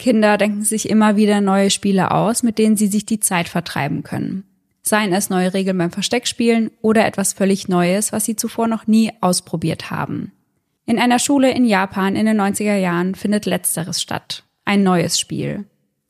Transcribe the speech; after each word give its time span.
Kinder 0.00 0.36
denken 0.38 0.62
sich 0.62 0.88
immer 0.88 1.14
wieder 1.14 1.40
neue 1.40 1.70
Spiele 1.70 2.10
aus, 2.10 2.42
mit 2.42 2.58
denen 2.58 2.76
sie 2.76 2.88
sich 2.88 3.06
die 3.06 3.20
Zeit 3.20 3.48
vertreiben 3.48 4.02
können. 4.02 4.44
Seien 4.82 5.12
es 5.12 5.30
neue 5.30 5.54
Regeln 5.54 5.78
beim 5.78 5.92
Versteckspielen 5.92 6.70
oder 6.80 7.06
etwas 7.06 7.34
völlig 7.34 7.68
Neues, 7.68 8.10
was 8.10 8.24
sie 8.24 8.34
zuvor 8.34 8.66
noch 8.66 8.86
nie 8.86 9.12
ausprobiert 9.20 9.90
haben. 9.90 10.32
In 10.86 10.98
einer 10.98 11.18
Schule 11.18 11.52
in 11.52 11.66
Japan 11.66 12.16
in 12.16 12.26
den 12.26 12.40
90er 12.40 12.76
Jahren 12.76 13.14
findet 13.14 13.46
letzteres 13.46 14.00
statt. 14.00 14.42
Ein 14.64 14.82
neues 14.82 15.20
Spiel. 15.20 15.66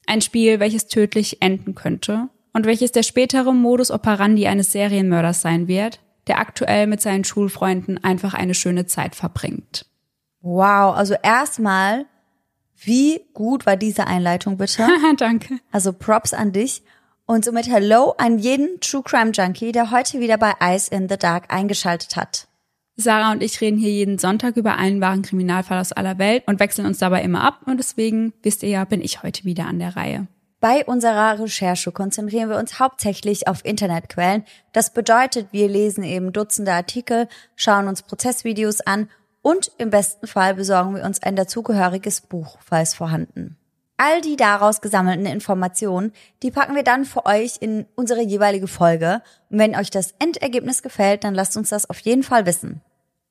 Ein 0.06 0.22
Spiel, 0.22 0.60
welches 0.60 0.86
tödlich 0.86 1.42
enden 1.42 1.74
könnte 1.74 2.28
und 2.52 2.66
welches 2.66 2.92
der 2.92 3.02
spätere 3.02 3.52
Modus 3.52 3.90
operandi 3.90 4.46
eines 4.46 4.72
Serienmörders 4.72 5.42
sein 5.42 5.68
wird, 5.68 6.00
der 6.28 6.38
aktuell 6.38 6.86
mit 6.86 7.00
seinen 7.00 7.24
Schulfreunden 7.24 8.02
einfach 8.02 8.34
eine 8.34 8.54
schöne 8.54 8.86
Zeit 8.86 9.16
verbringt. 9.16 9.86
Wow, 10.40 10.96
also 10.96 11.14
erstmal, 11.22 12.06
wie 12.82 13.20
gut 13.34 13.66
war 13.66 13.76
diese 13.76 14.06
Einleitung 14.06 14.56
bitte? 14.56 14.86
Danke. 15.16 15.58
Also 15.70 15.92
Props 15.92 16.32
an 16.32 16.52
dich. 16.52 16.82
Und 17.26 17.44
somit 17.44 17.68
Hello 17.68 18.14
an 18.18 18.38
jeden 18.38 18.80
True 18.80 19.02
Crime 19.04 19.30
Junkie, 19.30 19.70
der 19.70 19.90
heute 19.90 20.18
wieder 20.18 20.36
bei 20.36 20.54
Ice 20.60 20.90
in 20.90 21.08
the 21.08 21.16
Dark 21.16 21.52
eingeschaltet 21.52 22.16
hat. 22.16 22.48
Sarah 22.96 23.32
und 23.32 23.42
ich 23.42 23.60
reden 23.60 23.78
hier 23.78 23.92
jeden 23.92 24.18
Sonntag 24.18 24.56
über 24.56 24.76
einen 24.76 25.00
wahren 25.00 25.22
Kriminalfall 25.22 25.78
aus 25.78 25.92
aller 25.92 26.18
Welt 26.18 26.42
und 26.46 26.58
wechseln 26.58 26.86
uns 26.86 26.98
dabei 26.98 27.22
immer 27.22 27.42
ab 27.42 27.60
und 27.66 27.78
deswegen, 27.78 28.32
wisst 28.42 28.62
ihr 28.62 28.70
ja, 28.70 28.84
bin 28.84 29.00
ich 29.00 29.22
heute 29.22 29.44
wieder 29.44 29.66
an 29.66 29.78
der 29.78 29.96
Reihe. 29.96 30.26
Bei 30.60 30.84
unserer 30.84 31.38
Recherche 31.38 31.90
konzentrieren 31.90 32.50
wir 32.50 32.58
uns 32.58 32.78
hauptsächlich 32.78 33.48
auf 33.48 33.64
Internetquellen. 33.64 34.44
Das 34.72 34.92
bedeutet, 34.92 35.48
wir 35.52 35.68
lesen 35.68 36.04
eben 36.04 36.32
Dutzende 36.32 36.72
Artikel, 36.72 37.28
schauen 37.56 37.88
uns 37.88 38.02
Prozessvideos 38.02 38.82
an 38.82 39.08
und 39.42 39.72
im 39.78 39.90
besten 39.90 40.26
Fall 40.26 40.54
besorgen 40.54 40.96
wir 40.96 41.04
uns 41.04 41.22
ein 41.22 41.36
dazugehöriges 41.36 42.22
Buch, 42.22 42.58
falls 42.60 42.94
vorhanden. 42.94 43.56
All 43.96 44.20
die 44.22 44.36
daraus 44.36 44.80
gesammelten 44.80 45.26
Informationen, 45.26 46.12
die 46.42 46.50
packen 46.50 46.74
wir 46.74 46.82
dann 46.82 47.04
für 47.04 47.26
euch 47.26 47.56
in 47.60 47.86
unsere 47.96 48.22
jeweilige 48.22 48.66
Folge. 48.66 49.22
Und 49.50 49.58
wenn 49.58 49.76
euch 49.76 49.90
das 49.90 50.14
Endergebnis 50.18 50.82
gefällt, 50.82 51.24
dann 51.24 51.34
lasst 51.34 51.56
uns 51.56 51.68
das 51.68 51.88
auf 51.88 51.98
jeden 52.00 52.22
Fall 52.22 52.46
wissen. 52.46 52.80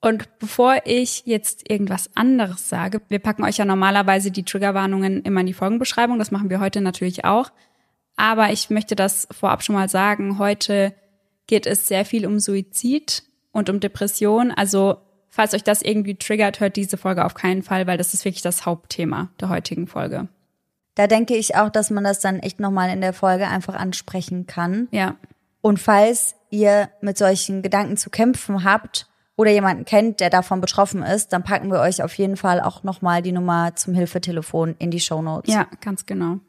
Und 0.02 0.40
bevor 0.40 0.78
ich 0.86 1.24
jetzt 1.26 1.70
irgendwas 1.70 2.10
anderes 2.16 2.70
sage, 2.70 3.02
wir 3.10 3.20
packen 3.20 3.44
euch 3.44 3.58
ja 3.58 3.66
normalerweise 3.66 4.32
die 4.32 4.46
Triggerwarnungen 4.46 5.24
immer 5.24 5.42
in 5.42 5.48
die 5.48 5.54
Folgenbeschreibung. 5.54 6.20
Das 6.20 6.32
machen 6.32 6.50
wir 6.50 6.60
heute 6.60 6.82
natürlich 6.82 7.26
auch. 7.26 7.52
Aber 8.16 8.52
ich 8.52 8.70
möchte 8.70 8.96
das 8.96 9.28
vorab 9.32 9.64
schon 9.64 9.76
mal 9.76 9.90
sagen. 9.90 10.40
Heute 10.40 10.94
geht 11.48 11.66
es 11.66 11.88
sehr 11.88 12.06
viel 12.06 12.26
um 12.26 12.40
Suizid 12.40 13.24
und 13.52 13.70
um 13.70 13.80
Depression. 13.80 14.52
Also, 14.52 14.98
falls 15.30 15.54
euch 15.54 15.64
das 15.64 15.82
irgendwie 15.82 16.16
triggert, 16.16 16.60
hört 16.60 16.76
diese 16.76 16.98
Folge 16.98 17.26
auf 17.26 17.34
keinen 17.34 17.64
Fall, 17.64 17.88
weil 17.88 17.98
das 17.98 18.14
ist 18.14 18.26
wirklich 18.26 18.42
das 18.42 18.66
Hauptthema 18.66 19.30
der 19.40 19.50
heutigen 19.50 19.88
Folge. 19.88 20.28
Da 20.96 21.08
denke 21.08 21.36
ich 21.36 21.56
auch, 21.56 21.70
dass 21.70 21.90
man 21.92 22.04
das 22.04 22.20
dann 22.20 22.40
echt 22.40 22.60
nochmal 22.60 22.90
in 22.90 23.02
der 23.02 23.14
Folge 23.14 23.48
einfach 23.48 23.76
ansprechen 23.76 24.48
kann. 24.48 24.88
Ja. 24.92 25.16
Und 25.62 25.80
falls 25.80 26.36
ihr 26.50 26.90
mit 27.02 27.18
solchen 27.18 27.62
Gedanken 27.62 27.98
zu 27.98 28.10
kämpfen 28.10 28.64
habt, 28.64 29.10
oder 29.40 29.52
jemanden 29.52 29.86
kennt, 29.86 30.20
der 30.20 30.30
davon 30.30 30.60
betroffen 30.60 31.02
ist, 31.02 31.32
dann 31.32 31.44
packen 31.44 31.72
wir 31.72 31.80
euch 31.80 32.04
auf 32.04 32.14
jeden 32.16 32.36
Fall 32.36 32.60
auch 32.60 32.84
nochmal 32.84 33.22
die 33.22 33.32
Nummer 33.32 33.74
zum 33.74 33.94
Hilfetelefon 33.94 34.76
in 34.80 34.92
die 34.92 35.00
Show 35.00 35.22
Notes. 35.22 35.54
Ja, 35.54 35.66
ganz 35.80 36.06
genau. 36.06 36.40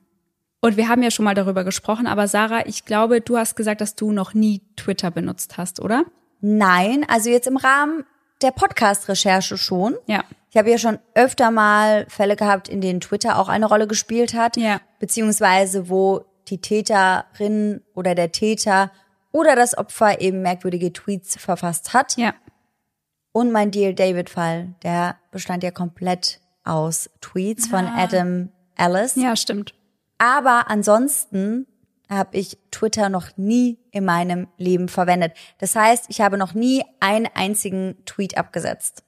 Und 0.61 0.77
wir 0.77 0.89
haben 0.89 1.01
ja 1.05 1.13
schon 1.13 1.25
mal 1.25 1.37
darüber 1.37 1.63
gesprochen, 1.63 2.09
aber 2.09 2.27
Sarah, 2.27 2.67
ich 2.67 2.87
glaube, 2.87 3.21
du 3.21 3.39
hast 3.39 3.55
gesagt, 3.55 3.81
dass 3.81 3.95
du 3.95 4.11
noch 4.11 4.35
nie 4.35 4.63
Twitter 4.75 5.13
benutzt 5.13 5.57
hast, 5.57 5.79
oder? 5.79 6.05
Nein, 6.41 7.07
also 7.09 7.31
jetzt 7.31 7.47
im 7.47 7.59
Rahmen 7.59 8.05
der 8.43 8.51
Podcast-Recherche 8.51 9.57
schon. 9.57 9.97
Ja. 10.07 10.25
Ich 10.51 10.57
habe 10.57 10.71
ja 10.71 10.79
schon 10.79 10.99
öfter 11.15 11.51
mal 11.51 12.07
Fälle 12.09 12.37
gehabt, 12.37 12.69
in 12.69 12.81
denen 12.81 13.01
Twitter 13.01 13.39
auch 13.39 13.49
eine 13.49 13.67
Rolle 13.67 13.87
gespielt 13.87 14.35
hat. 14.35 14.57
Ja. 14.57 14.81
Beziehungsweise 14.99 15.89
wo 15.89 16.25
die 16.49 16.61
Täterin 16.61 17.83
oder 17.95 18.15
der 18.15 18.33
Täter 18.33 18.91
oder 19.33 19.55
das 19.55 19.79
Opfer 19.79 20.21
eben 20.21 20.43
merkwürdige 20.43 20.93
Tweets 20.93 21.37
verfasst 21.37 21.95
hat. 21.95 22.17
Ja. 22.17 22.35
Und 23.33 23.53
mein 23.53 23.71
Dear 23.71 23.93
David-Fall, 23.93 24.75
der 24.83 25.17
bestand 25.31 25.63
ja 25.63 25.71
komplett 25.71 26.41
aus 26.65 27.09
Tweets 27.21 27.69
von 27.69 27.87
Ah. 27.87 28.03
Adam 28.03 28.49
Ellis. 28.77 29.15
Ja, 29.15 29.37
stimmt. 29.37 29.73
Aber 30.19 30.69
ansonsten 30.69 31.67
habe 32.11 32.37
ich 32.37 32.59
Twitter 32.71 33.09
noch 33.09 33.37
nie 33.37 33.79
in 33.93 34.05
meinem 34.05 34.49
Leben 34.59 34.89
verwendet. 34.89 35.33
Das 35.59 35.77
heißt, 35.77 36.07
ich 36.09 36.21
habe 36.21 36.37
noch 36.37 36.53
nie 36.55 36.83
einen 36.99 37.29
einzigen 37.35 37.97
Tweet 38.05 38.37
abgesetzt. 38.37 39.05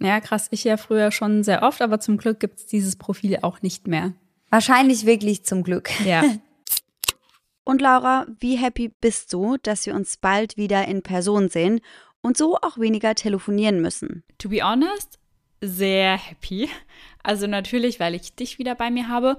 Ja, 0.00 0.20
krass. 0.20 0.48
Ich 0.50 0.64
ja 0.64 0.76
früher 0.76 1.10
schon 1.10 1.42
sehr 1.44 1.62
oft, 1.62 1.80
aber 1.80 1.98
zum 1.98 2.18
Glück 2.18 2.40
gibt's 2.40 2.66
dieses 2.66 2.96
Profil 2.96 3.38
auch 3.42 3.62
nicht 3.62 3.86
mehr. 3.88 4.12
Wahrscheinlich 4.50 5.06
wirklich 5.06 5.44
zum 5.44 5.62
Glück. 5.62 5.90
Ja. 6.04 6.22
Und 7.64 7.80
Laura, 7.80 8.26
wie 8.40 8.56
happy 8.56 8.92
bist 9.00 9.32
du, 9.32 9.56
dass 9.62 9.86
wir 9.86 9.94
uns 9.94 10.16
bald 10.16 10.56
wieder 10.56 10.86
in 10.88 11.02
Person 11.02 11.48
sehen 11.48 11.80
und 12.20 12.36
so 12.36 12.56
auch 12.56 12.76
weniger 12.76 13.14
telefonieren 13.14 13.80
müssen? 13.80 14.24
to 14.42 14.48
be 14.48 14.60
honest, 14.62 15.20
sehr 15.60 16.16
happy. 16.18 16.68
Also 17.22 17.46
natürlich, 17.46 18.00
weil 18.00 18.16
ich 18.16 18.34
dich 18.34 18.58
wieder 18.58 18.74
bei 18.74 18.90
mir 18.90 19.08
habe 19.08 19.38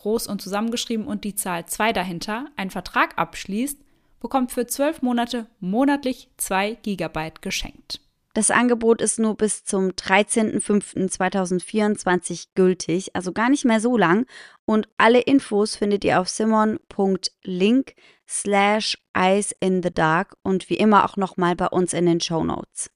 groß 0.00 0.26
und 0.26 0.42
zusammengeschrieben 0.42 1.06
und 1.06 1.24
die 1.24 1.34
Zahl 1.34 1.66
2 1.66 1.92
dahinter, 1.92 2.46
einen 2.56 2.70
Vertrag 2.70 3.18
abschließt, 3.18 3.78
bekommt 4.20 4.52
für 4.52 4.66
12 4.66 5.02
Monate 5.02 5.46
monatlich 5.60 6.30
2 6.36 6.78
GB 6.82 7.32
geschenkt. 7.40 8.00
Das 8.32 8.52
Angebot 8.52 9.02
ist 9.02 9.18
nur 9.18 9.36
bis 9.36 9.64
zum 9.64 9.88
13.05.2024 9.88 12.50
gültig, 12.54 13.16
also 13.16 13.32
gar 13.32 13.50
nicht 13.50 13.64
mehr 13.64 13.80
so 13.80 13.96
lang. 13.96 14.24
Und 14.64 14.88
alle 14.98 15.18
Infos 15.20 15.74
findet 15.74 16.04
ihr 16.04 16.20
auf 16.20 16.28
simon.link 16.28 17.96
slash 18.28 18.96
eyes 19.14 19.52
in 19.58 19.82
the 19.82 19.92
dark 19.92 20.36
und 20.44 20.70
wie 20.70 20.76
immer 20.76 21.04
auch 21.04 21.16
nochmal 21.16 21.56
bei 21.56 21.66
uns 21.66 21.92
in 21.92 22.06
den 22.06 22.20
Show 22.20 22.44
Notes. 22.44 22.92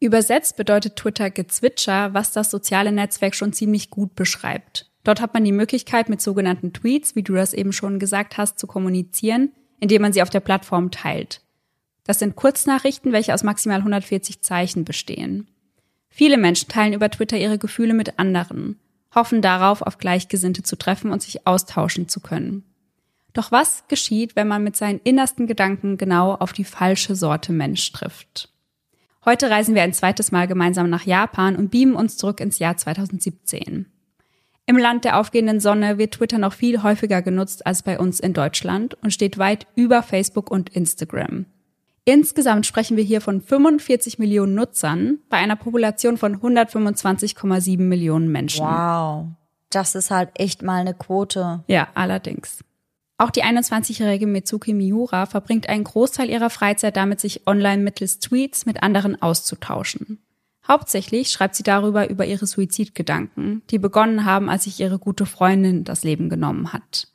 Übersetzt 0.00 0.56
bedeutet 0.56 0.96
Twitter 0.96 1.30
Gezwitscher, 1.30 2.12
was 2.12 2.32
das 2.32 2.50
soziale 2.50 2.90
Netzwerk 2.90 3.36
schon 3.36 3.52
ziemlich 3.52 3.90
gut 3.90 4.16
beschreibt. 4.16 4.90
Dort 5.04 5.20
hat 5.20 5.34
man 5.34 5.44
die 5.44 5.52
Möglichkeit, 5.52 6.08
mit 6.08 6.20
sogenannten 6.20 6.72
Tweets, 6.72 7.14
wie 7.14 7.22
du 7.22 7.34
das 7.34 7.52
eben 7.52 7.72
schon 7.72 7.98
gesagt 7.98 8.38
hast, 8.38 8.58
zu 8.58 8.66
kommunizieren, 8.66 9.52
indem 9.78 10.02
man 10.02 10.12
sie 10.12 10.22
auf 10.22 10.30
der 10.30 10.40
Plattform 10.40 10.90
teilt. 10.90 11.42
Das 12.04 12.18
sind 12.18 12.36
Kurznachrichten, 12.36 13.12
welche 13.12 13.34
aus 13.34 13.42
maximal 13.42 13.78
140 13.78 14.42
Zeichen 14.42 14.84
bestehen. 14.84 15.48
Viele 16.08 16.38
Menschen 16.38 16.68
teilen 16.68 16.92
über 16.92 17.10
Twitter 17.10 17.36
ihre 17.36 17.58
Gefühle 17.58 17.94
mit 17.94 18.18
anderen, 18.18 18.78
hoffen 19.14 19.42
darauf, 19.42 19.82
auf 19.82 19.98
Gleichgesinnte 19.98 20.62
zu 20.62 20.76
treffen 20.76 21.10
und 21.10 21.22
sich 21.22 21.46
austauschen 21.46 22.08
zu 22.08 22.20
können. 22.20 22.64
Doch 23.32 23.50
was 23.50 23.84
geschieht, 23.88 24.36
wenn 24.36 24.48
man 24.48 24.62
mit 24.62 24.76
seinen 24.76 25.00
innersten 25.02 25.46
Gedanken 25.46 25.98
genau 25.98 26.34
auf 26.34 26.52
die 26.52 26.64
falsche 26.64 27.16
Sorte 27.16 27.52
Mensch 27.52 27.90
trifft? 27.92 28.50
Heute 29.24 29.50
reisen 29.50 29.74
wir 29.74 29.82
ein 29.82 29.92
zweites 29.92 30.30
Mal 30.32 30.46
gemeinsam 30.46 30.88
nach 30.88 31.04
Japan 31.04 31.56
und 31.56 31.70
beamen 31.70 31.96
uns 31.96 32.16
zurück 32.16 32.40
ins 32.40 32.58
Jahr 32.58 32.76
2017. 32.76 33.86
Im 34.66 34.78
Land 34.78 35.04
der 35.04 35.18
aufgehenden 35.18 35.60
Sonne 35.60 35.98
wird 35.98 36.14
Twitter 36.14 36.38
noch 36.38 36.54
viel 36.54 36.82
häufiger 36.82 37.20
genutzt 37.20 37.66
als 37.66 37.82
bei 37.82 37.98
uns 37.98 38.18
in 38.18 38.32
Deutschland 38.32 38.94
und 39.02 39.12
steht 39.12 39.36
weit 39.36 39.66
über 39.74 40.02
Facebook 40.02 40.50
und 40.50 40.70
Instagram. 40.70 41.44
Insgesamt 42.06 42.66
sprechen 42.66 42.96
wir 42.96 43.04
hier 43.04 43.20
von 43.20 43.40
45 43.40 44.18
Millionen 44.18 44.54
Nutzern 44.54 45.18
bei 45.28 45.38
einer 45.38 45.56
Population 45.56 46.16
von 46.16 46.36
125,7 46.36 47.78
Millionen 47.78 48.30
Menschen. 48.30 48.64
Wow. 48.64 49.26
Das 49.70 49.94
ist 49.94 50.10
halt 50.10 50.30
echt 50.38 50.62
mal 50.62 50.80
eine 50.80 50.94
Quote. 50.94 51.64
Ja, 51.66 51.88
allerdings. 51.94 52.62
Auch 53.16 53.30
die 53.30 53.44
21-jährige 53.44 54.26
Mitsuki 54.26 54.74
Miura 54.74 55.26
verbringt 55.26 55.68
einen 55.68 55.84
Großteil 55.84 56.28
ihrer 56.28 56.50
Freizeit 56.50 56.96
damit, 56.96 57.20
sich 57.20 57.46
online 57.46 57.82
mittels 57.82 58.18
Tweets 58.18 58.66
mit 58.66 58.82
anderen 58.82 59.20
auszutauschen. 59.20 60.18
Hauptsächlich 60.66 61.30
schreibt 61.30 61.54
sie 61.54 61.62
darüber 61.62 62.08
über 62.08 62.24
ihre 62.24 62.46
Suizidgedanken, 62.46 63.62
die 63.70 63.78
begonnen 63.78 64.24
haben, 64.24 64.48
als 64.48 64.64
sich 64.64 64.80
ihre 64.80 64.98
gute 64.98 65.26
Freundin 65.26 65.84
das 65.84 66.04
Leben 66.04 66.28
genommen 66.28 66.72
hat. 66.72 67.08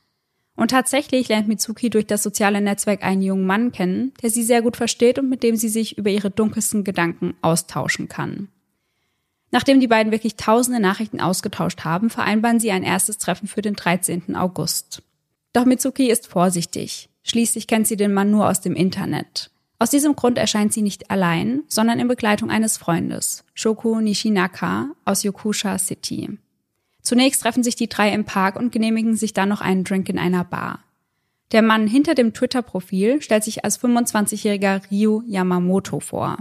Und 0.56 0.72
tatsächlich 0.72 1.30
lernt 1.30 1.48
Mitsuki 1.48 1.90
durch 1.90 2.06
das 2.06 2.22
soziale 2.22 2.62
Netzwerk 2.62 3.04
einen 3.04 3.22
jungen 3.22 3.46
Mann 3.46 3.72
kennen, 3.72 4.14
der 4.22 4.30
sie 4.30 4.44
sehr 4.44 4.62
gut 4.62 4.76
versteht 4.76 5.18
und 5.18 5.30
mit 5.30 5.42
dem 5.42 5.56
sie 5.56 5.70
sich 5.70 5.98
über 5.98 6.10
ihre 6.10 6.30
dunkelsten 6.30 6.84
Gedanken 6.84 7.34
austauschen 7.42 8.08
kann. 8.08 8.50
Nachdem 9.52 9.80
die 9.80 9.88
beiden 9.88 10.12
wirklich 10.12 10.36
tausende 10.36 10.80
Nachrichten 10.80 11.22
ausgetauscht 11.22 11.86
haben, 11.86 12.10
vereinbaren 12.10 12.60
sie 12.60 12.72
ein 12.72 12.84
erstes 12.84 13.18
Treffen 13.18 13.48
für 13.48 13.62
den 13.62 13.74
13. 13.74 14.36
August. 14.36 15.02
Doch 15.54 15.66
Mitsuki 15.66 16.12
ist 16.12 16.28
vorsichtig. 16.28 17.10
Schließlich 17.24 17.66
kennt 17.66 17.88
sie 17.88 17.98
den 17.98 18.14
Mann 18.14 18.30
nur 18.30 18.48
aus 18.48 18.62
dem 18.62 18.76
Internet. 18.76 19.50
Aus 19.82 19.90
diesem 19.90 20.18
Grund 20.18 20.38
erscheint 20.38 20.74
sie 20.74 20.82
nicht 20.82 21.10
allein, 21.10 21.64
sondern 21.70 22.00
in 22.00 22.10
Begleitung 22.10 22.52
eines 22.52 22.78
Freundes, 22.78 23.46
Shoko 23.54 24.02
Nishinaka 24.02 24.90
aus 25.06 25.24
Yokusha 25.24 25.78
City. 25.78 26.38
Zunächst 27.02 27.42
treffen 27.42 27.64
sich 27.64 27.78
die 27.78 27.88
drei 27.88 28.14
im 28.14 28.26
Park 28.26 28.58
und 28.58 28.74
genehmigen 28.74 29.16
sich 29.16 29.32
dann 29.32 29.48
noch 29.48 29.62
einen 29.62 29.86
Drink 29.86 30.10
in 30.10 30.20
einer 30.20 30.44
Bar. 30.44 30.84
Der 31.54 31.62
Mann 31.62 31.88
hinter 31.88 32.14
dem 32.14 32.34
Twitter-Profil 32.34 33.22
stellt 33.22 33.46
sich 33.46 33.64
als 33.64 33.82
25-jähriger 33.82 34.82
Ryu 34.92 35.24
Yamamoto 35.26 36.02
vor. 36.02 36.38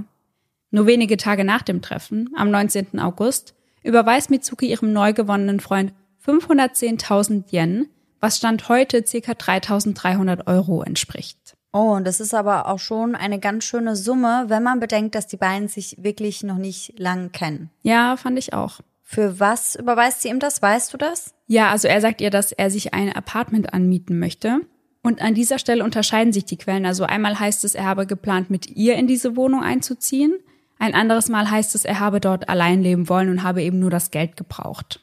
Nur 0.70 0.86
wenige 0.86 1.16
Tage 1.16 1.44
nach 1.44 1.62
dem 1.62 1.80
Treffen, 1.80 2.30
am 2.36 2.50
19. 2.50 2.98
August, 2.98 3.54
überweist 3.84 4.30
Mitsuki 4.30 4.68
ihrem 4.68 4.92
neu 4.92 5.12
gewonnenen 5.12 5.60
Freund 5.60 5.94
510.000 6.26 7.52
Yen, 7.52 7.88
was 8.20 8.36
Stand 8.36 8.68
heute 8.68 9.02
ca. 9.02 9.32
3.300 9.32 10.46
Euro 10.46 10.82
entspricht. 10.82 11.47
Oh, 11.72 11.92
und 11.92 12.06
das 12.06 12.20
ist 12.20 12.34
aber 12.34 12.66
auch 12.66 12.78
schon 12.78 13.14
eine 13.14 13.38
ganz 13.38 13.64
schöne 13.64 13.94
Summe, 13.94 14.46
wenn 14.48 14.62
man 14.62 14.80
bedenkt, 14.80 15.14
dass 15.14 15.26
die 15.26 15.36
beiden 15.36 15.68
sich 15.68 16.02
wirklich 16.02 16.42
noch 16.42 16.56
nicht 16.56 16.98
lang 16.98 17.30
kennen. 17.32 17.70
Ja, 17.82 18.16
fand 18.16 18.38
ich 18.38 18.54
auch. 18.54 18.80
Für 19.02 19.40
was 19.40 19.74
überweist 19.74 20.22
sie 20.22 20.28
ihm 20.28 20.38
das? 20.38 20.60
Weißt 20.60 20.92
du 20.92 20.98
das? 20.98 21.34
Ja, 21.46 21.70
also 21.70 21.88
er 21.88 22.00
sagt 22.00 22.20
ihr, 22.20 22.30
dass 22.30 22.52
er 22.52 22.70
sich 22.70 22.94
ein 22.94 23.12
Apartment 23.12 23.72
anmieten 23.72 24.18
möchte. 24.18 24.60
Und 25.02 25.22
an 25.22 25.34
dieser 25.34 25.58
Stelle 25.58 25.84
unterscheiden 25.84 26.32
sich 26.32 26.44
die 26.44 26.58
Quellen. 26.58 26.84
Also 26.84 27.04
einmal 27.04 27.38
heißt 27.38 27.64
es, 27.64 27.74
er 27.74 27.84
habe 27.84 28.06
geplant, 28.06 28.50
mit 28.50 28.66
ihr 28.76 28.96
in 28.96 29.06
diese 29.06 29.36
Wohnung 29.36 29.62
einzuziehen. 29.62 30.34
Ein 30.78 30.94
anderes 30.94 31.28
Mal 31.28 31.50
heißt 31.50 31.74
es, 31.74 31.84
er 31.84 32.00
habe 32.00 32.20
dort 32.20 32.48
allein 32.48 32.82
leben 32.82 33.08
wollen 33.08 33.30
und 33.30 33.42
habe 33.42 33.62
eben 33.62 33.78
nur 33.78 33.90
das 33.90 34.10
Geld 34.10 34.36
gebraucht. 34.36 35.02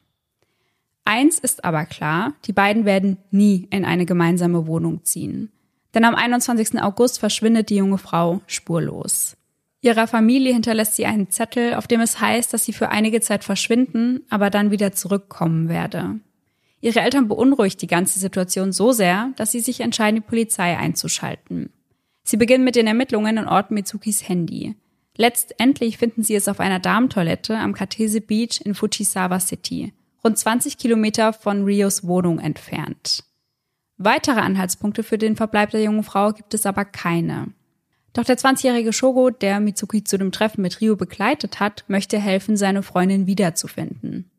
Eins 1.03 1.39
ist 1.39 1.63
aber 1.63 1.85
klar, 1.85 2.33
die 2.45 2.53
beiden 2.53 2.85
werden 2.85 3.17
nie 3.29 3.67
in 3.71 3.85
eine 3.85 4.05
gemeinsame 4.05 4.67
Wohnung 4.67 5.03
ziehen. 5.03 5.51
Denn 5.95 6.03
am 6.03 6.13
21. 6.13 6.81
August 6.83 7.19
verschwindet 7.19 7.69
die 7.69 7.77
junge 7.77 7.97
Frau 7.97 8.41
spurlos. 8.45 9.37
Ihrer 9.81 10.07
Familie 10.07 10.51
hinterlässt 10.51 10.95
sie 10.95 11.05
einen 11.05 11.29
Zettel, 11.29 11.75
auf 11.75 11.87
dem 11.87 12.01
es 12.01 12.19
heißt, 12.19 12.53
dass 12.53 12.65
sie 12.65 12.73
für 12.73 12.89
einige 12.89 13.21
Zeit 13.21 13.43
verschwinden, 13.43 14.21
aber 14.29 14.49
dann 14.49 14.71
wieder 14.71 14.91
zurückkommen 14.91 15.69
werde. 15.69 16.19
Ihre 16.81 16.99
Eltern 16.99 17.27
beunruhigt 17.27 17.81
die 17.81 17.87
ganze 17.87 18.19
Situation 18.19 18.73
so 18.73 18.91
sehr, 18.91 19.31
dass 19.37 19.51
sie 19.51 19.61
sich 19.61 19.79
entscheiden, 19.79 20.21
die 20.21 20.27
Polizei 20.27 20.77
einzuschalten. 20.77 21.69
Sie 22.23 22.37
beginnen 22.37 22.63
mit 22.63 22.75
den 22.75 22.87
Ermittlungen 22.87 23.37
und 23.37 23.47
orten 23.47 23.75
Mitsukis 23.75 24.27
Handy. 24.27 24.75
Letztendlich 25.15 25.97
finden 25.97 26.23
sie 26.23 26.35
es 26.35 26.47
auf 26.47 26.59
einer 26.59 26.79
Damentoilette 26.79 27.57
am 27.57 27.73
Katese 27.73 28.19
Beach 28.19 28.59
in 28.65 28.75
Fujisawa 28.75 29.39
City, 29.39 29.93
rund 30.23 30.37
20 30.37 30.77
Kilometer 30.77 31.31
von 31.31 31.63
Rios 31.63 32.05
Wohnung 32.05 32.39
entfernt. 32.39 33.23
Weitere 33.97 34.39
Anhaltspunkte 34.41 35.03
für 35.03 35.17
den 35.17 35.35
Verbleib 35.35 35.71
der 35.71 35.81
jungen 35.81 36.03
Frau 36.03 36.33
gibt 36.33 36.53
es 36.53 36.65
aber 36.65 36.83
keine. 36.83 37.47
Doch 38.13 38.23
der 38.23 38.37
20-jährige 38.37 38.93
Shogo, 38.93 39.29
der 39.29 39.59
Mitsuki 39.59 40.03
zu 40.03 40.17
dem 40.17 40.31
Treffen 40.31 40.61
mit 40.61 40.81
Ryo 40.81 40.95
begleitet 40.95 41.59
hat, 41.59 41.83
möchte 41.87 42.17
helfen, 42.17 42.57
seine 42.57 42.83
Freundin 42.83 43.27
wiederzufinden. 43.27 44.29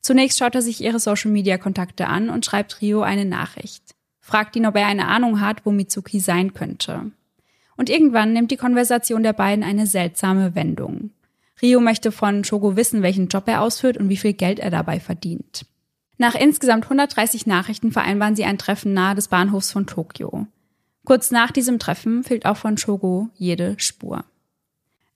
Zunächst 0.00 0.38
schaut 0.38 0.54
er 0.54 0.62
sich 0.62 0.82
ihre 0.82 0.98
Social-Media-Kontakte 0.98 2.08
an 2.08 2.30
und 2.30 2.46
schreibt 2.46 2.80
Ryo 2.80 3.02
eine 3.02 3.26
Nachricht. 3.26 3.94
Fragt 4.20 4.56
ihn, 4.56 4.66
ob 4.66 4.76
er 4.76 4.86
eine 4.86 5.08
Ahnung 5.08 5.40
hat, 5.40 5.66
wo 5.66 5.70
Mitsuki 5.70 6.20
sein 6.20 6.54
könnte. 6.54 7.10
Und 7.76 7.90
irgendwann 7.90 8.32
nimmt 8.32 8.50
die 8.50 8.56
Konversation 8.56 9.22
der 9.22 9.32
beiden 9.32 9.64
eine 9.64 9.86
seltsame 9.86 10.54
Wendung. 10.54 11.10
Ryo 11.62 11.80
möchte 11.80 12.12
von 12.12 12.44
Shogo 12.44 12.76
wissen, 12.76 13.02
welchen 13.02 13.28
Job 13.28 13.44
er 13.48 13.60
ausführt 13.62 13.96
und 13.98 14.08
wie 14.08 14.16
viel 14.16 14.32
Geld 14.32 14.58
er 14.58 14.70
dabei 14.70 15.00
verdient. 15.00 15.66
Nach 16.20 16.34
insgesamt 16.34 16.84
130 16.84 17.46
Nachrichten 17.46 17.92
vereinbaren 17.92 18.36
sie 18.36 18.44
ein 18.44 18.58
Treffen 18.58 18.92
nahe 18.92 19.14
des 19.14 19.28
Bahnhofs 19.28 19.72
von 19.72 19.86
Tokio. 19.86 20.46
Kurz 21.06 21.30
nach 21.30 21.50
diesem 21.50 21.78
Treffen 21.78 22.24
fehlt 22.24 22.44
auch 22.44 22.58
von 22.58 22.76
Shogo 22.76 23.30
jede 23.36 23.74
Spur. 23.78 24.26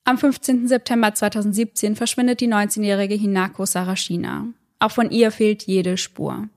Am 0.04 0.16
15. 0.16 0.66
September 0.66 1.12
2017 1.12 1.94
verschwindet 1.94 2.40
die 2.40 2.48
19-jährige 2.48 3.16
Hinako 3.16 3.66
Sarashina. 3.66 4.46
Auch 4.78 4.92
von 4.92 5.10
ihr 5.10 5.30
fehlt 5.30 5.64
jede 5.64 5.98
Spur. 5.98 6.48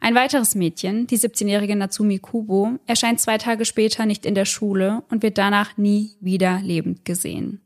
Ein 0.00 0.16
weiteres 0.16 0.56
Mädchen, 0.56 1.06
die 1.06 1.16
17-jährige 1.16 1.76
Natsumi 1.76 2.18
Kubo, 2.18 2.80
erscheint 2.88 3.20
zwei 3.20 3.38
Tage 3.38 3.64
später 3.64 4.04
nicht 4.04 4.26
in 4.26 4.34
der 4.34 4.46
Schule 4.46 5.04
und 5.10 5.22
wird 5.22 5.38
danach 5.38 5.76
nie 5.76 6.10
wieder 6.18 6.58
lebend 6.60 7.04
gesehen. 7.04 7.60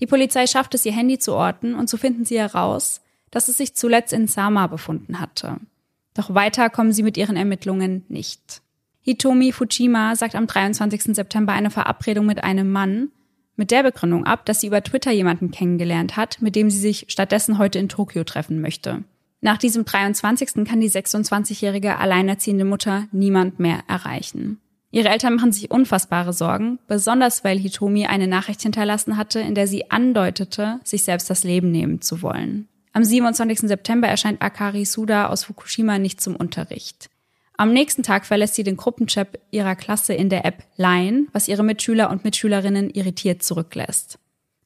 Die 0.00 0.06
Polizei 0.06 0.46
schafft 0.46 0.74
es, 0.74 0.86
ihr 0.86 0.92
Handy 0.92 1.18
zu 1.18 1.34
orten 1.34 1.74
und 1.74 1.90
so 1.90 1.98
finden 1.98 2.24
sie 2.24 2.38
heraus, 2.38 3.02
dass 3.30 3.48
es 3.48 3.58
sich 3.58 3.74
zuletzt 3.74 4.12
in 4.12 4.26
Sama 4.26 4.66
befunden 4.66 5.20
hatte. 5.20 5.58
Doch 6.14 6.34
weiter 6.34 6.70
kommen 6.70 6.92
sie 6.92 7.02
mit 7.02 7.16
ihren 7.16 7.36
Ermittlungen 7.36 8.04
nicht. 8.08 8.62
Hitomi 9.02 9.52
Fujima 9.52 10.16
sagt 10.16 10.34
am 10.34 10.46
23. 10.46 11.14
September 11.14 11.52
eine 11.52 11.70
Verabredung 11.70 12.26
mit 12.26 12.42
einem 12.44 12.70
Mann 12.70 13.10
mit 13.58 13.72
der 13.72 13.82
Begründung 13.82 14.24
ab, 14.24 14.46
dass 14.46 14.60
sie 14.60 14.68
über 14.68 14.82
Twitter 14.82 15.10
jemanden 15.10 15.50
kennengelernt 15.50 16.16
hat, 16.16 16.40
mit 16.40 16.54
dem 16.54 16.70
sie 16.70 16.78
sich 16.78 17.06
stattdessen 17.08 17.58
heute 17.58 17.78
in 17.78 17.88
Tokio 17.88 18.24
treffen 18.24 18.60
möchte. 18.60 19.02
Nach 19.40 19.58
diesem 19.58 19.84
23. 19.84 20.64
kann 20.64 20.80
die 20.80 20.90
26-jährige 20.90 21.98
alleinerziehende 21.98 22.64
Mutter 22.64 23.08
niemand 23.12 23.58
mehr 23.58 23.80
erreichen. 23.88 24.60
Ihre 24.90 25.08
Eltern 25.10 25.34
machen 25.34 25.52
sich 25.52 25.70
unfassbare 25.70 26.32
Sorgen, 26.32 26.78
besonders 26.86 27.44
weil 27.44 27.58
Hitomi 27.58 28.06
eine 28.06 28.26
Nachricht 28.26 28.62
hinterlassen 28.62 29.16
hatte, 29.16 29.40
in 29.40 29.54
der 29.54 29.66
sie 29.66 29.90
andeutete, 29.90 30.80
sich 30.82 31.02
selbst 31.02 31.28
das 31.28 31.44
Leben 31.44 31.70
nehmen 31.70 32.00
zu 32.00 32.22
wollen. 32.22 32.68
Am 32.98 33.04
27. 33.04 33.60
September 33.60 34.08
erscheint 34.08 34.42
Akari 34.42 34.84
Suda 34.84 35.28
aus 35.28 35.44
Fukushima 35.44 36.00
nicht 36.00 36.20
zum 36.20 36.34
Unterricht. 36.34 37.10
Am 37.56 37.72
nächsten 37.72 38.02
Tag 38.02 38.26
verlässt 38.26 38.56
sie 38.56 38.64
den 38.64 38.76
Gruppenchat 38.76 39.38
ihrer 39.52 39.76
Klasse 39.76 40.14
in 40.14 40.30
der 40.30 40.44
App 40.44 40.64
Line, 40.74 41.28
was 41.30 41.46
ihre 41.46 41.62
Mitschüler 41.62 42.10
und 42.10 42.24
Mitschülerinnen 42.24 42.90
irritiert 42.90 43.44
zurücklässt. 43.44 44.18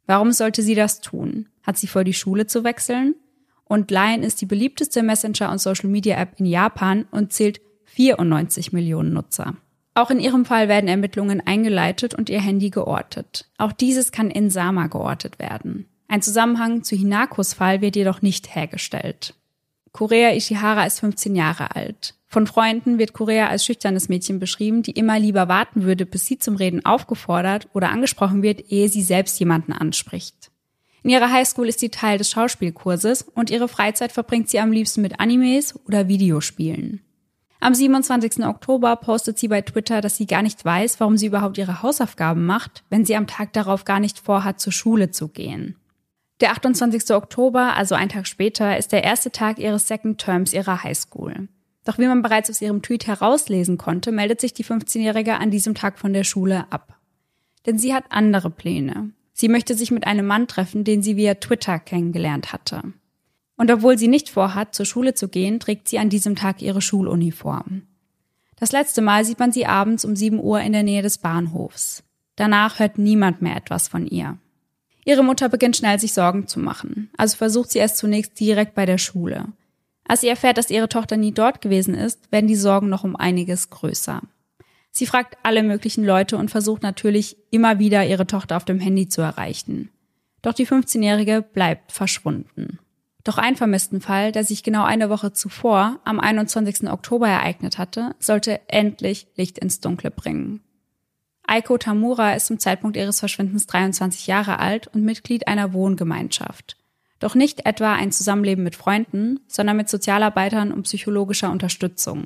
Warum 0.06 0.32
sollte 0.32 0.62
sie 0.62 0.74
das 0.74 1.02
tun? 1.02 1.50
Hat 1.62 1.76
sie 1.76 1.86
vor, 1.86 2.04
die 2.04 2.14
Schule 2.14 2.46
zu 2.46 2.64
wechseln? 2.64 3.16
Und 3.64 3.90
Line 3.90 4.24
ist 4.24 4.40
die 4.40 4.46
beliebteste 4.46 5.02
Messenger- 5.02 5.52
und 5.52 5.60
Social-Media-App 5.60 6.40
in 6.40 6.46
Japan 6.46 7.04
und 7.10 7.34
zählt 7.34 7.60
94 7.84 8.72
Millionen 8.72 9.12
Nutzer. 9.12 9.56
Auch 9.92 10.10
in 10.10 10.20
ihrem 10.20 10.46
Fall 10.46 10.68
werden 10.68 10.88
Ermittlungen 10.88 11.42
eingeleitet 11.46 12.14
und 12.14 12.30
ihr 12.30 12.40
Handy 12.40 12.70
geortet. 12.70 13.50
Auch 13.58 13.72
dieses 13.72 14.10
kann 14.10 14.30
in 14.30 14.48
Sama 14.48 14.86
geortet 14.86 15.38
werden. 15.38 15.86
Ein 16.12 16.20
Zusammenhang 16.20 16.82
zu 16.82 16.94
Hinakos 16.94 17.54
Fall 17.54 17.80
wird 17.80 17.96
jedoch 17.96 18.20
nicht 18.20 18.54
hergestellt. 18.54 19.32
Korea 19.92 20.34
Ishihara 20.34 20.84
ist 20.84 21.00
15 21.00 21.34
Jahre 21.34 21.74
alt. 21.74 22.16
Von 22.28 22.46
Freunden 22.46 22.98
wird 22.98 23.14
Korea 23.14 23.48
als 23.48 23.64
schüchternes 23.64 24.10
Mädchen 24.10 24.38
beschrieben, 24.38 24.82
die 24.82 24.90
immer 24.90 25.18
lieber 25.18 25.48
warten 25.48 25.84
würde, 25.84 26.04
bis 26.04 26.26
sie 26.26 26.36
zum 26.36 26.56
Reden 26.56 26.84
aufgefordert 26.84 27.68
oder 27.72 27.88
angesprochen 27.88 28.42
wird, 28.42 28.70
ehe 28.70 28.90
sie 28.90 29.00
selbst 29.00 29.40
jemanden 29.40 29.72
anspricht. 29.72 30.50
In 31.02 31.08
ihrer 31.08 31.32
Highschool 31.32 31.66
ist 31.66 31.80
sie 31.80 31.88
Teil 31.88 32.18
des 32.18 32.30
Schauspielkurses 32.30 33.22
und 33.22 33.48
ihre 33.48 33.68
Freizeit 33.68 34.12
verbringt 34.12 34.50
sie 34.50 34.60
am 34.60 34.70
liebsten 34.70 35.00
mit 35.00 35.18
Animes 35.18 35.80
oder 35.86 36.08
Videospielen. 36.08 37.00
Am 37.60 37.74
27. 37.74 38.44
Oktober 38.44 38.96
postet 38.96 39.38
sie 39.38 39.48
bei 39.48 39.62
Twitter, 39.62 40.02
dass 40.02 40.18
sie 40.18 40.26
gar 40.26 40.42
nicht 40.42 40.62
weiß, 40.62 41.00
warum 41.00 41.16
sie 41.16 41.28
überhaupt 41.28 41.56
ihre 41.56 41.82
Hausaufgaben 41.82 42.44
macht, 42.44 42.84
wenn 42.90 43.06
sie 43.06 43.16
am 43.16 43.26
Tag 43.26 43.54
darauf 43.54 43.84
gar 43.84 43.98
nicht 43.98 44.18
vorhat, 44.18 44.60
zur 44.60 44.74
Schule 44.74 45.10
zu 45.10 45.28
gehen. 45.28 45.76
Der 46.42 46.50
28. 46.50 47.14
Oktober, 47.14 47.76
also 47.76 47.94
ein 47.94 48.08
Tag 48.08 48.26
später, 48.26 48.76
ist 48.76 48.90
der 48.90 49.04
erste 49.04 49.30
Tag 49.30 49.60
ihres 49.60 49.86
Second 49.86 50.18
Terms 50.18 50.52
ihrer 50.52 50.82
Highschool. 50.82 51.46
Doch 51.84 51.98
wie 51.98 52.06
man 52.08 52.20
bereits 52.20 52.50
aus 52.50 52.60
ihrem 52.60 52.82
Tweet 52.82 53.06
herauslesen 53.06 53.78
konnte, 53.78 54.10
meldet 54.10 54.40
sich 54.40 54.52
die 54.52 54.64
15-Jährige 54.64 55.34
an 55.36 55.52
diesem 55.52 55.76
Tag 55.76 56.00
von 56.00 56.12
der 56.12 56.24
Schule 56.24 56.66
ab. 56.70 56.98
Denn 57.64 57.78
sie 57.78 57.94
hat 57.94 58.06
andere 58.08 58.50
Pläne. 58.50 59.12
Sie 59.32 59.46
möchte 59.46 59.76
sich 59.76 59.92
mit 59.92 60.04
einem 60.04 60.26
Mann 60.26 60.48
treffen, 60.48 60.82
den 60.82 61.00
sie 61.00 61.16
via 61.16 61.34
Twitter 61.34 61.78
kennengelernt 61.78 62.52
hatte. 62.52 62.92
Und 63.56 63.70
obwohl 63.70 63.96
sie 63.96 64.08
nicht 64.08 64.28
vorhat, 64.28 64.74
zur 64.74 64.84
Schule 64.84 65.14
zu 65.14 65.28
gehen, 65.28 65.60
trägt 65.60 65.86
sie 65.86 66.00
an 66.00 66.08
diesem 66.08 66.34
Tag 66.34 66.60
ihre 66.60 66.82
Schuluniform. 66.82 67.82
Das 68.56 68.72
letzte 68.72 69.00
Mal 69.00 69.24
sieht 69.24 69.38
man 69.38 69.52
sie 69.52 69.66
abends 69.66 70.04
um 70.04 70.16
7 70.16 70.40
Uhr 70.40 70.60
in 70.60 70.72
der 70.72 70.82
Nähe 70.82 71.02
des 71.02 71.18
Bahnhofs. 71.18 72.02
Danach 72.34 72.80
hört 72.80 72.98
niemand 72.98 73.42
mehr 73.42 73.54
etwas 73.54 73.86
von 73.86 74.08
ihr. 74.08 74.38
Ihre 75.04 75.24
Mutter 75.24 75.48
beginnt 75.48 75.76
schnell 75.76 75.98
sich 75.98 76.12
Sorgen 76.12 76.46
zu 76.46 76.60
machen, 76.60 77.10
also 77.16 77.36
versucht 77.36 77.70
sie 77.70 77.80
es 77.80 77.94
zunächst 77.94 78.38
direkt 78.38 78.74
bei 78.74 78.86
der 78.86 78.98
Schule. 78.98 79.46
Als 80.04 80.20
sie 80.20 80.28
erfährt, 80.28 80.58
dass 80.58 80.70
ihre 80.70 80.88
Tochter 80.88 81.16
nie 81.16 81.32
dort 81.32 81.60
gewesen 81.60 81.94
ist, 81.94 82.30
werden 82.30 82.46
die 82.46 82.56
Sorgen 82.56 82.88
noch 82.88 83.04
um 83.04 83.16
einiges 83.16 83.70
größer. 83.70 84.22
Sie 84.90 85.06
fragt 85.06 85.38
alle 85.42 85.62
möglichen 85.62 86.04
Leute 86.04 86.36
und 86.36 86.50
versucht 86.50 86.82
natürlich 86.82 87.36
immer 87.50 87.78
wieder 87.78 88.04
ihre 88.04 88.26
Tochter 88.26 88.56
auf 88.56 88.64
dem 88.64 88.78
Handy 88.78 89.08
zu 89.08 89.22
erreichen. 89.22 89.90
Doch 90.42 90.52
die 90.52 90.66
15-Jährige 90.66 91.40
bleibt 91.40 91.92
verschwunden. 91.92 92.78
Doch 93.24 93.38
ein 93.38 93.56
vermissten 93.56 94.00
Fall, 94.00 94.32
der 94.32 94.44
sich 94.44 94.62
genau 94.62 94.84
eine 94.84 95.08
Woche 95.08 95.32
zuvor, 95.32 96.00
am 96.04 96.18
21. 96.18 96.90
Oktober 96.90 97.28
ereignet 97.28 97.78
hatte, 97.78 98.14
sollte 98.18 98.60
endlich 98.68 99.28
Licht 99.36 99.58
ins 99.58 99.80
Dunkle 99.80 100.10
bringen. 100.10 100.60
Aiko 101.52 101.76
Tamura 101.76 102.32
ist 102.32 102.46
zum 102.46 102.58
Zeitpunkt 102.58 102.96
ihres 102.96 103.20
Verschwindens 103.20 103.66
23 103.66 104.26
Jahre 104.26 104.58
alt 104.58 104.86
und 104.86 105.04
Mitglied 105.04 105.48
einer 105.48 105.74
Wohngemeinschaft. 105.74 106.78
Doch 107.18 107.34
nicht 107.34 107.66
etwa 107.66 107.92
ein 107.92 108.10
Zusammenleben 108.10 108.64
mit 108.64 108.74
Freunden, 108.74 109.38
sondern 109.48 109.76
mit 109.76 109.90
Sozialarbeitern 109.90 110.72
und 110.72 110.84
psychologischer 110.84 111.50
Unterstützung. 111.50 112.24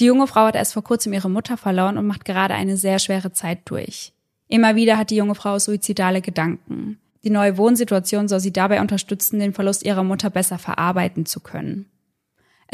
Die 0.00 0.06
junge 0.06 0.26
Frau 0.26 0.46
hat 0.46 0.56
erst 0.56 0.72
vor 0.72 0.82
kurzem 0.82 1.12
ihre 1.12 1.30
Mutter 1.30 1.56
verloren 1.56 1.98
und 1.98 2.08
macht 2.08 2.24
gerade 2.24 2.54
eine 2.54 2.76
sehr 2.76 2.98
schwere 2.98 3.30
Zeit 3.30 3.60
durch. 3.66 4.12
Immer 4.48 4.74
wieder 4.74 4.98
hat 4.98 5.10
die 5.10 5.16
junge 5.16 5.36
Frau 5.36 5.56
suizidale 5.60 6.20
Gedanken. 6.20 6.98
Die 7.22 7.30
neue 7.30 7.56
Wohnsituation 7.56 8.26
soll 8.26 8.40
sie 8.40 8.52
dabei 8.52 8.80
unterstützen, 8.80 9.38
den 9.38 9.52
Verlust 9.52 9.84
ihrer 9.84 10.02
Mutter 10.02 10.30
besser 10.30 10.58
verarbeiten 10.58 11.26
zu 11.26 11.38
können. 11.38 11.88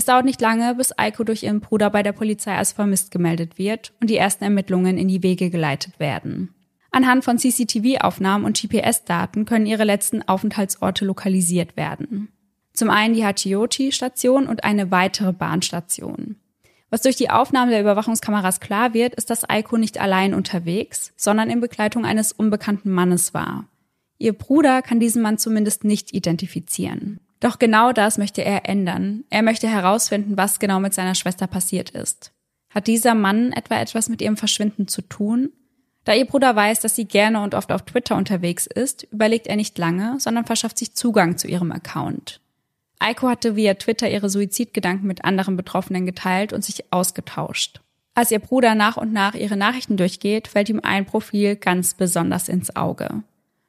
Es 0.01 0.07
dauert 0.07 0.25
nicht 0.25 0.41
lange, 0.41 0.77
bis 0.77 0.99
Aiko 0.99 1.25
durch 1.25 1.43
ihren 1.43 1.61
Bruder 1.61 1.91
bei 1.91 2.03
der 2.03 2.13
Polizei 2.13 2.57
als 2.57 2.73
vermisst 2.73 3.11
gemeldet 3.11 3.59
wird 3.59 3.93
und 4.01 4.09
die 4.09 4.17
ersten 4.17 4.45
Ermittlungen 4.45 4.97
in 4.97 5.09
die 5.09 5.23
Wege 5.23 5.51
geleitet 5.51 6.01
werden. 6.01 6.55
Anhand 6.91 7.23
von 7.23 7.37
CCTV-Aufnahmen 7.37 8.47
und 8.47 8.59
GPS-Daten 8.59 9.45
können 9.45 9.67
ihre 9.67 9.85
letzten 9.85 10.27
Aufenthaltsorte 10.27 11.05
lokalisiert 11.05 11.77
werden. 11.77 12.33
Zum 12.73 12.89
einen 12.89 13.13
die 13.13 13.27
Hachiochi-Station 13.27 14.47
und 14.47 14.65
eine 14.65 14.91
weitere 14.91 15.35
Bahnstation. 15.35 16.37
Was 16.89 17.03
durch 17.03 17.17
die 17.17 17.29
Aufnahme 17.29 17.71
der 17.71 17.83
Überwachungskameras 17.83 18.59
klar 18.59 18.95
wird, 18.95 19.15
ist, 19.17 19.29
dass 19.29 19.45
Aiko 19.45 19.77
nicht 19.77 20.01
allein 20.01 20.33
unterwegs, 20.33 21.13
sondern 21.19 21.51
in 21.51 21.61
Begleitung 21.61 22.07
eines 22.07 22.33
unbekannten 22.33 22.91
Mannes 22.91 23.35
war. 23.35 23.69
Ihr 24.17 24.33
Bruder 24.33 24.81
kann 24.81 24.99
diesen 24.99 25.21
Mann 25.21 25.37
zumindest 25.37 25.85
nicht 25.85 26.15
identifizieren. 26.15 27.21
Doch 27.41 27.59
genau 27.59 27.93
das 27.93 28.19
möchte 28.19 28.45
er 28.45 28.69
ändern. 28.69 29.25
Er 29.31 29.43
möchte 29.43 29.67
herausfinden, 29.67 30.37
was 30.37 30.59
genau 30.59 30.79
mit 30.79 30.95
seiner 30.95 31.15
Schwester 31.15 31.47
passiert 31.47 31.91
ist. 31.91 32.33
Hat 32.69 32.87
dieser 32.87 33.15
Mann 33.15 33.53
etwa 33.53 33.81
etwas 33.81 34.09
mit 34.09 34.23
ihrem 34.23 34.37
Verschwinden 34.37 34.87
zu 34.87 35.03
tun? 35.03 35.51
Da 36.05 36.15
ihr 36.15 36.27
Bruder 36.27 36.55
weiß, 36.55 36.81
dass 36.81 36.95
sie 36.95 37.07
gerne 37.07 37.43
und 37.43 37.55
oft 37.55 37.73
auf 37.73 37.83
Twitter 37.83 38.17
unterwegs 38.17 38.67
ist, 38.67 39.05
überlegt 39.11 39.47
er 39.47 39.57
nicht 39.57 39.77
lange, 39.79 40.17
sondern 40.19 40.45
verschafft 40.45 40.79
sich 40.79 40.95
Zugang 40.95 41.37
zu 41.37 41.49
ihrem 41.49 41.73
Account. 41.73 42.41
Eiko 42.99 43.29
hatte 43.29 43.57
via 43.57 43.75
Twitter 43.75 44.11
ihre 44.11 44.29
Suizidgedanken 44.29 45.07
mit 45.07 45.25
anderen 45.25 45.57
Betroffenen 45.57 46.07
geteilt 46.07 46.53
und 46.53 46.65
sich 46.65 46.93
ausgetauscht. 46.93 47.81
Als 48.15 48.31
ihr 48.31 48.39
Bruder 48.39 48.75
nach 48.75 48.97
und 48.97 49.13
nach 49.13 49.35
ihre 49.35 49.57
Nachrichten 49.57 49.97
durchgeht, 49.97 50.49
fällt 50.49 50.69
ihm 50.69 50.81
ein 50.83 51.07
Profil 51.07 51.57
ganz 51.57 51.95
besonders 51.95 52.49
ins 52.49 52.77
Auge. 52.77 53.23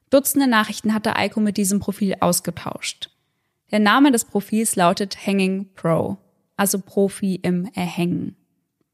Dutzende 0.10 0.48
Nachrichten 0.48 0.94
hatte 0.94 1.16
Eiko 1.16 1.40
mit 1.40 1.56
diesem 1.56 1.80
Profil 1.80 2.16
ausgetauscht. 2.20 3.11
Der 3.72 3.80
Name 3.80 4.12
des 4.12 4.26
Profils 4.26 4.76
lautet 4.76 5.26
Hanging 5.26 5.70
Pro, 5.76 6.18
also 6.58 6.80
Profi 6.80 7.36
im 7.36 7.70
Erhängen. 7.74 8.36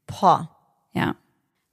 Boah. 0.06 0.56
Ja. 0.92 1.16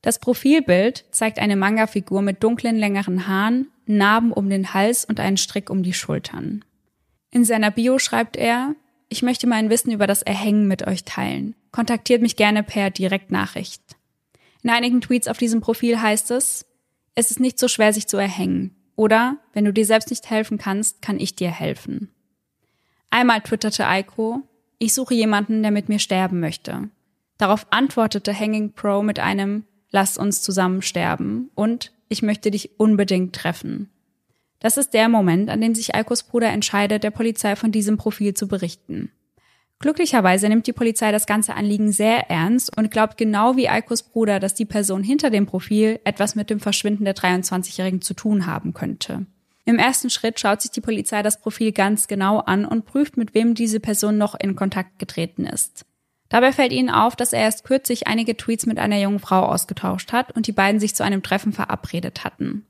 Das 0.02 0.20
Profilbild 0.20 1.06
zeigt 1.12 1.40
eine 1.40 1.56
Manga-Figur 1.56 2.22
mit 2.22 2.44
dunklen, 2.44 2.76
längeren 2.76 3.28
Haaren, 3.28 3.68
Narben 3.86 4.32
um 4.32 4.50
den 4.50 4.74
Hals 4.74 5.06
und 5.06 5.20
einen 5.20 5.38
Strick 5.38 5.70
um 5.70 5.84
die 5.84 5.94
Schultern. 5.94 6.66
In 7.32 7.46
seiner 7.46 7.72
Bio 7.72 8.00
schreibt 8.00 8.36
er, 8.36 8.76
ich 9.10 9.22
möchte 9.22 9.46
mein 9.46 9.70
Wissen 9.70 9.92
über 9.92 10.08
das 10.08 10.24
Erhängen 10.24 10.68
mit 10.68 10.88
euch 10.88 11.04
teilen. 11.04 11.56
Kontaktiert 11.72 12.22
mich 12.22 12.36
gerne 12.36 12.64
per 12.64 12.90
Direktnachricht. 12.90 13.82
In 14.64 14.70
einigen 14.72 15.02
Tweets 15.02 15.28
auf 15.28 15.38
diesem 15.38 15.62
Profil 15.62 16.02
heißt 16.02 16.32
es, 16.32 16.66
es 17.14 17.30
ist 17.30 17.40
nicht 17.40 17.60
so 17.60 17.68
schwer, 17.68 17.94
sich 17.94 18.08
zu 18.08 18.18
erhängen. 18.18 18.76
Oder, 18.96 19.38
wenn 19.54 19.66
du 19.66 19.74
dir 19.74 19.86
selbst 19.86 20.10
nicht 20.10 20.30
helfen 20.30 20.58
kannst, 20.58 21.02
kann 21.02 21.20
ich 21.20 21.36
dir 21.36 21.52
helfen. 21.52 22.15
Einmal 23.16 23.40
twitterte 23.40 23.88
Aiko, 23.88 24.42
ich 24.78 24.94
suche 24.94 25.14
jemanden, 25.14 25.62
der 25.62 25.72
mit 25.72 25.88
mir 25.88 26.00
sterben 26.00 26.42
möchte. 26.42 26.90
Darauf 27.38 27.66
antwortete 27.70 28.38
Hanging 28.38 28.74
Pro 28.74 29.04
mit 29.04 29.20
einem 29.20 29.64
Lass 29.90 30.18
uns 30.18 30.42
zusammen 30.42 30.82
sterben 30.82 31.50
und 31.56 31.94
ich 32.10 32.24
möchte 32.24 32.52
dich 32.52 32.78
unbedingt 32.78 33.34
treffen. 33.34 33.90
Das 34.60 34.76
ist 34.76 34.90
der 34.90 35.08
Moment, 35.08 35.50
an 35.50 35.62
dem 35.62 35.74
sich 35.76 35.96
Alkos 35.96 36.24
Bruder 36.24 36.50
entscheidet, 36.50 37.06
der 37.06 37.12
Polizei 37.12 37.56
von 37.56 37.72
diesem 37.72 37.96
Profil 37.96 38.34
zu 38.34 38.50
berichten. 38.50 39.14
Glücklicherweise 39.80 40.50
nimmt 40.50 40.68
die 40.68 40.74
Polizei 40.74 41.14
das 41.14 41.26
ganze 41.26 41.54
Anliegen 41.54 41.94
sehr 41.94 42.30
ernst 42.30 42.78
und 42.78 42.92
glaubt 42.92 43.16
genau 43.16 43.56
wie 43.56 43.70
Alkos 43.70 44.04
Bruder, 44.04 44.42
dass 44.42 44.56
die 44.56 44.66
Person 44.66 45.04
hinter 45.04 45.30
dem 45.30 45.46
Profil 45.46 46.02
etwas 46.04 46.36
mit 46.36 46.50
dem 46.50 46.60
Verschwinden 46.60 47.06
der 47.06 47.16
23-Jährigen 47.16 48.02
zu 48.02 48.14
tun 48.14 48.46
haben 48.46 48.74
könnte. 48.74 49.26
Im 49.66 49.80
ersten 49.80 50.12
Schritt 50.12 50.40
schaut 50.40 50.62
sich 50.62 50.72
die 50.72 50.82
Polizei 50.82 51.24
das 51.24 51.42
Profil 51.42 51.72
ganz 51.72 52.08
genau 52.08 52.40
an 52.40 52.66
und 52.66 52.86
prüft, 52.86 53.18
mit 53.18 53.34
wem 53.34 53.56
diese 53.56 53.80
Person 53.80 54.18
noch 54.18 54.36
in 54.36 54.56
Kontakt 54.56 55.00
getreten 55.00 55.46
ist. 55.46 55.86
Dabei 56.30 56.52
fällt 56.52 56.72
ihnen 56.72 56.90
auf, 56.90 57.16
dass 57.16 57.34
er 57.34 57.42
erst 57.42 57.64
kürzlich 57.64 58.08
einige 58.08 58.38
Tweets 58.38 58.66
mit 58.66 58.78
einer 58.78 59.00
jungen 59.00 59.20
Frau 59.20 59.44
ausgetauscht 59.44 60.12
hat 60.12 60.32
und 60.36 60.48
die 60.48 60.52
beiden 60.52 60.80
sich 60.80 60.96
zu 60.96 61.04
einem 61.04 61.24
Treffen 61.24 61.52
verabredet 61.52 62.24
hatten. 62.24 62.66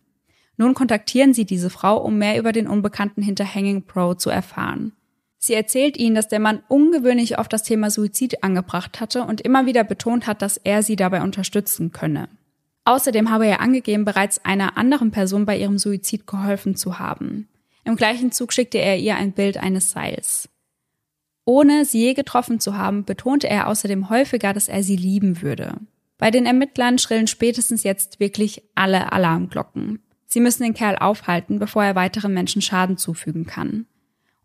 Nun 0.57 0.73
kontaktieren 0.73 1.33
sie 1.33 1.45
diese 1.45 1.69
Frau, 1.69 1.97
um 1.97 2.17
mehr 2.17 2.39
über 2.39 2.53
den 2.53 2.67
Unbekannten 2.67 3.21
hinter 3.21 3.45
Hanging 3.45 3.83
Pro 3.83 4.13
zu 4.13 4.29
erfahren. 4.29 4.93
Sie 5.37 5.53
erzählt 5.53 5.97
ihnen, 5.97 6.15
dass 6.15 6.29
der 6.29 6.39
Mann 6.39 6.63
ungewöhnlich 6.69 7.37
oft 7.37 7.51
das 7.51 7.63
Thema 7.63 7.91
Suizid 7.91 8.43
angebracht 8.43 9.01
hatte 9.01 9.23
und 9.23 9.41
immer 9.41 9.65
wieder 9.65 9.83
betont 9.83 10.27
hat, 10.27 10.41
dass 10.41 10.57
er 10.57 10.81
sie 10.81 10.95
dabei 10.95 11.21
unterstützen 11.21 11.91
könne. 11.91 12.29
Außerdem 12.85 13.31
habe 13.31 13.47
er 13.47 13.61
angegeben, 13.61 14.05
bereits 14.05 14.45
einer 14.45 14.77
anderen 14.77 15.11
Person 15.11 15.45
bei 15.45 15.57
ihrem 15.57 15.77
Suizid 15.79 16.27
geholfen 16.27 16.75
zu 16.75 16.99
haben. 16.99 17.49
Im 17.83 17.95
gleichen 17.95 18.31
Zug 18.31 18.53
schickte 18.53 18.77
er 18.77 18.97
ihr 18.97 19.15
ein 19.15 19.31
Bild 19.31 19.57
eines 19.57 19.91
Seils. 19.91 20.49
Ohne 21.45 21.85
sie 21.85 22.01
je 22.01 22.13
getroffen 22.13 22.59
zu 22.59 22.77
haben, 22.77 23.03
betonte 23.03 23.47
er 23.47 23.67
außerdem 23.67 24.09
häufiger, 24.09 24.53
dass 24.53 24.67
er 24.67 24.83
sie 24.83 24.95
lieben 24.95 25.41
würde. 25.41 25.75
Bei 26.17 26.31
den 26.31 26.45
Ermittlern 26.45 26.97
schrillen 26.97 27.27
spätestens 27.27 27.83
jetzt 27.83 28.19
wirklich 28.19 28.63
alle 28.73 29.11
Alarmglocken. 29.11 29.99
Sie 30.27 30.39
müssen 30.39 30.63
den 30.63 30.73
Kerl 30.73 30.97
aufhalten, 30.97 31.59
bevor 31.59 31.83
er 31.83 31.95
weiteren 31.95 32.33
Menschen 32.33 32.61
Schaden 32.61 32.97
zufügen 32.97 33.45
kann. 33.45 33.85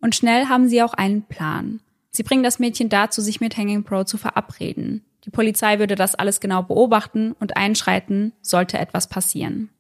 Und 0.00 0.14
schnell 0.14 0.46
haben 0.46 0.68
sie 0.68 0.82
auch 0.82 0.94
einen 0.94 1.22
Plan. 1.22 1.80
Sie 2.10 2.22
bringen 2.22 2.42
das 2.42 2.58
Mädchen 2.58 2.88
dazu, 2.88 3.20
sich 3.20 3.40
mit 3.40 3.56
Hanging 3.56 3.84
Pro 3.84 4.04
zu 4.04 4.18
verabreden. 4.18 5.04
Die 5.24 5.30
Polizei 5.30 5.78
würde 5.78 5.94
das 5.94 6.14
alles 6.14 6.40
genau 6.40 6.62
beobachten 6.62 7.32
und 7.38 7.56
einschreiten, 7.56 8.32
sollte 8.40 8.78
etwas 8.78 9.08
passieren. 9.08 9.70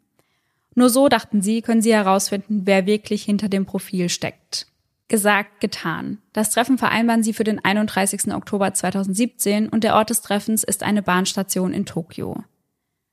Nur 0.74 0.90
so, 0.90 1.08
dachten 1.08 1.42
sie, 1.42 1.62
können 1.62 1.82
sie 1.82 1.94
herausfinden, 1.94 2.62
wer 2.64 2.86
wirklich 2.86 3.24
hinter 3.24 3.48
dem 3.48 3.66
Profil 3.66 4.08
steckt. 4.08 4.66
Gesagt, 5.08 5.60
getan. 5.60 6.18
Das 6.32 6.50
Treffen 6.50 6.78
vereinbaren 6.78 7.24
sie 7.24 7.32
für 7.32 7.42
den 7.42 7.58
31. 7.64 8.32
Oktober 8.32 8.72
2017 8.72 9.68
und 9.68 9.82
der 9.82 9.96
Ort 9.96 10.10
des 10.10 10.20
Treffens 10.20 10.62
ist 10.62 10.84
eine 10.84 11.02
Bahnstation 11.02 11.72
in 11.72 11.84
Tokio. 11.84 12.44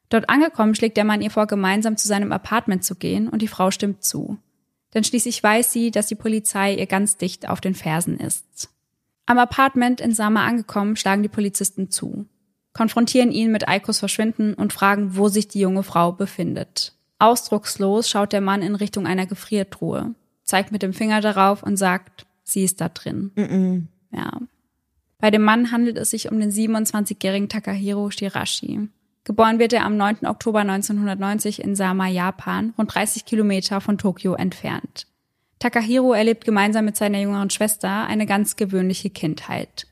Dort 0.09 0.29
angekommen 0.29 0.75
schlägt 0.75 0.95
der 0.95 1.05
Mann 1.05 1.21
ihr 1.21 1.31
vor, 1.31 1.47
gemeinsam 1.47 1.97
zu 1.97 2.07
seinem 2.07 2.31
Apartment 2.31 2.83
zu 2.83 2.95
gehen 2.95 3.27
und 3.27 3.41
die 3.41 3.47
Frau 3.47 3.71
stimmt 3.71 4.03
zu. 4.03 4.37
Denn 4.93 5.03
schließlich 5.03 5.41
weiß 5.41 5.71
sie, 5.71 5.91
dass 5.91 6.07
die 6.07 6.15
Polizei 6.15 6.75
ihr 6.75 6.85
ganz 6.85 7.17
dicht 7.17 7.49
auf 7.49 7.61
den 7.61 7.75
Fersen 7.75 8.19
ist. 8.19 8.69
Am 9.27 9.37
Apartment 9.39 9.99
in 9.99 10.13
Sama 10.13 10.45
angekommen, 10.45 10.95
schlagen 10.95 11.21
die 11.21 11.29
Polizisten 11.29 11.91
zu, 11.91 12.25
konfrontieren 12.73 13.31
ihn 13.31 13.51
mit 13.51 13.67
Eikos 13.67 13.99
Verschwinden 13.99 14.53
und 14.53 14.71
fragen, 14.71 15.17
wo 15.17 15.27
sich 15.27 15.49
die 15.49 15.59
junge 15.59 15.83
Frau 15.83 16.13
befindet. 16.13 16.93
Ausdruckslos 17.19 18.09
schaut 18.09 18.31
der 18.31 18.41
Mann 18.41 18.61
in 18.61 18.75
Richtung 18.75 19.05
einer 19.05 19.25
Gefriertruhe. 19.25 20.15
zeigt 20.43 20.71
mit 20.71 20.81
dem 20.81 20.93
Finger 20.93 21.19
darauf 21.19 21.61
und 21.61 21.75
sagt, 21.75 22.25
sie 22.43 22.63
ist 22.63 22.79
da 22.79 22.87
drin. 22.87 23.31
Mm 23.35 23.89
Ja. 24.15 24.31
Bei 25.19 25.29
dem 25.29 25.41
Mann 25.41 25.71
handelt 25.71 25.97
es 25.97 26.11
sich 26.11 26.31
um 26.31 26.39
den 26.39 26.51
27-jährigen 26.51 27.49
Takahiro 27.49 28.09
Shirashi. 28.11 28.87
Geboren 29.25 29.59
wird 29.59 29.73
er 29.73 29.83
am 29.83 29.97
9. 29.97 30.25
Oktober 30.25 30.59
1990 30.59 31.61
in 31.61 31.75
Sama, 31.75 32.07
Japan, 32.07 32.73
rund 32.77 32.95
30 32.95 33.25
Kilometer 33.25 33.81
von 33.81 33.97
Tokio 33.97 34.35
entfernt. 34.35 35.05
Takahiro 35.59 36.13
erlebt 36.13 36.45
gemeinsam 36.45 36.85
mit 36.85 36.97
seiner 36.97 37.19
jüngeren 37.19 37.49
Schwester 37.49 38.05
eine 38.05 38.25
ganz 38.25 38.55
gewöhnliche 38.55 39.09
Kindheit. 39.09 39.87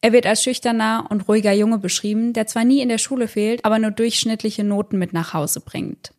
Er 0.00 0.12
wird 0.12 0.26
als 0.26 0.42
schüchterner 0.42 1.06
und 1.10 1.28
ruhiger 1.28 1.52
Junge 1.52 1.78
beschrieben, 1.78 2.32
der 2.32 2.46
zwar 2.46 2.64
nie 2.64 2.80
in 2.80 2.88
der 2.88 2.98
Schule 2.98 3.28
fehlt, 3.28 3.64
aber 3.64 3.78
nur 3.78 3.90
durchschnittliche 3.90 4.64
Noten 4.64 4.98
mit 4.98 5.12
nach 5.12 5.34
Hause 5.34 5.60
bringt. 5.60 6.14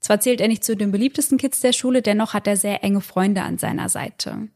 Zwar 0.00 0.18
zählt 0.18 0.40
er 0.40 0.48
nicht 0.48 0.64
zu 0.64 0.76
den 0.76 0.90
beliebtesten 0.90 1.38
Kids 1.38 1.60
der 1.60 1.72
Schule, 1.72 2.02
dennoch 2.02 2.34
hat 2.34 2.46
er 2.46 2.56
sehr 2.56 2.82
enge 2.82 3.00
Freunde 3.00 3.42
an 3.42 3.58
seiner 3.58 3.88
Seite. 3.88 4.48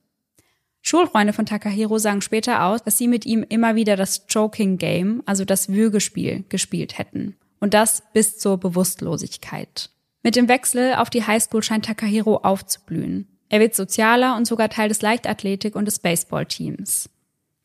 Schulfreunde 0.82 1.32
von 1.32 1.46
Takahiro 1.46 1.98
sagen 1.98 2.20
später 2.20 2.64
aus, 2.64 2.82
dass 2.82 2.98
sie 2.98 3.08
mit 3.08 3.24
ihm 3.24 3.44
immer 3.48 3.74
wieder 3.74 3.96
das 3.96 4.26
Choking 4.26 4.76
Game, 4.76 5.22
also 5.24 5.44
das 5.44 5.68
Würgespiel, 5.68 6.44
gespielt 6.48 6.98
hätten. 6.98 7.36
Und 7.60 7.72
das 7.74 8.02
bis 8.12 8.38
zur 8.38 8.58
Bewusstlosigkeit. 8.58 9.90
Mit 10.22 10.36
dem 10.36 10.48
Wechsel 10.48 10.94
auf 10.94 11.10
die 11.10 11.26
Highschool 11.26 11.62
scheint 11.62 11.86
Takahiro 11.86 12.38
aufzublühen. 12.38 13.28
Er 13.48 13.60
wird 13.60 13.74
sozialer 13.74 14.36
und 14.36 14.46
sogar 14.46 14.68
Teil 14.68 14.88
des 14.88 15.02
Leichtathletik- 15.02 15.76
und 15.76 15.86
des 15.86 15.98
Baseballteams. 15.98 17.08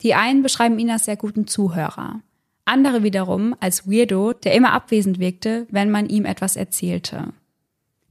Die 0.02 0.16
einen 0.16 0.44
beschreiben 0.44 0.80
ihn 0.80 0.92
als 0.92 1.06
sehr 1.06 1.18
guten 1.18 1.48
Zuhörer. 1.48 2.22
Andere 2.66 3.04
wiederum 3.04 3.56
als 3.60 3.90
Weirdo, 3.90 4.34
der 4.34 4.54
immer 4.54 4.74
abwesend 4.74 5.20
wirkte, 5.20 5.68
wenn 5.72 5.90
man 5.90 6.08
ihm 6.08 6.26
etwas 6.26 6.56
erzählte. 6.56 7.34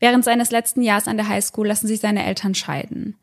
Während 0.01 0.25
seines 0.25 0.51
letzten 0.51 0.83
Jahres 0.83 1.09
an 1.09 1.17
der 1.17 1.29
Highschool 1.29 1.67
lassen 1.67 1.87
sich 1.87 2.01
seine 2.01 2.25
Eltern 2.25 2.55
scheiden. 2.55 3.17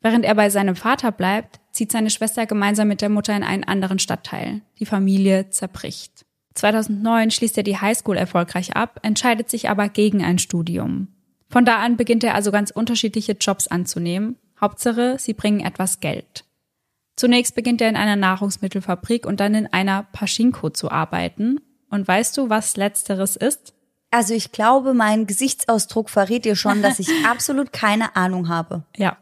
Während 0.00 0.24
er 0.24 0.34
bei 0.34 0.50
seinem 0.50 0.76
Vater 0.76 1.12
bleibt, 1.12 1.60
zieht 1.70 1.92
seine 1.92 2.10
Schwester 2.10 2.46
gemeinsam 2.46 2.88
mit 2.88 3.00
der 3.00 3.08
Mutter 3.08 3.34
in 3.36 3.44
einen 3.44 3.64
anderen 3.64 3.98
Stadtteil. 3.98 4.62
Die 4.78 4.86
Familie 4.86 5.50
zerbricht. 5.50 6.26
2009 6.54 7.30
schließt 7.30 7.56
er 7.56 7.62
die 7.62 7.78
Highschool 7.78 8.16
erfolgreich 8.16 8.76
ab, 8.76 9.00
entscheidet 9.02 9.48
sich 9.48 9.70
aber 9.70 9.88
gegen 9.88 10.22
ein 10.22 10.38
Studium. 10.38 11.08
Von 11.52 11.66
da 11.66 11.80
an 11.80 11.98
beginnt 11.98 12.24
er 12.24 12.34
also 12.34 12.50
ganz 12.50 12.70
unterschiedliche 12.70 13.32
Jobs 13.32 13.68
anzunehmen. 13.68 14.36
Hauptsache, 14.58 15.16
sie 15.18 15.34
bringen 15.34 15.60
etwas 15.60 16.00
Geld. 16.00 16.46
Zunächst 17.14 17.54
beginnt 17.54 17.82
er 17.82 17.90
in 17.90 17.96
einer 17.96 18.16
Nahrungsmittelfabrik 18.16 19.26
und 19.26 19.38
dann 19.38 19.54
in 19.54 19.66
einer 19.66 20.04
Paschinko 20.12 20.70
zu 20.70 20.90
arbeiten. 20.90 21.60
Und 21.90 22.08
weißt 22.08 22.38
du, 22.38 22.48
was 22.48 22.78
letzteres 22.78 23.36
ist? 23.36 23.74
Also 24.10 24.32
ich 24.32 24.52
glaube, 24.52 24.94
mein 24.94 25.26
Gesichtsausdruck 25.26 26.08
verrät 26.08 26.46
dir 26.46 26.56
schon, 26.56 26.80
dass 26.80 26.98
ich 26.98 27.10
absolut 27.30 27.70
keine 27.70 28.16
Ahnung 28.16 28.48
habe. 28.48 28.84
Ja. 28.96 29.18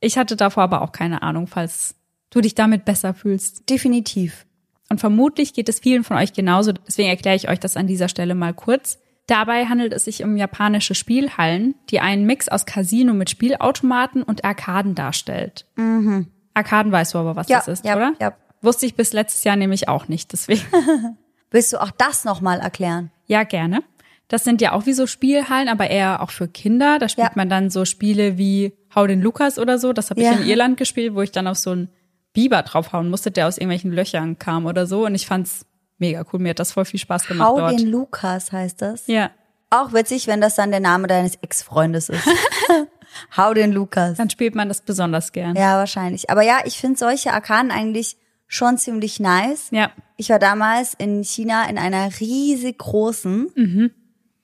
Ich 0.00 0.16
hatte 0.16 0.34
davor 0.34 0.62
aber 0.62 0.80
auch 0.80 0.92
keine 0.92 1.20
Ahnung, 1.20 1.46
falls 1.46 1.94
du 2.30 2.40
dich 2.40 2.54
damit 2.54 2.86
besser 2.86 3.12
fühlst. 3.12 3.68
Definitiv. 3.68 4.46
Und 4.88 5.00
vermutlich 5.00 5.52
geht 5.52 5.68
es 5.68 5.80
vielen 5.80 6.04
von 6.04 6.16
euch 6.16 6.32
genauso, 6.32 6.72
deswegen 6.72 7.10
erkläre 7.10 7.36
ich 7.36 7.50
euch 7.50 7.60
das 7.60 7.76
an 7.76 7.86
dieser 7.86 8.08
Stelle 8.08 8.34
mal 8.34 8.54
kurz. 8.54 8.98
Dabei 9.26 9.66
handelt 9.66 9.92
es 9.92 10.04
sich 10.04 10.22
um 10.22 10.36
japanische 10.36 10.94
Spielhallen, 10.94 11.74
die 11.90 11.98
einen 12.00 12.26
Mix 12.26 12.48
aus 12.48 12.64
Casino 12.64 13.12
mit 13.12 13.28
Spielautomaten 13.30 14.22
und 14.22 14.44
Arkaden 14.44 14.94
darstellt. 14.94 15.66
Mhm. 15.76 16.28
Arkaden 16.54 16.92
weißt 16.92 17.14
du 17.14 17.18
aber, 17.18 17.34
was 17.36 17.48
Ja, 17.48 17.58
das 17.58 17.68
ist, 17.68 17.84
ja, 17.84 17.96
oder? 17.96 18.12
ja. 18.20 18.34
Wusste 18.62 18.86
ich 18.86 18.94
bis 18.94 19.12
letztes 19.12 19.44
Jahr 19.44 19.56
nämlich 19.56 19.88
auch 19.88 20.08
nicht, 20.08 20.32
deswegen. 20.32 20.62
Willst 21.50 21.72
du 21.72 21.80
auch 21.82 21.90
das 21.90 22.24
nochmal 22.24 22.60
erklären? 22.60 23.10
Ja, 23.26 23.42
gerne. 23.44 23.82
Das 24.28 24.42
sind 24.44 24.60
ja 24.60 24.72
auch 24.72 24.86
wie 24.86 24.92
so 24.92 25.06
Spielhallen, 25.06 25.68
aber 25.68 25.88
eher 25.88 26.22
auch 26.22 26.30
für 26.30 26.48
Kinder. 26.48 26.98
Da 26.98 27.08
spielt 27.08 27.28
Ja. 27.28 27.32
man 27.36 27.48
dann 27.48 27.70
so 27.70 27.84
Spiele 27.84 28.38
wie 28.38 28.72
Hau 28.94 29.06
den 29.06 29.20
Lukas 29.22 29.58
oder 29.58 29.78
so. 29.78 29.92
Das 29.92 30.10
habe 30.10 30.20
ich 30.20 30.26
Ja. 30.26 30.32
in 30.32 30.46
Irland 30.46 30.76
gespielt, 30.76 31.14
wo 31.14 31.22
ich 31.22 31.30
dann 31.32 31.46
auf 31.46 31.58
so 31.58 31.70
einen 31.70 31.88
Biber 32.32 32.62
draufhauen 32.62 33.08
musste, 33.10 33.30
der 33.30 33.46
aus 33.46 33.56
irgendwelchen 33.58 33.92
Löchern 33.92 34.38
kam 34.38 34.66
oder 34.66 34.86
so. 34.86 35.04
Und 35.06 35.14
ich 35.14 35.26
fand's 35.26 35.66
mega 35.98 36.24
cool. 36.32 36.40
Mir 36.40 36.50
hat 36.50 36.58
das 36.58 36.72
voll 36.72 36.84
viel 36.84 37.00
Spaß 37.00 37.26
gemacht 37.26 37.48
Hau 37.48 37.58
dort. 37.58 37.78
den 37.78 37.88
Lukas 37.88 38.52
heißt 38.52 38.82
das. 38.82 39.06
Ja, 39.06 39.30
Auch 39.70 39.92
witzig, 39.92 40.26
wenn 40.26 40.40
das 40.40 40.54
dann 40.54 40.70
der 40.70 40.80
Name 40.80 41.06
deines 41.08 41.36
Ex-Freundes 41.36 42.08
ist. 42.08 42.26
Hau 43.36 43.54
den 43.54 43.72
Lukas. 43.72 44.16
dann 44.18 44.30
spielt 44.30 44.54
man 44.54 44.68
das 44.68 44.80
besonders 44.82 45.32
gern. 45.32 45.56
Ja, 45.56 45.76
wahrscheinlich. 45.78 46.28
Aber 46.30 46.42
ja, 46.42 46.58
ich 46.64 46.78
finde 46.78 46.98
solche 46.98 47.32
Arkaden 47.32 47.70
eigentlich 47.70 48.16
schon 48.46 48.78
ziemlich 48.78 49.18
nice. 49.20 49.68
Ja. 49.70 49.90
Ich 50.16 50.30
war 50.30 50.38
damals 50.38 50.94
in 50.94 51.24
China 51.24 51.68
in 51.68 51.78
einer 51.78 52.08
riesig 52.20 52.78
großen 52.78 53.48
Mhm. 53.54 53.90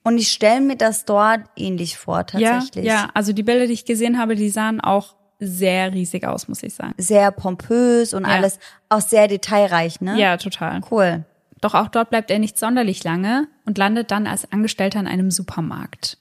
und 0.05 0.19
ich 0.19 0.33
stelle 0.33 0.61
mir 0.61 0.77
das 0.77 1.05
dort 1.05 1.41
ähnlich 1.57 1.97
vor, 1.99 2.27
tatsächlich. 2.27 2.85
Ja, 2.87 2.95
ja, 2.95 3.09
also 3.15 3.33
die 3.33 3.43
Bilder, 3.43 3.67
die 3.67 3.73
ich 3.75 3.85
gesehen 3.85 4.19
habe, 4.19 4.35
die 4.37 4.49
sahen 4.51 4.81
auch 4.81 5.15
sehr 5.39 5.93
riesig 5.93 6.25
aus, 6.27 6.49
muss 6.49 6.63
ich 6.63 6.75
sagen. 6.75 6.95
Sehr 6.99 7.31
pompös 7.31 8.15
und 8.15 8.23
Ja. 8.27 8.33
alles 8.33 8.59
auch 8.89 9.01
sehr 9.01 9.29
detailreich, 9.29 10.01
ne? 10.01 10.19
Ja, 10.19 10.37
total. 10.37 10.81
Cool. 10.91 11.25
Doch 11.63 11.75
auch 11.75 11.89
dort 11.89 12.11
bleibt 12.11 12.31
er 12.31 12.39
nicht 12.39 12.59
sonderlich 12.59 13.03
lange 13.05 13.49
und 13.65 13.79
landet 13.79 14.11
dann 14.11 14.27
als 14.27 14.53
Angestellter 14.53 15.01
in 15.01 15.07
einem 15.07 15.31
Supermarkt. 15.31 16.19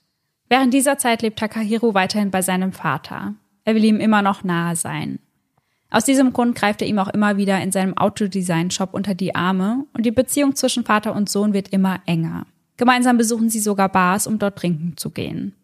Während 0.48 0.74
dieser 0.74 0.98
Zeit 0.98 1.22
lebt 1.24 1.40
Takahiro 1.40 1.94
weiterhin 1.94 2.32
bei 2.32 2.42
seinem 2.42 2.72
Vater. 2.72 3.34
Er 3.66 3.76
will 3.76 3.84
ihm 3.84 4.00
immer 4.00 4.22
noch 4.22 4.44
nahe 4.44 4.76
sein. 4.76 5.20
Aus 5.90 6.06
diesem 6.06 6.32
Grund 6.32 6.56
greift 6.56 6.82
er 6.82 6.88
ihm 6.88 7.00
auch 7.00 7.10
immer 7.10 7.38
wieder 7.38 7.60
in 7.60 7.72
seinem 7.72 7.98
Autodesign-Shop 7.98 8.94
unter 8.94 9.16
die 9.16 9.36
Arme 9.36 9.86
und 9.94 10.06
die 10.06 10.12
Beziehung 10.12 10.56
zwischen 10.56 10.86
Vater 10.86 11.16
und 11.16 11.28
Sohn 11.28 11.54
wird 11.54 11.70
immer 11.70 12.00
enger. 12.06 12.46
Gemeinsam 12.78 13.18
besuchen 13.18 13.50
sie 13.50 13.60
sogar 13.60 13.90
Bars, 13.90 14.28
um 14.28 14.40
dort 14.40 14.58
trinken 14.58 14.96
zu 14.96 15.10
gehen. 15.10 15.56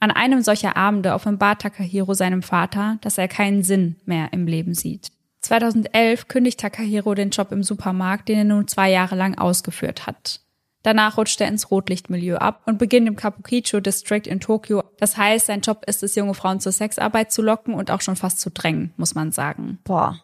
An 0.00 0.10
einem 0.10 0.42
solcher 0.42 0.76
Abende 0.76 1.14
offenbart 1.14 1.62
Takahiro 1.62 2.14
seinem 2.14 2.42
Vater, 2.42 2.98
dass 3.00 3.16
er 3.16 3.28
keinen 3.28 3.62
Sinn 3.62 3.96
mehr 4.06 4.32
im 4.32 4.46
Leben 4.46 4.74
sieht. 4.74 5.12
2011 5.50 6.28
kündigt 6.28 6.60
Takahiro 6.60 7.12
den 7.12 7.30
Job 7.30 7.50
im 7.50 7.64
Supermarkt, 7.64 8.28
den 8.28 8.38
er 8.38 8.44
nun 8.44 8.68
zwei 8.68 8.88
Jahre 8.88 9.16
lang 9.16 9.36
ausgeführt 9.36 10.06
hat. 10.06 10.42
Danach 10.84 11.16
rutscht 11.16 11.40
er 11.40 11.48
ins 11.48 11.72
Rotlichtmilieu 11.72 12.36
ab 12.36 12.62
und 12.66 12.78
beginnt 12.78 13.08
im 13.08 13.16
Kabukicho 13.16 13.80
District 13.80 14.22
in 14.26 14.38
Tokio. 14.38 14.84
Das 14.98 15.16
heißt, 15.16 15.46
sein 15.46 15.62
Job 15.62 15.82
ist 15.88 16.04
es, 16.04 16.14
junge 16.14 16.34
Frauen 16.34 16.60
zur 16.60 16.70
Sexarbeit 16.70 17.32
zu 17.32 17.42
locken 17.42 17.74
und 17.74 17.90
auch 17.90 18.00
schon 18.00 18.14
fast 18.14 18.38
zu 18.38 18.50
drängen, 18.50 18.94
muss 18.96 19.16
man 19.16 19.32
sagen. 19.32 19.80
Boah. 19.82 20.20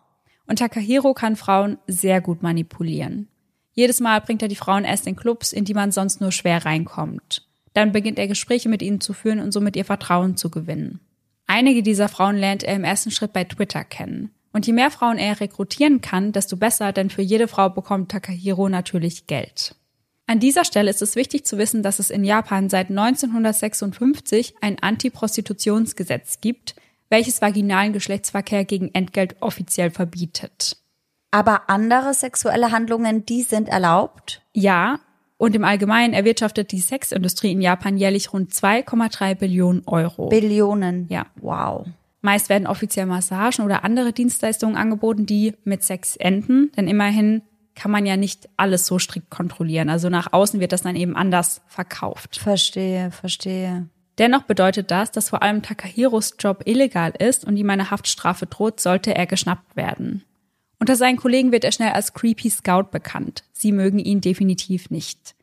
Und 0.47 0.61
Takahiro 0.61 1.13
kann 1.13 1.35
Frauen 1.35 1.79
sehr 1.89 2.21
gut 2.21 2.45
manipulieren. 2.45 3.27
Jedes 3.73 3.99
Mal 3.99 4.21
bringt 4.21 4.43
er 4.43 4.49
die 4.49 4.55
Frauen 4.55 4.85
erst 4.85 5.09
in 5.09 5.17
Clubs, 5.17 5.53
in 5.53 5.65
die 5.65 5.75
man 5.75 5.91
sonst 5.91 6.21
nur 6.21 6.31
schwer 6.31 6.65
reinkommt. 6.65 7.43
Dann 7.73 7.91
beginnt 7.91 8.21
er 8.21 8.29
Gespräche 8.29 8.69
mit 8.69 8.81
ihnen 8.81 9.01
zu 9.01 9.13
führen 9.13 9.41
und 9.41 9.51
somit 9.51 9.75
ihr 9.75 9.85
Vertrauen 9.85 10.37
zu 10.37 10.51
gewinnen. 10.51 11.01
Einige 11.49 11.83
dieser 11.83 12.09
Frauen 12.09 12.37
lernt 12.37 12.63
er 12.63 12.77
im 12.77 12.85
ersten 12.85 13.11
Schritt 13.11 13.33
bei 13.33 13.43
Twitter 13.43 13.83
kennen. 13.83 14.31
Und 14.57 14.67
je 14.67 14.73
mehr 14.73 14.91
Frauen 14.91 15.19
er 15.19 15.39
rekrutieren 15.39 16.01
kann, 16.01 16.33
desto 16.33 16.57
besser, 16.57 16.95
denn 16.95 17.11
für 17.11 17.21
jede 17.21 17.47
Frau 17.47 17.69
bekommt 17.69 18.11
Takahiro 18.11 18.71
natürlich 18.71 19.27
Geld. 19.27 19.75
An 20.27 20.41
dieser 20.41 20.65
Stelle 20.65 20.89
ist 20.89 21.03
es 21.03 21.15
wichtig 21.15 21.45
zu 21.45 21.59
wissen, 21.59 21.83
dass 21.83 21.99
es 21.99 22.09
in 22.09 22.25
Japan 22.25 22.71
seit 22.71 22.89
1956 22.89 24.55
ein 24.63 24.79
Antiprostitutionsgesetz 24.81 26.41
gibt, 26.41 26.75
welches 27.11 27.43
vaginalen 27.43 27.93
Geschlechtsverkehr 27.93 28.65
gegen 28.65 28.95
Entgelt 28.95 29.37
offiziell 29.41 29.91
verbietet. 29.91 30.79
Aber 31.33 31.69
andere 31.69 32.15
sexuelle 32.15 32.73
Handlungen, 32.73 33.27
die 33.27 33.43
sind 33.43 33.69
erlaubt? 33.69 34.41
Ja, 34.55 35.01
und 35.37 35.55
im 35.55 35.65
Allgemeinen 35.65 36.15
erwirtschaftet 36.15 36.73
die 36.73 36.81
Sexindustrie 36.81 37.53
in 37.53 37.61
Japan 37.61 37.99
jährlich 37.99 38.33
rund 38.33 38.53
2,3 38.53 39.35
Billionen 39.35 39.83
Euro. 39.85 40.31
Billionen. 40.31 41.09
Ja. 41.11 41.27
Wow. 41.43 41.89
Meist 42.27 42.49
werden 42.49 42.67
offiziell 42.67 43.07
Massagen 43.07 43.65
oder 43.65 43.85
andere 43.85 44.13
Dienstleistungen 44.13 44.75
angeboten, 44.75 45.27
die 45.27 45.55
mit 45.63 45.85
Sex 45.85 46.17
enden, 46.17 46.73
denn 46.77 46.89
immerhin 46.89 47.43
kann 47.77 47.93
man 47.93 48.05
ja 48.05 48.17
nicht 48.17 48.49
alles 48.57 48.85
so 48.85 48.99
strikt 48.99 49.31
kontrollieren. 49.31 49.89
Also 49.89 50.09
nach 50.09 50.33
außen 50.33 50.59
wird 50.59 50.73
das 50.73 50.83
dann 50.83 50.97
eben 50.97 51.15
anders 51.15 51.63
verkauft. 51.69 52.37
Verstehe, 52.37 53.13
verstehe. 53.13 53.87
Dennoch 54.19 54.43
bedeutet 54.43 54.91
das, 54.91 55.13
dass 55.13 55.29
vor 55.29 55.45
allem 55.45 55.63
Takahiros 55.63 56.35
Job 56.41 56.63
illegal 56.65 57.13
ist 57.17 57.45
und 57.45 57.57
ihm 57.57 57.71
eine 57.71 57.93
Haftstrafe 57.93 58.47
droht, 58.47 58.81
sollte 58.81 59.15
er 59.15 59.27
geschnappt 59.27 59.77
werden. 59.77 60.25
Unter 60.81 60.97
seinen 60.97 61.19
Kollegen 61.19 61.53
wird 61.53 61.63
er 61.63 61.71
schnell 61.71 61.93
als 61.93 62.13
Creepy 62.13 62.51
Scout 62.51 62.89
bekannt. 62.91 63.45
Sie 63.53 63.71
mögen 63.71 64.01
ihn 64.01 64.21
definitiv 64.21 64.91
nicht. 64.91 65.37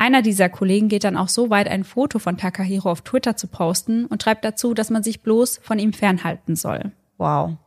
Einer 0.00 0.22
dieser 0.22 0.48
Kollegen 0.48 0.88
geht 0.88 1.04
dann 1.04 1.18
auch 1.18 1.28
so 1.28 1.50
weit, 1.50 1.68
ein 1.68 1.84
Foto 1.84 2.18
von 2.18 2.38
Takahiro 2.38 2.90
auf 2.90 3.02
Twitter 3.02 3.36
zu 3.36 3.48
posten 3.48 4.06
und 4.06 4.22
schreibt 4.22 4.46
dazu, 4.46 4.72
dass 4.72 4.88
man 4.88 5.02
sich 5.02 5.20
bloß 5.20 5.60
von 5.62 5.78
ihm 5.78 5.92
fernhalten 5.92 6.56
soll. 6.56 6.92
Wow. 7.18 7.58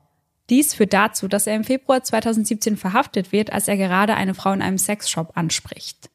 Dies 0.50 0.74
führt 0.74 0.94
dazu, 0.94 1.28
dass 1.28 1.46
er 1.46 1.56
im 1.56 1.64
Februar 1.64 2.02
2017 2.02 2.76
verhaftet 2.76 3.32
wird, 3.32 3.54
als 3.54 3.68
er 3.68 3.78
gerade 3.78 4.16
eine 4.16 4.34
Frau 4.34 4.52
in 4.52 4.64
einem 4.64 4.80
Sexshop 4.80 5.38
anspricht. 5.38 6.10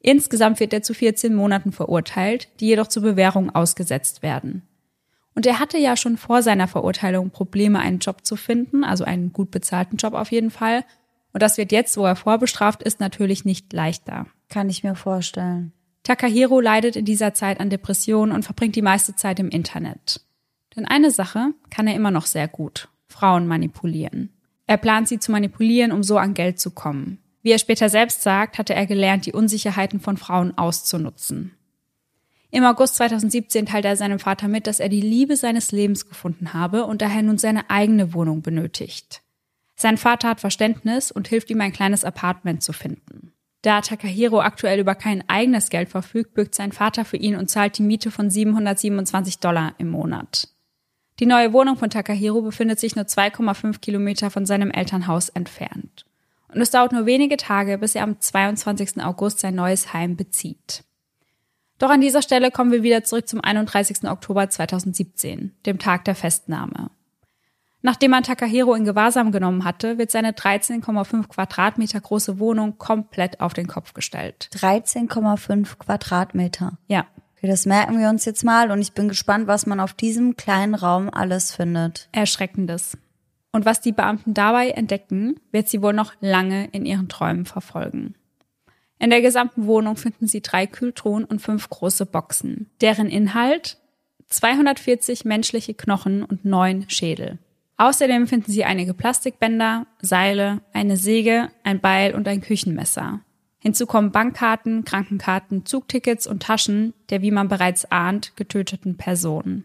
Insgesamt 0.00 0.58
wird 0.58 0.72
er 0.72 0.80
zu 0.80 0.94
14 0.94 1.34
Monaten 1.34 1.70
verurteilt, 1.70 2.48
die 2.60 2.68
jedoch 2.68 2.86
zur 2.86 3.02
Bewährung 3.02 3.54
ausgesetzt 3.54 4.22
werden. 4.22 4.62
Und 5.34 5.44
er 5.44 5.60
hatte 5.60 5.76
ja 5.76 5.98
schon 5.98 6.16
vor 6.16 6.40
seiner 6.40 6.66
Verurteilung 6.66 7.28
Probleme, 7.28 7.78
einen 7.78 7.98
Job 7.98 8.24
zu 8.24 8.36
finden, 8.36 8.84
also 8.84 9.04
einen 9.04 9.34
gut 9.34 9.50
bezahlten 9.50 9.98
Job 9.98 10.14
auf 10.14 10.32
jeden 10.32 10.50
Fall. 10.50 10.82
Und 11.36 11.42
das 11.42 11.58
wird 11.58 11.70
jetzt, 11.70 11.98
wo 11.98 12.06
er 12.06 12.16
vorbestraft 12.16 12.82
ist, 12.82 12.98
natürlich 12.98 13.44
nicht 13.44 13.70
leichter. 13.74 14.24
Kann 14.48 14.70
ich 14.70 14.82
mir 14.82 14.94
vorstellen. 14.94 15.74
Takahiro 16.02 16.60
leidet 16.62 16.96
in 16.96 17.04
dieser 17.04 17.34
Zeit 17.34 17.60
an 17.60 17.68
Depressionen 17.68 18.34
und 18.34 18.42
verbringt 18.42 18.74
die 18.74 18.80
meiste 18.80 19.16
Zeit 19.16 19.38
im 19.38 19.50
Internet. 19.50 20.22
Denn 20.74 20.86
eine 20.86 21.10
Sache 21.10 21.50
kann 21.68 21.88
er 21.88 21.94
immer 21.94 22.10
noch 22.10 22.24
sehr 22.24 22.48
gut. 22.48 22.88
Frauen 23.06 23.46
manipulieren. 23.46 24.32
Er 24.66 24.78
plant 24.78 25.08
sie 25.08 25.18
zu 25.18 25.30
manipulieren, 25.30 25.92
um 25.92 26.02
so 26.02 26.16
an 26.16 26.32
Geld 26.32 26.58
zu 26.58 26.70
kommen. 26.70 27.18
Wie 27.42 27.52
er 27.52 27.58
später 27.58 27.90
selbst 27.90 28.22
sagt, 28.22 28.56
hatte 28.56 28.74
er 28.74 28.86
gelernt, 28.86 29.26
die 29.26 29.34
Unsicherheiten 29.34 30.00
von 30.00 30.16
Frauen 30.16 30.56
auszunutzen. 30.56 31.54
Im 32.50 32.64
August 32.64 32.94
2017 32.94 33.66
teilte 33.66 33.88
er 33.88 33.96
seinem 33.96 34.20
Vater 34.20 34.48
mit, 34.48 34.66
dass 34.66 34.80
er 34.80 34.88
die 34.88 35.02
Liebe 35.02 35.36
seines 35.36 35.70
Lebens 35.70 36.08
gefunden 36.08 36.54
habe 36.54 36.86
und 36.86 37.02
daher 37.02 37.20
nun 37.20 37.36
seine 37.36 37.68
eigene 37.68 38.14
Wohnung 38.14 38.40
benötigt. 38.40 39.20
Sein 39.76 39.98
Vater 39.98 40.30
hat 40.30 40.40
Verständnis 40.40 41.12
und 41.12 41.28
hilft 41.28 41.50
ihm, 41.50 41.60
ein 41.60 41.72
kleines 41.72 42.04
Apartment 42.04 42.62
zu 42.62 42.72
finden. 42.72 43.32
Da 43.62 43.80
Takahiro 43.80 44.40
aktuell 44.40 44.78
über 44.78 44.94
kein 44.94 45.28
eigenes 45.28 45.70
Geld 45.70 45.88
verfügt, 45.88 46.34
bürgt 46.34 46.54
sein 46.54 46.72
Vater 46.72 47.04
für 47.04 47.16
ihn 47.16 47.36
und 47.36 47.50
zahlt 47.50 47.78
die 47.78 47.82
Miete 47.82 48.10
von 48.10 48.30
727 48.30 49.38
Dollar 49.38 49.74
im 49.78 49.90
Monat. 49.90 50.48
Die 51.18 51.26
neue 51.26 51.52
Wohnung 51.52 51.76
von 51.76 51.90
Takahiro 51.90 52.42
befindet 52.42 52.78
sich 52.78 52.94
nur 52.94 53.06
2,5 53.06 53.80
Kilometer 53.80 54.30
von 54.30 54.46
seinem 54.46 54.70
Elternhaus 54.70 55.30
entfernt. 55.30 56.04
Und 56.48 56.60
es 56.60 56.70
dauert 56.70 56.92
nur 56.92 57.06
wenige 57.06 57.36
Tage, 57.36 57.78
bis 57.78 57.94
er 57.94 58.04
am 58.04 58.20
22. 58.20 59.02
August 59.02 59.40
sein 59.40 59.54
neues 59.54 59.92
Heim 59.92 60.16
bezieht. 60.16 60.84
Doch 61.78 61.90
an 61.90 62.00
dieser 62.00 62.22
Stelle 62.22 62.50
kommen 62.50 62.72
wir 62.72 62.82
wieder 62.82 63.04
zurück 63.04 63.28
zum 63.28 63.42
31. 63.42 64.04
Oktober 64.04 64.48
2017, 64.48 65.54
dem 65.66 65.78
Tag 65.78 66.04
der 66.04 66.14
Festnahme. 66.14 66.90
Nachdem 67.86 68.10
man 68.10 68.24
Takahiro 68.24 68.74
in 68.74 68.84
Gewahrsam 68.84 69.30
genommen 69.30 69.62
hatte, 69.62 69.96
wird 69.96 70.10
seine 70.10 70.32
13,5 70.32 71.28
Quadratmeter 71.28 72.00
große 72.00 72.40
Wohnung 72.40 72.78
komplett 72.78 73.40
auf 73.40 73.54
den 73.54 73.68
Kopf 73.68 73.94
gestellt. 73.94 74.50
13,5 74.54 75.78
Quadratmeter. 75.78 76.78
Ja, 76.88 77.06
Okay, 77.36 77.46
das 77.46 77.64
merken 77.64 78.00
wir 78.00 78.08
uns 78.08 78.24
jetzt 78.24 78.42
mal 78.42 78.72
und 78.72 78.80
ich 78.80 78.92
bin 78.92 79.08
gespannt, 79.08 79.46
was 79.46 79.66
man 79.66 79.78
auf 79.78 79.92
diesem 79.92 80.36
kleinen 80.36 80.74
Raum 80.74 81.08
alles 81.12 81.54
findet. 81.54 82.08
Erschreckendes. 82.10 82.98
Und 83.52 83.64
was 83.64 83.80
die 83.80 83.92
Beamten 83.92 84.34
dabei 84.34 84.70
entdecken, 84.70 85.38
wird 85.52 85.68
sie 85.68 85.80
wohl 85.80 85.92
noch 85.92 86.12
lange 86.18 86.66
in 86.72 86.86
ihren 86.86 87.08
Träumen 87.08 87.44
verfolgen. 87.44 88.16
In 88.98 89.10
der 89.10 89.20
gesamten 89.20 89.66
Wohnung 89.66 89.94
finden 89.94 90.26
sie 90.26 90.40
drei 90.40 90.66
Kühltruhen 90.66 91.24
und 91.24 91.40
fünf 91.40 91.70
große 91.70 92.06
Boxen, 92.06 92.68
deren 92.80 93.08
Inhalt 93.08 93.78
240 94.26 95.24
menschliche 95.24 95.74
Knochen 95.74 96.24
und 96.24 96.44
neun 96.44 96.90
Schädel. 96.90 97.38
Außerdem 97.78 98.26
finden 98.26 98.50
sie 98.50 98.64
einige 98.64 98.94
Plastikbänder, 98.94 99.86
Seile, 100.00 100.62
eine 100.72 100.96
Säge, 100.96 101.50
ein 101.62 101.80
Beil 101.80 102.14
und 102.14 102.26
ein 102.26 102.40
Küchenmesser. 102.40 103.20
Hinzu 103.58 103.86
kommen 103.86 104.12
Bankkarten, 104.12 104.84
Krankenkarten, 104.84 105.66
Zugtickets 105.66 106.26
und 106.26 106.42
Taschen 106.42 106.94
der, 107.10 107.20
wie 107.22 107.30
man 107.30 107.48
bereits 107.48 107.84
ahnt, 107.90 108.36
getöteten 108.36 108.96
Personen. 108.96 109.64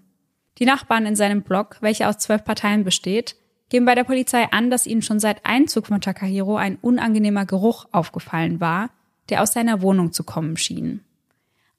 Die 0.57 0.65
Nachbarn 0.65 1.05
in 1.05 1.15
seinem 1.15 1.43
Block, 1.43 1.77
welcher 1.81 2.09
aus 2.09 2.17
zwölf 2.17 2.43
Parteien 2.43 2.83
besteht, 2.83 3.35
geben 3.69 3.85
bei 3.85 3.95
der 3.95 4.03
Polizei 4.03 4.51
an, 4.51 4.69
dass 4.69 4.85
ihnen 4.85 5.01
schon 5.01 5.19
seit 5.19 5.45
Einzug 5.45 5.87
von 5.87 6.01
Takahiro 6.01 6.57
ein 6.57 6.77
unangenehmer 6.81 7.45
Geruch 7.45 7.85
aufgefallen 7.91 8.59
war, 8.59 8.89
der 9.29 9.41
aus 9.41 9.53
seiner 9.53 9.81
Wohnung 9.81 10.11
zu 10.11 10.23
kommen 10.23 10.57
schien. 10.57 11.01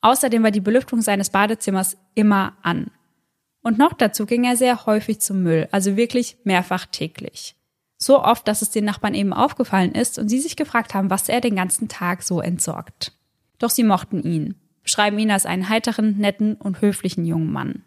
Außerdem 0.00 0.42
war 0.42 0.50
die 0.50 0.60
Belüftung 0.60 1.02
seines 1.02 1.30
Badezimmers 1.30 1.96
immer 2.14 2.56
an. 2.62 2.90
Und 3.62 3.78
noch 3.78 3.92
dazu 3.92 4.26
ging 4.26 4.44
er 4.44 4.56
sehr 4.56 4.86
häufig 4.86 5.20
zum 5.20 5.42
Müll, 5.42 5.68
also 5.70 5.96
wirklich 5.96 6.36
mehrfach 6.44 6.86
täglich. 6.86 7.54
So 7.96 8.22
oft, 8.22 8.48
dass 8.48 8.62
es 8.62 8.70
den 8.70 8.84
Nachbarn 8.84 9.14
eben 9.14 9.32
aufgefallen 9.32 9.92
ist 9.92 10.18
und 10.18 10.28
sie 10.28 10.40
sich 10.40 10.56
gefragt 10.56 10.94
haben, 10.94 11.10
was 11.10 11.28
er 11.28 11.40
den 11.40 11.54
ganzen 11.54 11.88
Tag 11.88 12.24
so 12.24 12.40
entsorgt. 12.40 13.12
Doch 13.58 13.70
sie 13.70 13.84
mochten 13.84 14.22
ihn, 14.22 14.56
beschreiben 14.82 15.18
ihn 15.20 15.30
als 15.30 15.46
einen 15.46 15.68
heiteren, 15.68 16.18
netten 16.18 16.56
und 16.56 16.80
höflichen 16.80 17.24
jungen 17.24 17.52
Mann. 17.52 17.84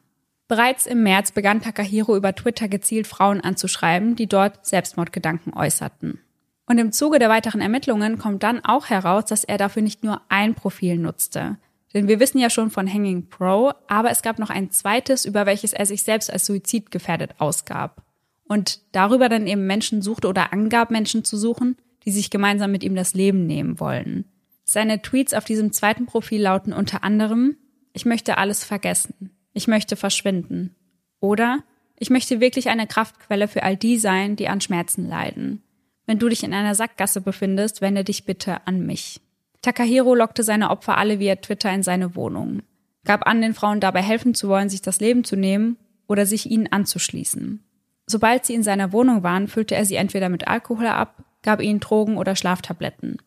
Bereits 0.47 0.85
im 0.85 1.03
März 1.03 1.31
begann 1.31 1.61
Takahiro 1.61 2.15
über 2.15 2.33
Twitter 2.33 2.69
gezielt 2.69 3.07
Frauen 3.07 3.41
anzuschreiben, 3.41 4.15
die 4.15 4.27
dort 4.27 4.65
Selbstmordgedanken 4.65 5.53
äußerten. 5.53 6.19
Und 6.67 6.77
im 6.77 6.91
Zuge 6.91 7.19
der 7.19 7.29
weiteren 7.29 7.61
Ermittlungen 7.61 8.17
kommt 8.17 8.43
dann 8.43 8.63
auch 8.63 8.87
heraus, 8.89 9.25
dass 9.25 9.43
er 9.43 9.57
dafür 9.57 9.81
nicht 9.81 10.03
nur 10.03 10.21
ein 10.29 10.55
Profil 10.55 10.97
nutzte. 10.97 11.57
Denn 11.95 12.09
wir 12.09 12.19
wissen 12.19 12.39
ja 12.39 12.49
schon 12.49 12.69
von 12.69 12.93
Hanging 12.93 13.29
Pro, 13.29 13.71
aber 13.87 14.11
es 14.11 14.21
gab 14.21 14.37
noch 14.37 14.49
ein 14.49 14.69
zweites, 14.69 15.23
über 15.23 15.45
welches 15.45 15.71
er 15.71 15.85
sich 15.85 16.03
selbst 16.03 16.31
als 16.31 16.45
suizidgefährdet 16.45 17.35
ausgab 17.39 18.03
und 18.47 18.81
darüber 18.91 19.29
dann 19.29 19.47
eben 19.47 19.65
Menschen 19.65 20.01
suchte 20.01 20.27
oder 20.27 20.51
angab, 20.51 20.91
Menschen 20.91 21.23
zu 21.23 21.37
suchen, 21.37 21.77
die 22.05 22.11
sich 22.11 22.29
gemeinsam 22.29 22.71
mit 22.71 22.83
ihm 22.83 22.95
das 22.95 23.13
Leben 23.13 23.47
nehmen 23.47 23.79
wollen. 23.79 24.25
Seine 24.65 25.01
Tweets 25.01 25.33
auf 25.33 25.45
diesem 25.45 25.71
zweiten 25.71 26.05
Profil 26.05 26.41
lauten 26.41 26.73
unter 26.73 27.03
anderem, 27.03 27.55
ich 27.93 28.05
möchte 28.05 28.37
alles 28.37 28.65
vergessen, 28.65 29.31
ich 29.53 29.67
möchte 29.69 29.95
verschwinden 29.95 30.75
oder 31.21 31.63
ich 31.97 32.09
möchte 32.09 32.41
wirklich 32.41 32.67
eine 32.67 32.87
Kraftquelle 32.87 33.47
für 33.47 33.63
all 33.63 33.77
die 33.77 33.97
sein, 33.97 34.35
die 34.35 34.49
an 34.49 34.59
Schmerzen 34.59 35.07
leiden. 35.07 35.63
Wenn 36.05 36.19
du 36.19 36.27
dich 36.27 36.43
in 36.43 36.53
einer 36.53 36.75
Sackgasse 36.75 37.21
befindest, 37.21 37.79
wende 37.79 38.03
dich 38.03 38.25
bitte 38.25 38.67
an 38.67 38.85
mich. 38.85 39.21
Takahiro 39.65 40.13
lockte 40.13 40.43
seine 40.43 40.69
Opfer 40.69 40.95
alle 40.95 41.17
via 41.17 41.37
Twitter 41.37 41.73
in 41.73 41.81
seine 41.81 42.15
Wohnung, 42.15 42.61
gab 43.03 43.25
an, 43.25 43.41
den 43.41 43.55
Frauen 43.55 43.79
dabei 43.79 44.03
helfen 44.03 44.35
zu 44.35 44.47
wollen, 44.47 44.69
sich 44.69 44.83
das 44.83 44.99
Leben 44.99 45.23
zu 45.23 45.35
nehmen 45.35 45.77
oder 46.07 46.27
sich 46.27 46.51
ihnen 46.51 46.71
anzuschließen. 46.71 47.63
Sobald 48.05 48.45
sie 48.45 48.53
in 48.53 48.61
seiner 48.61 48.91
Wohnung 48.91 49.23
waren, 49.23 49.47
füllte 49.47 49.73
er 49.73 49.83
sie 49.85 49.95
entweder 49.95 50.29
mit 50.29 50.47
Alkohol 50.47 50.85
ab, 50.85 51.23
gab 51.41 51.61
ihnen 51.61 51.79
Drogen 51.79 52.17
oder 52.17 52.35
Schlaftabletten. 52.35 53.17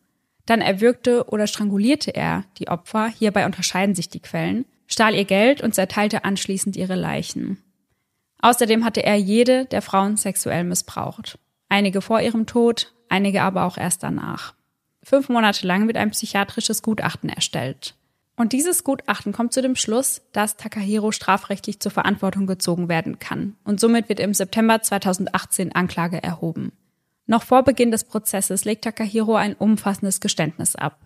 Dann 0.45 0.61
erwürgte 0.61 1.25
oder 1.25 1.45
strangulierte 1.45 2.15
er 2.15 2.45
die 2.57 2.69
Opfer, 2.69 3.09
hierbei 3.09 3.45
unterscheiden 3.45 3.93
sich 3.93 4.07
die 4.07 4.21
Quellen, 4.21 4.63
stahl 4.87 5.15
ihr 5.15 5.25
Geld 5.25 5.61
und 5.61 5.75
zerteilte 5.75 6.23
anschließend 6.23 6.77
ihre 6.77 6.95
Leichen. 6.95 7.61
Außerdem 8.41 8.85
hatte 8.85 9.03
er 9.03 9.17
jede 9.17 9.65
der 9.65 9.81
Frauen 9.81 10.15
sexuell 10.15 10.63
missbraucht. 10.63 11.37
Einige 11.67 11.99
vor 11.99 12.21
ihrem 12.21 12.45
Tod, 12.45 12.93
einige 13.09 13.41
aber 13.41 13.65
auch 13.65 13.77
erst 13.77 14.03
danach. 14.03 14.53
Fünf 15.03 15.29
Monate 15.29 15.65
lang 15.65 15.87
wird 15.87 15.97
ein 15.97 16.11
psychiatrisches 16.11 16.81
Gutachten 16.81 17.29
erstellt. 17.29 17.95
Und 18.35 18.53
dieses 18.53 18.85
Gutachten 18.85 19.33
kommt 19.33 19.51
zu 19.51 19.61
dem 19.61 19.75
Schluss, 19.75 20.21
dass 20.31 20.55
Takahiro 20.55 21.11
strafrechtlich 21.11 21.81
zur 21.81 21.91
Verantwortung 21.91 22.47
gezogen 22.47 22.87
werden 22.87 23.19
kann. 23.19 23.55
Und 23.65 23.81
somit 23.81 24.07
wird 24.07 24.21
im 24.21 24.33
September 24.33 24.81
2018 24.81 25.75
Anklage 25.75 26.23
erhoben. 26.23 26.71
Noch 27.25 27.43
vor 27.43 27.63
Beginn 27.63 27.91
des 27.91 28.05
Prozesses 28.05 28.63
legt 28.65 28.85
Takahiro 28.85 29.35
ein 29.35 29.55
umfassendes 29.55 30.21
Geständnis 30.21 30.75
ab. 30.75 30.99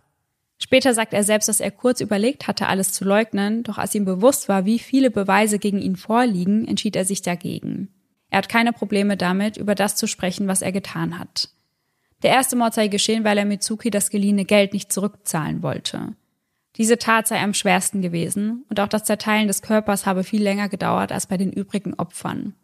Später 0.59 0.93
sagt 0.93 1.13
er 1.13 1.23
selbst, 1.23 1.49
dass 1.49 1.59
er 1.59 1.71
kurz 1.71 1.99
überlegt 1.99 2.47
hatte, 2.47 2.67
alles 2.67 2.93
zu 2.93 3.03
leugnen, 3.03 3.63
doch 3.63 3.77
als 3.77 3.95
ihm 3.95 4.05
bewusst 4.05 4.47
war, 4.47 4.65
wie 4.65 4.79
viele 4.79 5.11
Beweise 5.11 5.59
gegen 5.59 5.79
ihn 5.81 5.95
vorliegen, 5.95 6.67
entschied 6.67 6.95
er 6.95 7.03
sich 7.03 7.21
dagegen. 7.21 7.89
Er 8.29 8.37
hat 8.37 8.47
keine 8.47 8.73
Probleme 8.73 9.17
damit, 9.17 9.57
über 9.57 9.75
das 9.75 9.95
zu 9.95 10.07
sprechen, 10.07 10.47
was 10.47 10.61
er 10.61 10.71
getan 10.71 11.19
hat. 11.19 11.49
Der 12.23 12.31
erste 12.31 12.55
Mord 12.55 12.73
sei 12.73 12.87
geschehen, 12.87 13.23
weil 13.23 13.37
er 13.37 13.45
Mitsuki 13.45 13.89
das 13.89 14.09
geliehene 14.09 14.45
Geld 14.45 14.73
nicht 14.73 14.91
zurückzahlen 14.91 15.61
wollte. 15.61 16.15
Diese 16.77 16.97
Tat 16.97 17.27
sei 17.27 17.39
am 17.39 17.53
schwersten 17.53 18.01
gewesen 18.01 18.65
und 18.69 18.79
auch 18.79 18.87
das 18.87 19.03
Zerteilen 19.03 19.47
des 19.47 19.61
Körpers 19.61 20.05
habe 20.05 20.23
viel 20.23 20.41
länger 20.41 20.69
gedauert 20.69 21.11
als 21.11 21.27
bei 21.27 21.37
den 21.37 21.51
übrigen 21.51 21.93
Opfern. 21.93 22.55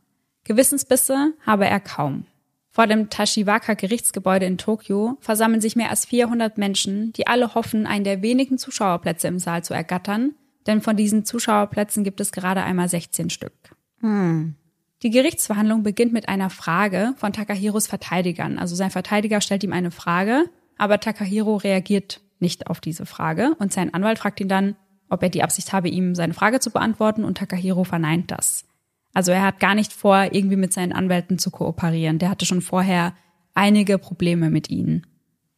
Gewissensbisse 0.45 1.33
habe 1.45 1.67
er 1.67 1.79
kaum. 1.79 2.25
Vor 2.71 2.87
dem 2.87 3.09
Tashiwaka 3.09 3.73
Gerichtsgebäude 3.73 4.45
in 4.45 4.57
Tokio 4.57 5.17
versammeln 5.19 5.61
sich 5.61 5.75
mehr 5.75 5.89
als 5.89 6.05
400 6.05 6.57
Menschen, 6.57 7.13
die 7.13 7.27
alle 7.27 7.53
hoffen, 7.53 7.85
einen 7.85 8.03
der 8.03 8.21
wenigen 8.21 8.57
Zuschauerplätze 8.57 9.27
im 9.27 9.37
Saal 9.39 9.63
zu 9.63 9.73
ergattern, 9.73 10.33
denn 10.65 10.81
von 10.81 10.95
diesen 10.95 11.25
Zuschauerplätzen 11.25 12.03
gibt 12.03 12.21
es 12.21 12.31
gerade 12.31 12.63
einmal 12.63 12.87
16 12.87 13.29
Stück. 13.29 13.53
Hm. 13.99 14.55
Die 15.01 15.11
Gerichtsverhandlung 15.11 15.83
beginnt 15.83 16.11
mit 16.11 16.27
einer 16.27 16.49
Frage 16.49 17.13
von 17.17 17.31
Takahiros 17.31 17.87
Verteidigern. 17.87 18.59
Also 18.59 18.75
sein 18.75 18.91
Verteidiger 18.91 19.39
stellt 19.39 19.63
ihm 19.63 19.71
eine 19.71 19.91
Frage, 19.91 20.45
aber 20.77 20.99
Takahiro 20.99 21.55
reagiert 21.55 22.21
nicht 22.39 22.67
auf 22.67 22.81
diese 22.81 23.05
Frage 23.05 23.55
und 23.59 23.71
sein 23.71 23.93
Anwalt 23.93 24.19
fragt 24.19 24.41
ihn 24.41 24.49
dann, 24.49 24.75
ob 25.09 25.23
er 25.23 25.29
die 25.29 25.43
Absicht 25.43 25.73
habe, 25.73 25.89
ihm 25.89 26.15
seine 26.15 26.33
Frage 26.33 26.59
zu 26.59 26.71
beantworten 26.71 27.23
und 27.23 27.37
Takahiro 27.37 27.83
verneint 27.83 28.31
das. 28.31 28.65
Also 29.13 29.31
er 29.31 29.43
hat 29.43 29.59
gar 29.59 29.73
nicht 29.73 29.93
vor, 29.93 30.29
irgendwie 30.31 30.55
mit 30.55 30.73
seinen 30.73 30.93
Anwälten 30.93 31.39
zu 31.39 31.49
kooperieren. 31.49 32.19
Der 32.19 32.29
hatte 32.29 32.45
schon 32.45 32.61
vorher 32.61 33.13
einige 33.55 33.97
Probleme 33.97 34.49
mit 34.49 34.69
ihnen. 34.69 35.07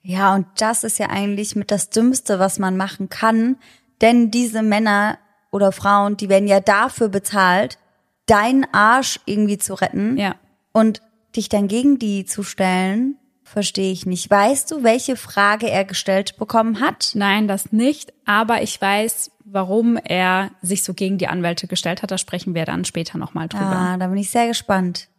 Ja, 0.04 0.34
und 0.34 0.48
das 0.58 0.84
ist 0.84 1.00
ja 1.00 1.10
eigentlich 1.10 1.56
mit 1.56 1.70
das 1.70 1.90
Dümmste, 1.90 2.40
was 2.40 2.60
man 2.60 2.78
machen 2.78 3.10
kann, 3.10 3.58
denn 4.02 4.32
diese 4.32 4.64
Männer 4.64 5.20
oder 5.52 5.72
Frauen, 5.72 6.18
die 6.18 6.30
werden 6.30 6.48
ja 6.48 6.60
dafür 6.60 7.10
bezahlt, 7.10 7.78
deinen 8.26 8.66
Arsch 8.74 9.20
irgendwie 9.26 9.58
zu 9.58 9.74
retten. 9.74 10.18
Ja. 10.18 10.36
Und 10.72 11.02
dich 11.36 11.50
dann 11.50 11.68
gegen 11.68 12.00
die 12.00 12.26
zu 12.26 12.44
stellen, 12.44 13.18
Verstehe 13.52 13.92
ich 13.92 14.06
nicht. 14.06 14.32
Weißt 14.32 14.72
du, 14.72 14.82
welche 14.82 15.18
Frage 15.18 15.70
er 15.70 15.84
gestellt 15.84 16.38
bekommen 16.38 16.80
hat? 16.80 17.12
Nein, 17.16 17.50
das 17.50 17.74
nicht. 17.74 18.14
Aber 18.24 18.62
ich 18.62 18.80
weiß, 18.80 19.30
warum 19.44 19.98
er 19.98 20.52
sich 20.62 20.86
so 20.86 20.94
gegen 20.94 21.18
die 21.18 21.28
Anwälte 21.28 21.68
gestellt 21.68 22.02
hat. 22.02 22.12
Da 22.12 22.18
sprechen 22.18 22.56
wir 22.56 22.64
dann 22.64 22.86
später 22.86 23.18
nochmal 23.18 23.50
drüber. 23.50 23.66
Ah, 23.66 23.98
da 23.98 24.08
bin 24.08 24.16
ich 24.16 24.30
sehr 24.30 24.48
gespannt. 24.48 25.10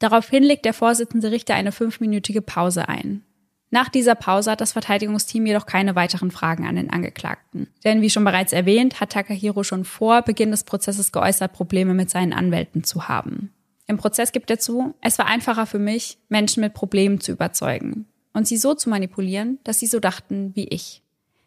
Daraufhin 0.00 0.42
legt 0.42 0.64
der 0.64 0.74
Vorsitzende 0.74 1.30
Richter 1.30 1.54
eine 1.54 1.70
fünfminütige 1.70 2.42
Pause 2.42 2.88
ein. 2.88 3.22
Nach 3.70 3.88
dieser 3.88 4.14
Pause 4.14 4.52
hat 4.52 4.60
das 4.60 4.72
Verteidigungsteam 4.72 5.46
jedoch 5.46 5.66
keine 5.66 5.96
weiteren 5.96 6.30
Fragen 6.30 6.66
an 6.66 6.76
den 6.76 6.90
Angeklagten. 6.90 7.68
Denn 7.84 8.00
wie 8.00 8.10
schon 8.10 8.24
bereits 8.24 8.52
erwähnt, 8.52 9.00
hat 9.00 9.10
Takahiro 9.10 9.64
schon 9.64 9.84
vor 9.84 10.22
Beginn 10.22 10.52
des 10.52 10.64
Prozesses 10.64 11.10
geäußert, 11.12 11.52
Probleme 11.52 11.94
mit 11.94 12.08
seinen 12.08 12.32
Anwälten 12.32 12.84
zu 12.84 13.08
haben. 13.08 13.52
Im 13.88 13.98
Prozess 13.98 14.32
gibt 14.32 14.50
er 14.50 14.58
zu, 14.58 14.94
es 15.00 15.18
war 15.18 15.26
einfacher 15.26 15.66
für 15.66 15.78
mich, 15.78 16.18
Menschen 16.28 16.60
mit 16.60 16.74
Problemen 16.74 17.20
zu 17.20 17.32
überzeugen 17.32 18.06
und 18.32 18.46
sie 18.46 18.56
so 18.56 18.74
zu 18.74 18.90
manipulieren, 18.90 19.58
dass 19.64 19.78
sie 19.78 19.86
so 19.86 20.00
dachten 20.00 20.52
wie 20.54 20.68
ich. 20.68 21.02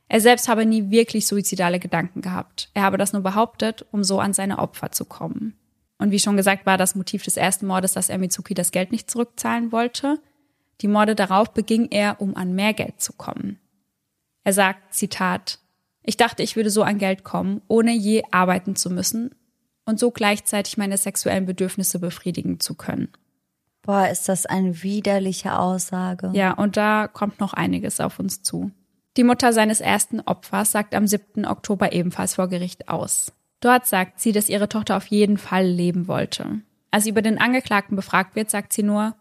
Er 0.08 0.21
selbst 0.21 0.47
habe 0.47 0.65
nie 0.65 0.89
wirklich 0.89 1.27
suizidale 1.27 1.79
Gedanken 1.79 2.21
gehabt. 2.21 2.71
Er 2.73 2.82
habe 2.82 2.97
das 2.97 3.13
nur 3.13 3.21
behauptet, 3.21 3.86
um 3.91 4.03
so 4.03 4.19
an 4.19 4.34
seine 4.34 4.58
Opfer 4.58 4.91
zu 4.91 5.05
kommen. 5.05 5.53
Und 5.99 6.12
wie 6.12 6.19
schon 6.19 6.36
gesagt, 6.36 6.65
war 6.65 6.77
das 6.77 6.95
Motiv 6.95 7.23
des 7.23 7.38
ersten 7.38 7.67
Mordes, 7.67 7.93
dass 7.93 8.10
er 8.10 8.17
Mitsuki 8.17 8.55
das 8.55 8.71
Geld 8.71 8.91
nicht 8.91 9.12
zurückzahlen 9.12 9.71
wollte. 9.71 10.19
Die 10.81 10.87
Morde 10.87 11.15
darauf 11.15 11.53
beging 11.53 11.87
er, 11.91 12.21
um 12.21 12.35
an 12.35 12.53
mehr 12.53 12.73
Geld 12.73 13.01
zu 13.01 13.13
kommen. 13.13 13.59
Er 14.43 14.53
sagt, 14.53 14.93
Zitat, 14.93 15.59
ich 16.03 16.17
dachte, 16.17 16.41
ich 16.43 16.55
würde 16.55 16.69
so 16.69 16.83
an 16.83 16.97
Geld 16.97 17.23
kommen, 17.23 17.61
ohne 17.67 17.91
je 17.91 18.23
arbeiten 18.31 18.75
zu 18.75 18.89
müssen 18.89 19.35
und 19.85 19.99
so 19.99 20.11
gleichzeitig 20.11 20.77
meine 20.77 20.97
sexuellen 20.97 21.45
Bedürfnisse 21.45 21.99
befriedigen 21.99 22.59
zu 22.59 22.75
können. 22.75 23.09
Boah, 23.81 24.07
ist 24.07 24.29
das 24.29 24.45
eine 24.45 24.83
widerliche 24.83 25.57
Aussage. 25.57 26.31
Ja, 26.33 26.53
und 26.53 26.77
da 26.77 27.07
kommt 27.07 27.39
noch 27.39 27.53
einiges 27.53 27.99
auf 27.99 28.19
uns 28.19 28.41
zu. 28.43 28.71
Die 29.17 29.23
Mutter 29.23 29.51
seines 29.51 29.81
ersten 29.81 30.21
Opfers 30.21 30.71
sagt 30.71 30.95
am 30.95 31.07
7. 31.07 31.45
Oktober 31.45 31.91
ebenfalls 31.91 32.35
vor 32.35 32.47
Gericht 32.47 32.87
aus. 32.87 33.33
Dort 33.59 33.85
sagt 33.85 34.19
sie, 34.19 34.31
dass 34.31 34.47
ihre 34.47 34.69
Tochter 34.69 34.95
auf 34.95 35.07
jeden 35.07 35.37
Fall 35.37 35.65
leben 35.65 36.07
wollte. 36.07 36.61
Als 36.91 37.03
sie 37.03 37.09
über 37.09 37.21
den 37.21 37.39
Angeklagten 37.39 37.95
befragt 37.95 38.35
wird, 38.35 38.49
sagt 38.49 38.73
sie 38.73 38.83
nur, 38.83 39.15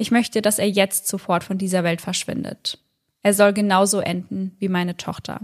ich 0.00 0.12
möchte, 0.12 0.42
dass 0.42 0.60
er 0.60 0.68
jetzt 0.68 1.08
sofort 1.08 1.42
von 1.42 1.58
dieser 1.58 1.82
Welt 1.82 2.00
verschwindet. 2.00 2.78
Er 3.22 3.34
soll 3.34 3.52
genauso 3.52 3.98
enden 3.98 4.54
wie 4.60 4.68
meine 4.68 4.96
Tochter. 4.96 5.40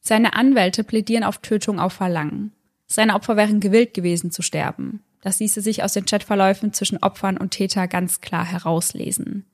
Seine 0.00 0.34
Anwälte 0.34 0.82
plädieren 0.82 1.22
auf 1.22 1.38
Tötung 1.38 1.78
auf 1.78 1.92
Verlangen. 1.92 2.52
Seine 2.86 3.14
Opfer 3.14 3.36
wären 3.36 3.60
gewillt 3.60 3.94
gewesen 3.94 4.32
zu 4.32 4.42
sterben. 4.42 5.04
Das 5.22 5.38
ließe 5.38 5.60
sich 5.60 5.84
aus 5.84 5.92
den 5.92 6.04
Chatverläufen 6.04 6.72
zwischen 6.72 6.98
Opfern 6.98 7.36
und 7.36 7.52
Täter 7.52 7.86
ganz 7.86 8.20
klar 8.20 8.44
herauslesen. 8.44 9.46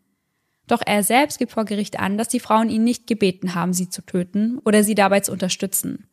Doch 0.66 0.80
er 0.84 1.02
selbst 1.02 1.38
gibt 1.38 1.52
vor 1.52 1.66
Gericht 1.66 1.98
an, 2.00 2.16
dass 2.16 2.28
die 2.28 2.40
Frauen 2.40 2.70
ihn 2.70 2.84
nicht 2.84 3.06
gebeten 3.06 3.54
haben, 3.54 3.74
sie 3.74 3.90
zu 3.90 4.00
töten 4.00 4.58
oder 4.64 4.82
sie 4.82 4.94
dabei 4.94 5.20
zu 5.20 5.30
unterstützen. 5.30 6.06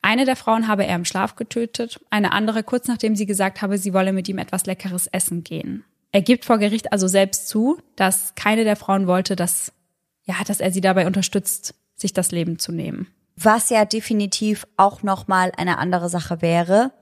Eine 0.00 0.24
der 0.24 0.36
Frauen 0.36 0.68
habe 0.68 0.86
er 0.86 0.94
im 0.94 1.04
Schlaf 1.04 1.34
getötet, 1.34 2.00
eine 2.10 2.30
andere 2.30 2.62
kurz 2.62 2.86
nachdem 2.86 3.16
sie 3.16 3.26
gesagt 3.26 3.62
habe, 3.62 3.78
sie 3.78 3.94
wolle 3.94 4.12
mit 4.12 4.28
ihm 4.28 4.38
etwas 4.38 4.66
Leckeres 4.66 5.08
essen 5.08 5.42
gehen. 5.42 5.82
Er 6.12 6.22
gibt 6.22 6.44
vor 6.44 6.58
Gericht 6.58 6.92
also 6.92 7.06
selbst 7.06 7.48
zu, 7.48 7.78
dass 7.96 8.34
keine 8.34 8.64
der 8.64 8.76
Frauen 8.76 9.06
wollte, 9.06 9.36
dass, 9.36 9.72
ja, 10.24 10.36
dass 10.46 10.60
er 10.60 10.72
sie 10.72 10.80
dabei 10.80 11.06
unterstützt, 11.06 11.74
sich 11.94 12.12
das 12.12 12.30
Leben 12.30 12.58
zu 12.58 12.72
nehmen. 12.72 13.08
Was 13.36 13.70
ja 13.70 13.84
definitiv 13.84 14.66
auch 14.76 15.02
nochmal 15.02 15.52
eine 15.56 15.78
andere 15.78 16.08
Sache 16.08 16.42
wäre, 16.42 16.92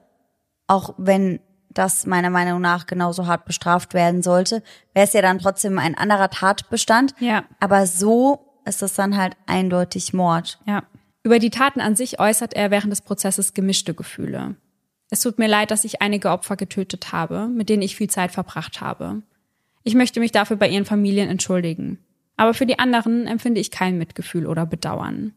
auch 0.66 0.94
wenn 0.98 1.40
das 1.70 2.06
meiner 2.06 2.30
Meinung 2.30 2.60
nach 2.60 2.86
genauso 2.86 3.26
hart 3.26 3.44
bestraft 3.44 3.94
werden 3.94 4.22
sollte, 4.22 4.62
wäre 4.94 5.06
es 5.06 5.12
ja 5.12 5.22
dann 5.22 5.38
trotzdem 5.38 5.78
ein 5.78 5.94
anderer 5.94 6.30
Tatbestand. 6.30 7.14
Ja. 7.20 7.44
Aber 7.60 7.86
so 7.86 8.60
ist 8.64 8.82
es 8.82 8.94
dann 8.94 9.16
halt 9.16 9.36
eindeutig 9.46 10.12
Mord. 10.12 10.58
Ja. 10.66 10.82
Über 11.22 11.38
die 11.38 11.50
Taten 11.50 11.80
an 11.80 11.96
sich 11.96 12.18
äußert 12.18 12.54
er 12.54 12.70
während 12.70 12.92
des 12.92 13.02
Prozesses 13.02 13.54
gemischte 13.54 13.94
Gefühle. 13.94 14.56
Es 15.10 15.20
tut 15.20 15.38
mir 15.38 15.48
leid, 15.48 15.70
dass 15.70 15.84
ich 15.84 16.02
einige 16.02 16.30
Opfer 16.30 16.56
getötet 16.56 17.12
habe, 17.12 17.46
mit 17.46 17.68
denen 17.68 17.82
ich 17.82 17.96
viel 17.96 18.10
Zeit 18.10 18.32
verbracht 18.32 18.80
habe. 18.80 19.22
Ich 19.84 19.94
möchte 19.94 20.20
mich 20.20 20.32
dafür 20.32 20.56
bei 20.56 20.68
ihren 20.68 20.84
Familien 20.84 21.28
entschuldigen. 21.28 21.98
Aber 22.36 22.54
für 22.54 22.66
die 22.66 22.78
anderen 22.78 23.26
empfinde 23.26 23.60
ich 23.60 23.70
kein 23.70 23.98
Mitgefühl 23.98 24.46
oder 24.46 24.66
Bedauern. 24.66 25.34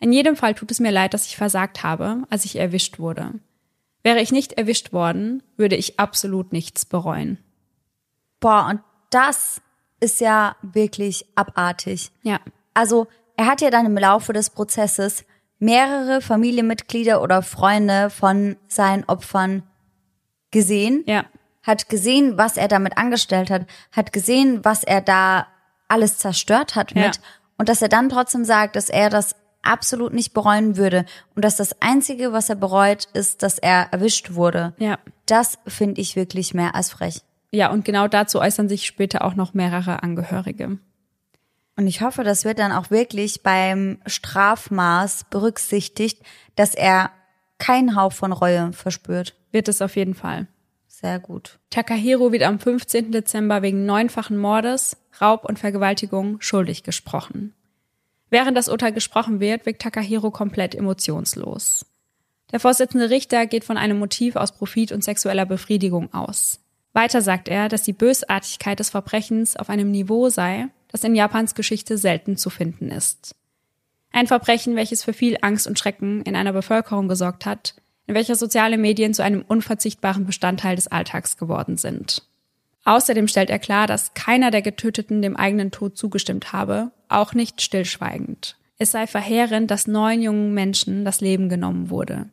In 0.00 0.12
jedem 0.12 0.36
Fall 0.36 0.54
tut 0.54 0.70
es 0.70 0.80
mir 0.80 0.90
leid, 0.90 1.14
dass 1.14 1.26
ich 1.26 1.36
versagt 1.36 1.82
habe, 1.82 2.24
als 2.28 2.44
ich 2.44 2.56
erwischt 2.56 2.98
wurde. 2.98 3.32
Wäre 4.02 4.20
ich 4.20 4.32
nicht 4.32 4.52
erwischt 4.54 4.92
worden, 4.92 5.42
würde 5.56 5.76
ich 5.76 5.98
absolut 5.98 6.52
nichts 6.52 6.84
bereuen. 6.84 7.38
Boah, 8.40 8.66
und 8.68 8.80
das 9.10 9.62
ist 10.00 10.20
ja 10.20 10.56
wirklich 10.60 11.24
abartig. 11.34 12.10
Ja. 12.22 12.40
Also, 12.74 13.06
er 13.36 13.46
hat 13.46 13.62
ja 13.62 13.70
dann 13.70 13.86
im 13.86 13.96
Laufe 13.96 14.32
des 14.32 14.50
Prozesses 14.50 15.24
mehrere 15.64 16.20
Familienmitglieder 16.20 17.22
oder 17.22 17.42
Freunde 17.42 18.10
von 18.10 18.56
seinen 18.68 19.04
Opfern 19.04 19.62
gesehen. 20.50 21.02
Ja. 21.06 21.24
Hat 21.62 21.88
gesehen, 21.88 22.36
was 22.36 22.58
er 22.58 22.68
damit 22.68 22.98
angestellt 22.98 23.50
hat, 23.50 23.66
hat 23.90 24.12
gesehen, 24.12 24.64
was 24.64 24.84
er 24.84 25.00
da 25.00 25.46
alles 25.88 26.18
zerstört 26.18 26.76
hat 26.76 26.94
mit. 26.94 27.16
Ja. 27.16 27.22
Und 27.56 27.68
dass 27.68 27.80
er 27.80 27.88
dann 27.88 28.10
trotzdem 28.10 28.44
sagt, 28.44 28.76
dass 28.76 28.90
er 28.90 29.08
das 29.08 29.36
absolut 29.62 30.12
nicht 30.12 30.34
bereuen 30.34 30.76
würde. 30.76 31.06
Und 31.34 31.44
dass 31.44 31.56
das 31.56 31.80
Einzige, 31.80 32.32
was 32.32 32.50
er 32.50 32.56
bereut, 32.56 33.06
ist, 33.14 33.42
dass 33.42 33.58
er 33.58 33.88
erwischt 33.90 34.34
wurde. 34.34 34.74
Ja. 34.78 34.98
Das 35.24 35.58
finde 35.66 36.02
ich 36.02 36.14
wirklich 36.14 36.52
mehr 36.52 36.74
als 36.74 36.90
frech. 36.90 37.22
Ja, 37.52 37.70
und 37.70 37.84
genau 37.84 38.08
dazu 38.08 38.40
äußern 38.40 38.68
sich 38.68 38.84
später 38.84 39.24
auch 39.24 39.34
noch 39.34 39.54
mehrere 39.54 40.02
Angehörige. 40.02 40.78
Und 41.76 41.86
ich 41.86 42.02
hoffe, 42.02 42.22
das 42.22 42.44
wird 42.44 42.58
dann 42.58 42.72
auch 42.72 42.90
wirklich 42.90 43.42
beim 43.42 43.98
Strafmaß 44.06 45.24
berücksichtigt, 45.30 46.22
dass 46.54 46.74
er 46.74 47.10
keinen 47.58 47.96
Hauch 47.96 48.12
von 48.12 48.32
Reue 48.32 48.72
verspürt. 48.72 49.34
Wird 49.50 49.68
es 49.68 49.82
auf 49.82 49.96
jeden 49.96 50.14
Fall. 50.14 50.46
Sehr 50.86 51.18
gut. 51.18 51.58
Takahiro 51.70 52.30
wird 52.32 52.44
am 52.44 52.58
15. 52.58 53.10
Dezember 53.10 53.62
wegen 53.62 53.84
neunfachen 53.84 54.38
Mordes, 54.38 54.96
Raub 55.20 55.44
und 55.44 55.58
Vergewaltigung 55.58 56.40
schuldig 56.40 56.82
gesprochen. 56.82 57.52
Während 58.30 58.56
das 58.56 58.68
Urteil 58.68 58.92
gesprochen 58.92 59.40
wird, 59.40 59.66
wirkt 59.66 59.82
Takahiro 59.82 60.30
komplett 60.30 60.74
emotionslos. 60.74 61.86
Der 62.52 62.60
Vorsitzende 62.60 63.10
Richter 63.10 63.46
geht 63.46 63.64
von 63.64 63.76
einem 63.76 63.98
Motiv 63.98 64.36
aus 64.36 64.52
Profit 64.52 64.92
und 64.92 65.02
sexueller 65.02 65.46
Befriedigung 65.46 66.12
aus. 66.14 66.60
Weiter 66.92 67.22
sagt 67.22 67.48
er, 67.48 67.68
dass 67.68 67.82
die 67.82 67.92
Bösartigkeit 67.92 68.78
des 68.78 68.90
Verbrechens 68.90 69.56
auf 69.56 69.68
einem 69.68 69.90
Niveau 69.90 70.28
sei, 70.28 70.68
das 70.94 71.02
in 71.02 71.16
Japans 71.16 71.56
Geschichte 71.56 71.98
selten 71.98 72.36
zu 72.36 72.50
finden 72.50 72.88
ist. 72.88 73.34
Ein 74.12 74.28
Verbrechen, 74.28 74.76
welches 74.76 75.02
für 75.02 75.12
viel 75.12 75.36
Angst 75.40 75.66
und 75.66 75.76
Schrecken 75.76 76.22
in 76.22 76.36
einer 76.36 76.52
Bevölkerung 76.52 77.08
gesorgt 77.08 77.46
hat, 77.46 77.74
in 78.06 78.14
welcher 78.14 78.36
soziale 78.36 78.78
Medien 78.78 79.12
zu 79.12 79.24
einem 79.24 79.42
unverzichtbaren 79.42 80.24
Bestandteil 80.24 80.76
des 80.76 80.86
Alltags 80.86 81.36
geworden 81.36 81.76
sind. 81.76 82.22
Außerdem 82.84 83.26
stellt 83.26 83.50
er 83.50 83.58
klar, 83.58 83.88
dass 83.88 84.14
keiner 84.14 84.52
der 84.52 84.62
Getöteten 84.62 85.20
dem 85.20 85.34
eigenen 85.36 85.72
Tod 85.72 85.98
zugestimmt 85.98 86.52
habe, 86.52 86.92
auch 87.08 87.34
nicht 87.34 87.60
stillschweigend. 87.60 88.56
Es 88.78 88.92
sei 88.92 89.08
verheerend, 89.08 89.72
dass 89.72 89.88
neun 89.88 90.22
jungen 90.22 90.54
Menschen 90.54 91.04
das 91.04 91.20
Leben 91.20 91.48
genommen 91.48 91.90
wurde. 91.90 92.28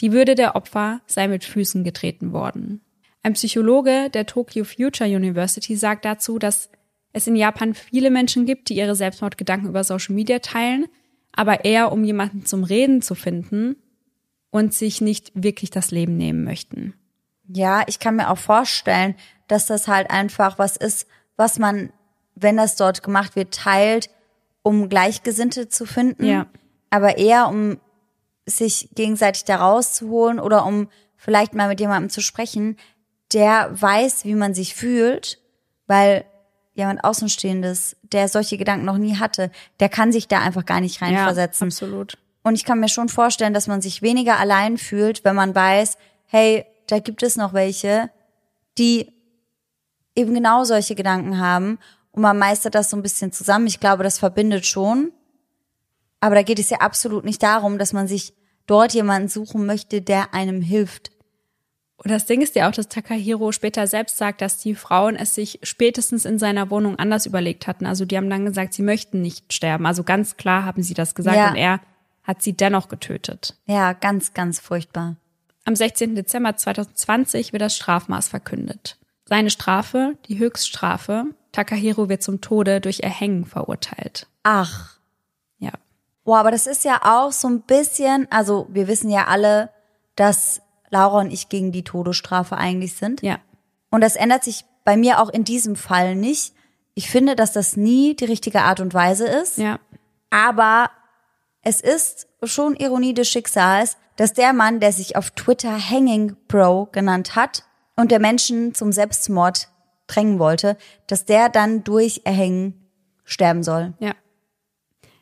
Die 0.00 0.12
Würde 0.12 0.34
der 0.34 0.56
Opfer 0.56 1.02
sei 1.04 1.28
mit 1.28 1.44
Füßen 1.44 1.84
getreten 1.84 2.32
worden. 2.32 2.80
Ein 3.22 3.34
Psychologe 3.34 4.08
der 4.08 4.24
Tokyo 4.24 4.64
Future 4.64 5.14
University 5.14 5.76
sagt 5.76 6.06
dazu, 6.06 6.38
dass 6.38 6.70
es 7.12 7.26
in 7.26 7.36
Japan 7.36 7.74
viele 7.74 8.10
Menschen 8.10 8.46
gibt, 8.46 8.68
die 8.68 8.76
ihre 8.76 8.94
Selbstmordgedanken 8.94 9.68
über 9.68 9.84
Social 9.84 10.14
Media 10.14 10.38
teilen, 10.38 10.86
aber 11.32 11.64
eher 11.64 11.92
um 11.92 12.04
jemanden 12.04 12.44
zum 12.44 12.64
Reden 12.64 13.02
zu 13.02 13.14
finden 13.14 13.76
und 14.50 14.74
sich 14.74 15.00
nicht 15.00 15.32
wirklich 15.34 15.70
das 15.70 15.90
Leben 15.90 16.16
nehmen 16.16 16.44
möchten. 16.44 16.94
Ja, 17.48 17.82
ich 17.86 17.98
kann 17.98 18.16
mir 18.16 18.30
auch 18.30 18.38
vorstellen, 18.38 19.14
dass 19.46 19.66
das 19.66 19.88
halt 19.88 20.10
einfach 20.10 20.58
was 20.58 20.76
ist, 20.76 21.06
was 21.36 21.58
man, 21.58 21.92
wenn 22.34 22.56
das 22.56 22.76
dort 22.76 23.02
gemacht 23.02 23.36
wird, 23.36 23.54
teilt, 23.54 24.10
um 24.62 24.88
Gleichgesinnte 24.88 25.68
zu 25.68 25.86
finden. 25.86 26.26
Ja. 26.26 26.46
Aber 26.90 27.16
eher 27.18 27.48
um 27.48 27.78
sich 28.46 28.90
gegenseitig 28.94 29.44
da 29.44 29.56
rauszuholen 29.56 30.40
oder 30.40 30.66
um 30.66 30.88
vielleicht 31.16 31.54
mal 31.54 31.68
mit 31.68 31.80
jemandem 31.80 32.10
zu 32.10 32.20
sprechen, 32.20 32.76
der 33.32 33.70
weiß, 33.80 34.24
wie 34.24 34.34
man 34.34 34.54
sich 34.54 34.74
fühlt, 34.74 35.38
weil 35.86 36.24
jemand 36.78 37.04
Außenstehendes, 37.04 37.96
der 38.02 38.28
solche 38.28 38.56
Gedanken 38.56 38.86
noch 38.86 38.96
nie 38.96 39.16
hatte, 39.16 39.50
der 39.80 39.88
kann 39.88 40.12
sich 40.12 40.28
da 40.28 40.40
einfach 40.40 40.64
gar 40.64 40.80
nicht 40.80 41.02
reinversetzen. 41.02 41.66
Ja, 41.66 41.68
absolut. 41.68 42.16
Und 42.42 42.54
ich 42.54 42.64
kann 42.64 42.80
mir 42.80 42.88
schon 42.88 43.08
vorstellen, 43.08 43.52
dass 43.52 43.66
man 43.66 43.82
sich 43.82 44.00
weniger 44.00 44.38
allein 44.38 44.78
fühlt, 44.78 45.24
wenn 45.24 45.36
man 45.36 45.54
weiß, 45.54 45.98
hey, 46.26 46.64
da 46.86 46.98
gibt 46.98 47.22
es 47.22 47.36
noch 47.36 47.52
welche, 47.52 48.10
die 48.78 49.12
eben 50.14 50.32
genau 50.32 50.64
solche 50.64 50.94
Gedanken 50.94 51.38
haben 51.38 51.78
und 52.12 52.22
man 52.22 52.38
meistert 52.38 52.74
das 52.74 52.90
so 52.90 52.96
ein 52.96 53.02
bisschen 53.02 53.32
zusammen. 53.32 53.66
Ich 53.66 53.80
glaube, 53.80 54.02
das 54.02 54.18
verbindet 54.18 54.66
schon. 54.66 55.12
Aber 56.20 56.34
da 56.34 56.42
geht 56.42 56.58
es 56.58 56.70
ja 56.70 56.78
absolut 56.78 57.24
nicht 57.24 57.42
darum, 57.42 57.78
dass 57.78 57.92
man 57.92 58.08
sich 58.08 58.34
dort 58.66 58.92
jemanden 58.92 59.28
suchen 59.28 59.66
möchte, 59.66 60.02
der 60.02 60.34
einem 60.34 60.60
hilft. 60.60 61.10
Und 62.00 62.12
das 62.12 62.26
Ding 62.26 62.40
ist 62.42 62.54
ja 62.54 62.68
auch, 62.68 62.72
dass 62.72 62.88
Takahiro 62.88 63.50
später 63.50 63.86
selbst 63.88 64.18
sagt, 64.18 64.40
dass 64.40 64.56
die 64.58 64.76
Frauen 64.76 65.16
es 65.16 65.34
sich 65.34 65.58
spätestens 65.64 66.24
in 66.24 66.38
seiner 66.38 66.70
Wohnung 66.70 66.96
anders 66.96 67.26
überlegt 67.26 67.66
hatten. 67.66 67.86
Also 67.86 68.04
die 68.04 68.16
haben 68.16 68.30
dann 68.30 68.44
gesagt, 68.44 68.72
sie 68.72 68.82
möchten 68.82 69.20
nicht 69.20 69.52
sterben. 69.52 69.84
Also 69.84 70.04
ganz 70.04 70.36
klar 70.36 70.64
haben 70.64 70.82
sie 70.82 70.94
das 70.94 71.16
gesagt 71.16 71.36
Ja. 71.36 71.50
und 71.50 71.56
er 71.56 71.80
hat 72.22 72.40
sie 72.40 72.52
dennoch 72.52 72.88
getötet. 72.88 73.56
Ja, 73.66 73.94
ganz, 73.94 74.32
ganz 74.32 74.60
furchtbar. 74.60 75.16
Am 75.64 75.74
16. 75.74 76.14
Dezember 76.14 76.56
2020 76.56 77.52
wird 77.52 77.62
das 77.62 77.76
Strafmaß 77.76 78.28
verkündet. 78.28 78.96
Seine 79.24 79.50
Strafe, 79.50 80.16
die 80.28 80.38
Höchststrafe, 80.38 81.24
Takahiro 81.52 82.08
wird 82.08 82.22
zum 82.22 82.40
Tode 82.40 82.80
durch 82.80 83.00
Erhängen 83.00 83.44
verurteilt. 83.44 84.28
Ach. 84.44 84.98
Ja. 85.58 85.72
Boah, 86.24 86.38
aber 86.38 86.50
das 86.52 86.66
ist 86.66 86.84
ja 86.84 87.00
auch 87.02 87.32
so 87.32 87.48
ein 87.48 87.62
bisschen, 87.62 88.28
also 88.30 88.68
wir 88.70 88.86
wissen 88.86 89.10
ja 89.10 89.26
alle, 89.26 89.70
dass 90.14 90.62
Laura 90.90 91.20
und 91.20 91.30
ich 91.30 91.48
gegen 91.48 91.72
die 91.72 91.84
Todesstrafe 91.84 92.56
eigentlich 92.56 92.94
sind. 92.94 93.22
Ja. 93.22 93.38
Und 93.90 94.02
das 94.02 94.16
ändert 94.16 94.44
sich 94.44 94.64
bei 94.84 94.96
mir 94.96 95.20
auch 95.20 95.28
in 95.28 95.44
diesem 95.44 95.76
Fall 95.76 96.14
nicht. 96.14 96.54
Ich 96.94 97.10
finde, 97.10 97.36
dass 97.36 97.52
das 97.52 97.76
nie 97.76 98.16
die 98.16 98.24
richtige 98.24 98.62
Art 98.62 98.80
und 98.80 98.94
Weise 98.94 99.26
ist. 99.26 99.58
Ja. 99.58 99.78
Aber 100.30 100.90
es 101.62 101.80
ist 101.80 102.26
schon 102.42 102.74
Ironie 102.76 103.14
des 103.14 103.28
Schicksals, 103.28 103.96
dass 104.16 104.32
der 104.32 104.52
Mann, 104.52 104.80
der 104.80 104.92
sich 104.92 105.16
auf 105.16 105.30
Twitter 105.30 105.78
Hanging 105.78 106.36
Bro 106.48 106.88
genannt 106.92 107.36
hat 107.36 107.64
und 107.96 108.10
der 108.10 108.20
Menschen 108.20 108.74
zum 108.74 108.92
Selbstmord 108.92 109.68
drängen 110.06 110.38
wollte, 110.38 110.76
dass 111.06 111.24
der 111.24 111.48
dann 111.48 111.84
durch 111.84 112.22
Erhängen 112.24 112.88
sterben 113.24 113.62
soll. 113.62 113.94
Ja. 114.00 114.14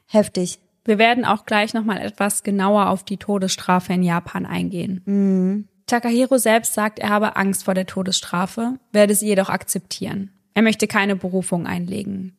Heftig. 0.06 0.60
Wir 0.86 0.98
werden 0.98 1.24
auch 1.24 1.46
gleich 1.46 1.74
nochmal 1.74 1.98
etwas 1.98 2.42
genauer 2.42 2.88
auf 2.88 3.02
die 3.02 3.16
Todesstrafe 3.16 3.92
in 3.92 4.02
Japan 4.02 4.46
eingehen. 4.46 5.02
Mhm. 5.04 5.68
Takahiro 5.86 6.38
selbst 6.38 6.74
sagt, 6.74 6.98
er 6.98 7.10
habe 7.10 7.36
Angst 7.36 7.64
vor 7.64 7.74
der 7.74 7.86
Todesstrafe, 7.86 8.78
werde 8.92 9.14
sie 9.14 9.26
jedoch 9.26 9.48
akzeptieren. 9.48 10.32
Er 10.54 10.62
möchte 10.62 10.86
keine 10.86 11.16
Berufung 11.16 11.66
einlegen. 11.66 12.36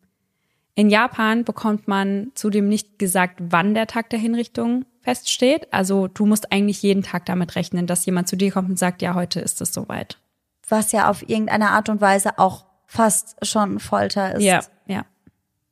In 0.75 0.89
Japan 0.89 1.43
bekommt 1.43 1.87
man 1.87 2.31
zudem 2.35 2.67
nicht 2.67 2.99
gesagt, 2.99 3.39
wann 3.39 3.73
der 3.73 3.87
Tag 3.87 4.09
der 4.09 4.19
Hinrichtung 4.19 4.85
feststeht. 5.01 5.73
Also 5.73 6.07
du 6.07 6.25
musst 6.25 6.51
eigentlich 6.51 6.81
jeden 6.83 7.03
Tag 7.03 7.25
damit 7.25 7.55
rechnen, 7.55 7.87
dass 7.87 8.05
jemand 8.05 8.27
zu 8.27 8.35
dir 8.35 8.51
kommt 8.51 8.69
und 8.69 8.77
sagt, 8.77 9.01
ja, 9.01 9.13
heute 9.15 9.39
ist 9.39 9.61
es 9.61 9.73
soweit. 9.73 10.19
Was 10.67 10.91
ja 10.91 11.09
auf 11.09 11.27
irgendeine 11.27 11.71
Art 11.71 11.89
und 11.89 12.01
Weise 12.01 12.37
auch 12.37 12.65
fast 12.85 13.37
schon 13.45 13.79
Folter 13.79 14.35
ist. 14.35 14.43
Ja, 14.43 14.59
ja. 14.85 15.05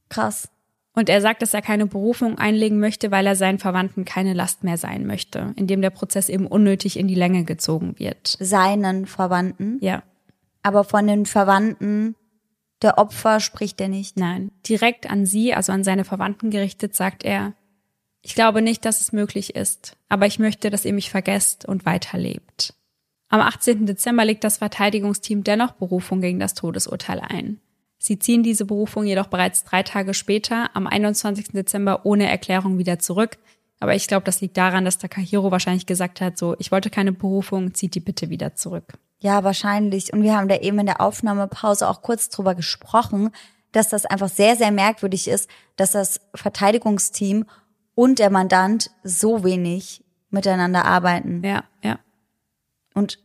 Krass. 0.09 0.49
Und 0.95 1.09
er 1.09 1.21
sagt, 1.21 1.41
dass 1.41 1.53
er 1.53 1.61
keine 1.61 1.85
Berufung 1.85 2.37
einlegen 2.37 2.79
möchte, 2.79 3.11
weil 3.11 3.27
er 3.27 3.35
seinen 3.35 3.59
Verwandten 3.59 4.05
keine 4.05 4.33
Last 4.33 4.63
mehr 4.63 4.77
sein 4.77 5.05
möchte, 5.05 5.53
indem 5.57 5.81
der 5.81 5.89
Prozess 5.89 6.29
eben 6.29 6.47
unnötig 6.47 6.97
in 6.97 7.07
die 7.07 7.15
Länge 7.15 7.43
gezogen 7.43 7.95
wird. 7.99 8.37
Seinen 8.39 9.05
Verwandten. 9.05 9.77
Ja. 9.81 10.03
Aber 10.63 10.85
von 10.85 11.05
den 11.05 11.25
Verwandten 11.25 12.15
der 12.81 12.97
Opfer 12.97 13.39
spricht 13.41 13.81
er 13.81 13.89
nicht. 13.89 14.17
Nein. 14.17 14.51
Direkt 14.67 15.09
an 15.09 15.25
sie, 15.25 15.53
also 15.53 15.73
an 15.73 15.83
seine 15.83 16.05
Verwandten 16.05 16.49
gerichtet, 16.49 16.95
sagt 16.95 17.23
er, 17.23 17.53
ich 18.21 18.33
glaube 18.33 18.61
nicht, 18.61 18.85
dass 18.85 19.01
es 19.01 19.11
möglich 19.11 19.55
ist, 19.55 19.97
aber 20.09 20.25
ich 20.25 20.39
möchte, 20.39 20.71
dass 20.71 20.85
ihr 20.85 20.93
mich 20.93 21.11
vergesst 21.11 21.65
und 21.65 21.85
weiterlebt. 21.85 22.73
Am 23.29 23.39
18. 23.41 23.85
Dezember 23.85 24.25
legt 24.25 24.43
das 24.43 24.57
Verteidigungsteam 24.57 25.43
dennoch 25.43 25.73
Berufung 25.73 26.21
gegen 26.21 26.39
das 26.39 26.53
Todesurteil 26.53 27.19
ein. 27.19 27.59
Sie 27.97 28.19
ziehen 28.19 28.43
diese 28.43 28.65
Berufung 28.65 29.05
jedoch 29.05 29.27
bereits 29.27 29.63
drei 29.63 29.83
Tage 29.83 30.13
später, 30.13 30.69
am 30.75 30.87
21. 30.87 31.49
Dezember, 31.49 32.05
ohne 32.05 32.29
Erklärung 32.29 32.77
wieder 32.77 32.99
zurück. 32.99 33.37
Aber 33.79 33.95
ich 33.95 34.07
glaube, 34.07 34.25
das 34.25 34.41
liegt 34.41 34.57
daran, 34.57 34.85
dass 34.85 34.97
Takahiro 34.97 35.51
wahrscheinlich 35.51 35.85
gesagt 35.85 36.21
hat, 36.21 36.37
so, 36.37 36.55
ich 36.59 36.71
wollte 36.71 36.89
keine 36.89 37.11
Berufung, 37.11 37.73
zieht 37.73 37.95
die 37.95 37.99
bitte 37.99 38.29
wieder 38.29 38.55
zurück. 38.55 38.93
Ja, 39.19 39.43
wahrscheinlich. 39.43 40.13
Und 40.13 40.23
wir 40.23 40.35
haben 40.35 40.47
da 40.47 40.57
eben 40.57 40.79
in 40.79 40.85
der 40.85 41.01
Aufnahmepause 41.01 41.87
auch 41.89 42.01
kurz 42.01 42.29
drüber 42.29 42.55
gesprochen, 42.55 43.31
dass 43.71 43.89
das 43.89 44.05
einfach 44.05 44.29
sehr, 44.29 44.55
sehr 44.55 44.71
merkwürdig 44.71 45.27
ist, 45.27 45.49
dass 45.75 45.91
das 45.91 46.21
Verteidigungsteam 46.33 47.45
und 47.95 48.19
der 48.19 48.29
Mandant 48.29 48.91
so 49.03 49.43
wenig 49.43 50.03
miteinander 50.29 50.85
arbeiten. 50.85 51.43
Ja, 51.43 51.63
ja. 51.83 51.99
Und 52.93 53.19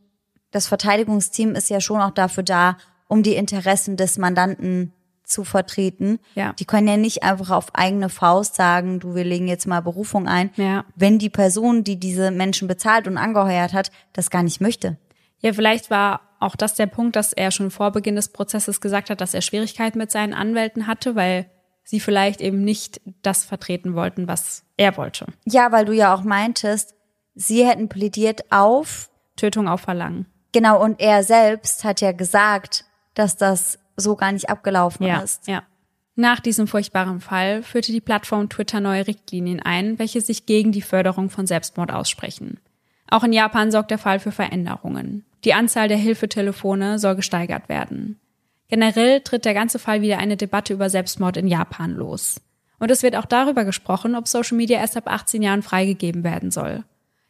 das 0.50 0.66
Verteidigungsteam 0.66 1.54
ist 1.54 1.70
ja 1.70 1.80
schon 1.80 2.00
auch 2.00 2.10
dafür 2.10 2.42
da, 2.42 2.76
um 3.10 3.22
die 3.22 3.34
Interessen 3.34 3.96
des 3.96 4.16
Mandanten 4.18 4.92
zu 5.24 5.44
vertreten. 5.44 6.18
Ja. 6.34 6.54
Die 6.54 6.64
können 6.64 6.88
ja 6.88 6.96
nicht 6.96 7.22
einfach 7.22 7.50
auf 7.50 7.74
eigene 7.74 8.08
Faust 8.08 8.54
sagen, 8.56 8.98
du, 8.98 9.14
wir 9.14 9.22
legen 9.24 9.46
jetzt 9.46 9.66
mal 9.66 9.80
Berufung 9.80 10.26
ein, 10.26 10.50
Ja. 10.56 10.84
wenn 10.96 11.18
die 11.18 11.30
Person, 11.30 11.84
die 11.84 12.00
diese 12.00 12.30
Menschen 12.30 12.66
bezahlt 12.66 13.06
und 13.06 13.16
angeheuert 13.18 13.72
hat, 13.72 13.90
das 14.12 14.30
gar 14.30 14.42
nicht 14.42 14.60
möchte. 14.60 14.96
Ja, 15.40 15.52
vielleicht 15.52 15.90
war 15.90 16.20
auch 16.40 16.56
das 16.56 16.74
der 16.74 16.86
Punkt, 16.86 17.14
dass 17.16 17.32
er 17.32 17.50
schon 17.50 17.70
vor 17.70 17.92
Beginn 17.92 18.16
des 18.16 18.30
Prozesses 18.30 18.80
gesagt 18.80 19.10
hat, 19.10 19.20
dass 19.20 19.34
er 19.34 19.40
Schwierigkeiten 19.42 19.98
mit 19.98 20.10
seinen 20.10 20.34
Anwälten 20.34 20.86
hatte, 20.86 21.14
weil 21.14 21.50
sie 21.84 22.00
vielleicht 22.00 22.40
eben 22.40 22.62
nicht 22.64 23.00
das 23.22 23.44
vertreten 23.44 23.94
wollten, 23.94 24.26
was 24.26 24.64
er 24.76 24.96
wollte. 24.96 25.26
Ja, 25.44 25.70
weil 25.70 25.84
du 25.84 25.92
ja 25.92 26.14
auch 26.14 26.22
meintest, 26.24 26.94
sie 27.34 27.64
hätten 27.66 27.88
plädiert 27.88 28.50
auf, 28.50 29.10
Tötung 29.36 29.68
auf 29.68 29.82
Verlangen. 29.82 30.26
genau, 30.52 30.82
und 30.82 31.00
er 31.00 31.22
selbst 31.22 31.84
hat 31.84 32.00
ja 32.00 32.12
gesagt, 32.12 32.84
dass 33.14 33.36
das 33.36 33.78
so 33.96 34.16
gar 34.16 34.32
nicht 34.32 34.48
abgelaufen 34.48 35.06
Ja, 35.06 35.20
ist. 35.20 35.46
ja. 35.46 35.62
Nach 36.16 36.40
diesem 36.40 36.66
furchtbaren 36.66 37.20
Fall 37.20 37.62
führte 37.62 37.92
die 37.92 38.00
Plattform 38.00 38.48
Twitter 38.48 38.80
neue 38.80 39.06
Richtlinien 39.06 39.60
ein, 39.60 39.98
welche 39.98 40.20
sich 40.20 40.44
gegen 40.44 40.72
die 40.72 40.82
Förderung 40.82 41.30
von 41.30 41.46
Selbstmord 41.46 41.92
aussprechen. 41.92 42.58
Auch 43.08 43.24
in 43.24 43.32
Japan 43.32 43.70
sorgt 43.70 43.90
der 43.90 43.98
Fall 43.98 44.20
für 44.20 44.32
Veränderungen. 44.32 45.24
Die 45.44 45.54
Anzahl 45.54 45.88
der 45.88 45.96
Hilfetelefone 45.96 46.98
soll 46.98 47.16
gesteigert 47.16 47.68
werden. 47.68 48.18
Generell 48.68 49.20
tritt 49.20 49.44
der 49.44 49.54
ganze 49.54 49.78
Fall 49.78 50.02
wieder 50.02 50.18
eine 50.18 50.36
Debatte 50.36 50.72
über 50.74 50.90
Selbstmord 50.90 51.36
in 51.36 51.48
Japan 51.48 51.92
los. 51.92 52.40
Und 52.78 52.90
es 52.90 53.02
wird 53.02 53.16
auch 53.16 53.24
darüber 53.24 53.64
gesprochen, 53.64 54.14
ob 54.14 54.28
Social 54.28 54.56
Media 54.56 54.78
erst 54.78 54.96
ab 54.96 55.04
18 55.06 55.42
Jahren 55.42 55.62
freigegeben 55.62 56.22
werden 56.22 56.50
soll. 56.50 56.84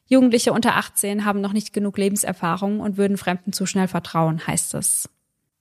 Jugendliche 0.06 0.52
unter 0.52 0.76
18 0.76 1.24
haben 1.24 1.40
noch 1.40 1.52
nicht 1.52 1.72
genug 1.72 1.96
Lebenserfahrung 1.96 2.80
und 2.80 2.96
würden 2.96 3.16
Fremden 3.16 3.52
zu 3.52 3.64
schnell 3.66 3.88
vertrauen, 3.88 4.46
heißt 4.46 4.74
es. 4.74 5.08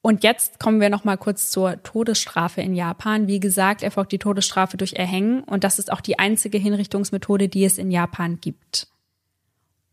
Und 0.02 0.24
jetzt 0.24 0.60
kommen 0.60 0.80
wir 0.80 0.90
noch 0.90 1.04
mal 1.04 1.18
kurz 1.18 1.52
zur 1.52 1.84
Todesstrafe 1.84 2.62
in 2.62 2.74
Japan. 2.74 3.28
Wie 3.28 3.40
gesagt, 3.40 3.84
erfolgt 3.84 4.14
die 4.14 4.20
Todesstrafe 4.20 4.78
durch 4.78 4.94
Erhängen 4.94 5.44
und 5.44 5.64
das 5.64 5.78
ist 5.78 5.92
auch 5.92 6.02
die 6.02 6.20
einzige 6.20 6.58
Hinrichtungsmethode, 6.58 7.50
die 7.50 7.66
es 7.66 7.78
in 7.78 7.92
Japan 7.92 8.40
gibt. 8.40 8.88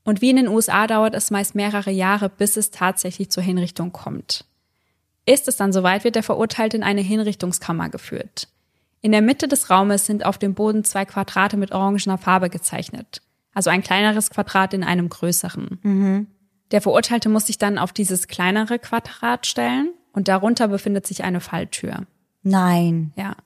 Und 0.05 0.23
wie 0.23 0.31
in 0.31 0.37
den 0.37 0.49
USA 0.49 0.87
dauert 0.87 1.17
es 1.17 1.33
meist 1.33 1.57
mehrere 1.57 1.91
Jahre, 1.91 2.29
bis 2.29 2.57
es 2.57 2.71
tatsächlich 2.71 3.31
zur 3.31 3.43
Hinrichtung 3.43 3.91
kommt. 3.91 4.45
Ist 5.25 5.49
es 5.49 5.57
dann 5.57 5.73
soweit, 5.73 6.05
wird 6.05 6.15
der 6.15 6.23
Verurteilte 6.23 6.77
in 6.77 6.85
eine 6.85 7.01
Hinrichtungskammer 7.01 7.89
geführt. 7.89 8.47
In 9.01 9.11
der 9.11 9.23
Mitte 9.23 9.49
des 9.49 9.69
Raumes 9.71 10.07
sind 10.07 10.25
auf 10.25 10.39
dem 10.39 10.55
Boden 10.55 10.85
zwei 10.85 11.05
Quadrate 11.05 11.57
mit 11.57 11.73
orangener 11.73 12.19
Farbe 12.19 12.49
gezeichnet. 12.49 13.23
Also 13.53 13.71
ein 13.71 13.83
kleineres 13.83 14.31
Quadrat 14.31 14.73
in 14.75 14.85
einem 14.85 15.09
größeren. 15.09 15.81
Der 16.73 16.81
Verurteilte 16.81 17.29
muss 17.29 17.47
sich 17.47 17.59
dann 17.59 17.79
auf 17.79 17.93
dieses 17.93 18.29
kleinere 18.29 18.79
Quadrat 18.79 19.47
stellen 19.47 19.91
und 20.13 20.29
darunter 20.29 20.69
befindet 20.69 21.07
sich 21.07 21.25
eine 21.25 21.41
Falltür. 21.41 22.07
Nein. 22.43 23.13
Ja. 23.17 23.37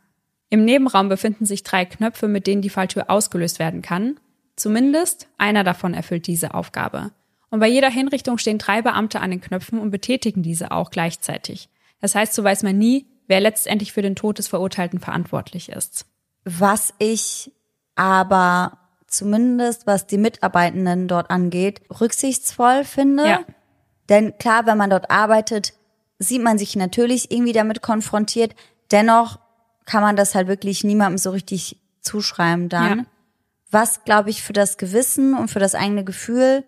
Im 0.49 0.65
Nebenraum 0.65 1.09
befinden 1.09 1.47
sich 1.47 1.63
drei 1.63 1.85
Knöpfe, 1.85 2.29
mit 2.29 2.47
denen 2.47 2.63
die 2.63 2.71
Falltür 2.71 3.11
ausgelöst 3.11 3.59
werden 3.59 3.83
kann. 3.83 4.19
Zumindest 4.57 5.29
einer 5.39 5.65
davon 5.65 5.95
erfüllt 5.95 6.27
diese 6.27 6.55
Aufgabe. 6.55 7.13
Und 7.51 7.61
bei 7.61 7.69
jeder 7.69 7.91
Hinrichtung 7.91 8.39
stehen 8.39 8.59
drei 8.59 8.83
Beamte 8.83 9.21
an 9.21 9.31
den 9.31 9.41
Knöpfen 9.41 9.79
und 9.79 9.91
betätigen 9.91 10.43
diese 10.43 10.71
auch 10.71 10.91
gleichzeitig. 10.91 11.69
Das 12.01 12.15
heißt, 12.15 12.35
so 12.35 12.45
weiß 12.45 12.63
man 12.63 12.79
nie, 12.79 13.07
wer 13.27 13.41
letztendlich 13.41 13.93
für 13.93 14.03
den 14.03 14.17
Tod 14.17 14.39
des 14.39 14.49
Verurteilten 14.49 15.01
verantwortlich 15.01 15.69
ist. 15.69 16.07
Was 16.45 16.95
ich 16.99 17.53
aber 17.95 18.79
zumindest, 19.11 19.87
was 19.87 20.07
die 20.07 20.19
Mitarbeitenden 20.19 21.09
dort 21.09 21.31
angeht, 21.31 21.83
rücksichtsvoll 22.01 22.85
finde. 22.85 23.27
Ja. 23.27 23.41
Denn 24.09 24.37
klar, 24.39 24.67
wenn 24.67 24.79
man 24.79 24.91
dort 24.91 25.11
arbeitet, 25.11 25.75
sieht 26.19 26.43
man 26.43 26.59
sich 26.59 26.77
natürlich 26.77 27.31
irgendwie 27.31 27.53
damit 27.53 27.83
konfrontiert. 27.83 28.55
Dennoch 28.91 29.39
kann 29.85 30.03
man 30.03 30.17
das 30.17 30.35
halt 30.35 30.49
wirklich 30.49 30.85
niemandem 30.85 31.19
so 31.19 31.31
richtig 31.31 31.81
zuschreiben 32.01 32.69
dann. 32.69 32.99
Ja. 32.99 33.05
Was, 33.71 34.05
glaube 34.05 34.31
ich, 34.31 34.43
für 34.43 34.53
das 34.53 34.79
Gewissen 34.79 35.35
und 35.35 35.49
für 35.49 35.61
das 35.61 35.75
eigene 35.75 36.05
Gefühl 36.05 36.65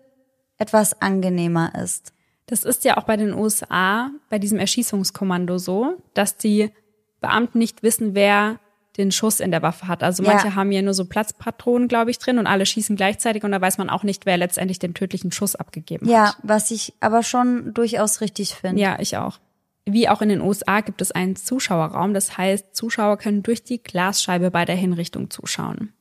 etwas 0.57 1.01
angenehmer 1.01 1.73
ist. 1.81 2.13
Das 2.45 2.63
ist 2.63 2.85
ja 2.85 2.97
auch 2.97 3.03
bei 3.03 3.17
den 3.17 3.33
USA, 3.33 4.09
bei 4.29 4.39
diesem 4.39 4.59
Erschießungskommando 4.59 5.57
so, 5.57 5.97
dass 6.13 6.37
die 6.37 6.71
Beamten 7.19 7.57
nicht 7.57 7.83
wissen, 7.83 8.15
wer 8.15 8.59
den 8.97 9.11
Schuss 9.11 9.39
in 9.39 9.51
der 9.51 9.61
Waffe 9.61 9.87
hat. 9.87 10.03
Also 10.03 10.23
Ja. 10.23 10.33
manche 10.33 10.55
haben 10.55 10.71
ja 10.71 10.81
nur 10.81 10.93
so 10.93 11.05
Platzpatronen, 11.05 11.87
glaube 11.87 12.11
ich, 12.11 12.19
drin 12.19 12.37
und 12.37 12.47
alle 12.47 12.65
schießen 12.65 12.95
gleichzeitig 12.95 13.43
und 13.43 13.51
da 13.51 13.59
weiß 13.59 13.77
man 13.77 13.89
auch 13.89 14.03
nicht, 14.03 14.25
wer 14.25 14.37
letztendlich 14.37 14.79
den 14.79 14.93
tödlichen 14.93 15.31
Schuss 15.31 15.55
abgegeben 15.55 16.07
Ja, 16.07 16.27
hat. 16.29 16.37
was 16.43 16.69
ich 16.71 16.93
aber 16.99 17.23
schon 17.23 17.73
durchaus 17.73 18.21
richtig 18.21 18.53
finde. 18.55 18.81
Ja, 18.81 18.97
ich 18.99 19.17
auch. 19.17 19.39
Wie 19.85 20.07
auch 20.07 20.21
in 20.21 20.29
den 20.29 20.41
USA 20.41 20.79
gibt 20.81 21.01
es 21.01 21.11
einen 21.11 21.35
Zuschauerraum. 21.35 22.13
Das 22.13 22.37
heißt, 22.37 22.73
Zuschauer 22.75 23.17
können 23.17 23.43
durch 23.43 23.63
die 23.63 23.81
Glasscheibe 23.83 24.49
bei 24.51 24.63
der 24.63 24.75
Hinrichtung 24.77 25.29
zuschauen. 25.29 25.91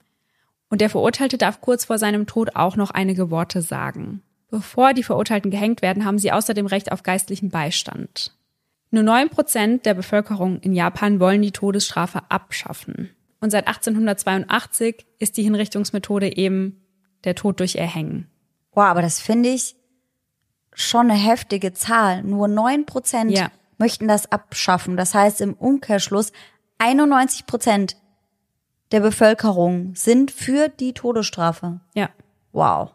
Und 0.69 0.81
der 0.81 0.89
Verurteilte 0.91 1.37
darf 1.37 1.61
kurz 1.61 1.87
vor 1.87 1.99
seinem 1.99 2.27
Tod 2.27 2.55
auch 2.55 2.77
noch 2.77 2.91
einige 2.93 3.31
Worte 3.31 3.61
sagen. 3.61 4.23
Bevor 4.51 4.95
die 4.95 5.03
Verurteilten 5.03 5.51
gehängt 5.51 5.83
werden, 5.83 6.05
haben 6.05 6.19
sie 6.19 6.31
außerdem 6.31 6.67
Recht 6.67 6.93
auf 6.93 7.03
geistlichen 7.03 7.49
Beistand. 7.51 8.33
Nur 8.95 9.03
neun 9.03 9.31
Prozent 9.31 9.87
der 9.87 9.95
Bevölkerung 9.95 10.61
in 10.61 10.75
Japan 10.75 11.19
wollen 11.19 11.41
die 11.41 11.51
Todesstrafe 11.51 12.21
abschaffen. 12.29 13.09
Und 13.41 13.51
seit 13.51 13.67
1882 13.67 15.07
ist 15.19 15.39
die 15.39 15.43
Hinrichtungsmethode 15.43 16.37
eben 16.37 16.85
der 17.25 17.35
Tod 17.35 17.59
durch 17.59 17.77
Erhängen. 17.77 18.29
Wow, 18.73 18.85
aber 18.85 19.01
das 19.01 19.19
finde 19.19 19.49
ich 19.49 19.77
schon 20.75 21.11
eine 21.11 21.19
heftige 21.19 21.73
Zahl. 21.73 22.23
Nur 22.23 22.49
neun 22.49 22.85
Prozent 22.85 23.31
Ja. 23.31 23.51
möchten 23.79 24.09
das 24.09 24.31
abschaffen. 24.31 24.99
Das 24.99 25.15
heißt 25.15 25.41
im 25.41 25.55
Umkehrschluss 25.55 26.31
91 26.77 27.47
Prozent 27.47 27.97
der 28.91 29.01
Bevölkerung 29.01 29.95
sind 29.95 30.31
für 30.31 30.69
die 30.69 30.93
Todesstrafe. 30.93 31.81
Ja. 31.95 32.11
Wow. 32.53 32.91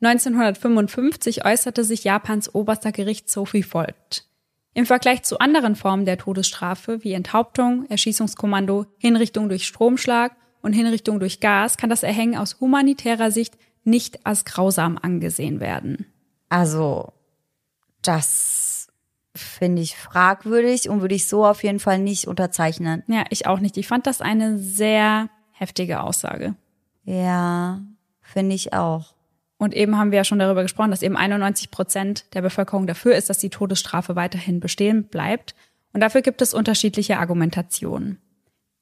1955 0.00 1.44
äußerte 1.44 1.84
sich 1.84 2.04
Japans 2.04 2.54
oberster 2.54 2.90
Gerichtshof 2.90 3.52
wie 3.52 3.62
folgt. 3.62 4.26
Im 4.74 4.86
Vergleich 4.86 5.22
zu 5.22 5.38
anderen 5.38 5.76
Formen 5.76 6.06
der 6.06 6.18
Todesstrafe 6.18 7.04
wie 7.04 7.12
Enthauptung, 7.12 7.86
Erschießungskommando, 7.90 8.86
Hinrichtung 8.98 9.48
durch 9.48 9.66
Stromschlag 9.66 10.34
und 10.62 10.72
Hinrichtung 10.72 11.20
durch 11.20 11.40
Gas 11.40 11.76
kann 11.76 11.90
das 11.90 12.02
Erhängen 12.02 12.36
aus 12.36 12.58
humanitärer 12.60 13.30
Sicht 13.30 13.58
nicht 13.84 14.24
als 14.24 14.44
grausam 14.44 14.98
angesehen 15.00 15.60
werden. 15.60 16.06
Also, 16.48 17.12
das 18.00 18.88
finde 19.34 19.82
ich 19.82 19.96
fragwürdig 19.96 20.88
und 20.88 21.00
würde 21.00 21.14
ich 21.14 21.28
so 21.28 21.44
auf 21.44 21.62
jeden 21.62 21.80
Fall 21.80 21.98
nicht 21.98 22.26
unterzeichnen. 22.26 23.02
Ja, 23.06 23.24
ich 23.30 23.46
auch 23.46 23.60
nicht. 23.60 23.76
Ich 23.76 23.88
fand 23.88 24.06
das 24.06 24.20
eine 24.20 24.58
sehr 24.58 25.28
heftige 25.50 26.02
Aussage. 26.02 26.54
Ja, 27.04 27.80
finde 28.20 28.54
ich 28.54 28.72
auch. 28.72 29.14
Und 29.62 29.74
eben 29.74 29.96
haben 29.96 30.10
wir 30.10 30.16
ja 30.16 30.24
schon 30.24 30.40
darüber 30.40 30.62
gesprochen, 30.64 30.90
dass 30.90 31.02
eben 31.02 31.16
91 31.16 31.70
Prozent 31.70 32.24
der 32.34 32.42
Bevölkerung 32.42 32.88
dafür 32.88 33.14
ist, 33.14 33.30
dass 33.30 33.38
die 33.38 33.48
Todesstrafe 33.48 34.16
weiterhin 34.16 34.58
bestehen 34.58 35.04
bleibt. 35.04 35.54
Und 35.92 36.00
dafür 36.00 36.20
gibt 36.20 36.42
es 36.42 36.52
unterschiedliche 36.52 37.18
Argumentationen. 37.18 38.18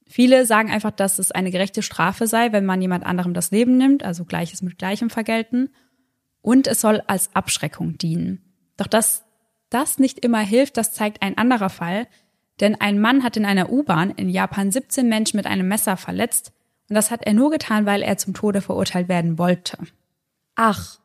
Viele 0.06 0.46
sagen 0.46 0.70
einfach, 0.70 0.92
dass 0.92 1.18
es 1.18 1.32
eine 1.32 1.50
gerechte 1.50 1.82
Strafe 1.82 2.26
sei, 2.26 2.52
wenn 2.52 2.64
man 2.64 2.80
jemand 2.80 3.04
anderem 3.04 3.34
das 3.34 3.50
Leben 3.50 3.76
nimmt, 3.76 4.02
also 4.04 4.24
Gleiches 4.24 4.62
mit 4.62 4.78
Gleichem 4.78 5.10
vergelten. 5.10 5.68
Und 6.40 6.66
es 6.66 6.80
soll 6.80 7.02
als 7.06 7.28
Abschreckung 7.34 7.98
dienen. 7.98 8.40
Doch 8.78 8.86
dass 8.86 9.26
das 9.68 9.98
nicht 9.98 10.20
immer 10.20 10.40
hilft, 10.40 10.78
das 10.78 10.94
zeigt 10.94 11.20
ein 11.20 11.36
anderer 11.36 11.68
Fall. 11.68 12.06
Denn 12.58 12.80
ein 12.80 12.98
Mann 12.98 13.22
hat 13.22 13.36
in 13.36 13.44
einer 13.44 13.70
U-Bahn 13.70 14.12
in 14.12 14.30
Japan 14.30 14.72
17 14.72 15.06
Menschen 15.10 15.36
mit 15.36 15.44
einem 15.44 15.68
Messer 15.68 15.98
verletzt. 15.98 16.54
Und 16.88 16.94
das 16.94 17.10
hat 17.10 17.26
er 17.26 17.34
nur 17.34 17.50
getan, 17.50 17.84
weil 17.84 18.00
er 18.00 18.16
zum 18.16 18.32
Tode 18.32 18.62
verurteilt 18.62 19.10
werden 19.10 19.36
wollte. 19.36 19.76
Ach, 20.60 20.98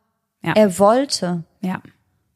Ja. 0.43 0.53
er 0.53 0.77
wollte. 0.79 1.43
Ja. 1.61 1.81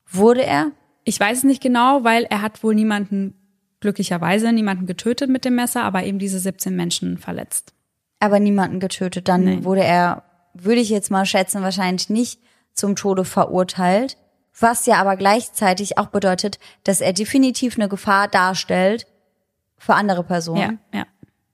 Wurde 0.09 0.43
er? 0.45 0.71
Ich 1.03 1.19
weiß 1.19 1.39
es 1.39 1.43
nicht 1.43 1.61
genau, 1.61 2.03
weil 2.03 2.23
er 2.29 2.41
hat 2.41 2.63
wohl 2.63 2.73
niemanden, 2.75 3.35
glücklicherweise 3.81 4.51
niemanden 4.51 4.85
getötet 4.85 5.29
mit 5.29 5.45
dem 5.45 5.55
Messer, 5.55 5.83
aber 5.83 6.03
eben 6.03 6.19
diese 6.19 6.39
17 6.39 6.75
Menschen 6.75 7.17
verletzt. 7.17 7.73
aber 8.21 8.39
niemanden 8.41 8.81
getötet. 8.81 9.29
Dann 9.29 9.43
Nee. 9.45 9.63
wurde 9.63 9.81
er, 9.83 10.23
würde 10.53 10.81
ich 10.81 10.89
jetzt 10.89 11.09
mal 11.09 11.25
schätzen, 11.25 11.61
wahrscheinlich 11.61 12.09
nicht 12.09 12.41
zum 12.73 12.97
Tode 12.97 13.23
verurteilt. 13.23 14.17
Was 14.59 14.85
ja 14.85 14.95
aber 14.99 15.15
gleichzeitig 15.15 15.97
auch 15.97 16.07
bedeutet, 16.07 16.59
dass 16.83 16.99
er 16.99 17.13
definitiv 17.13 17.77
eine 17.77 17.87
Gefahr 17.87 18.27
darstellt 18.27 19.07
für 19.77 19.93
andere 19.95 20.25
Personen. 20.25 20.79
Ja, 20.91 20.99
ja. 20.99 21.05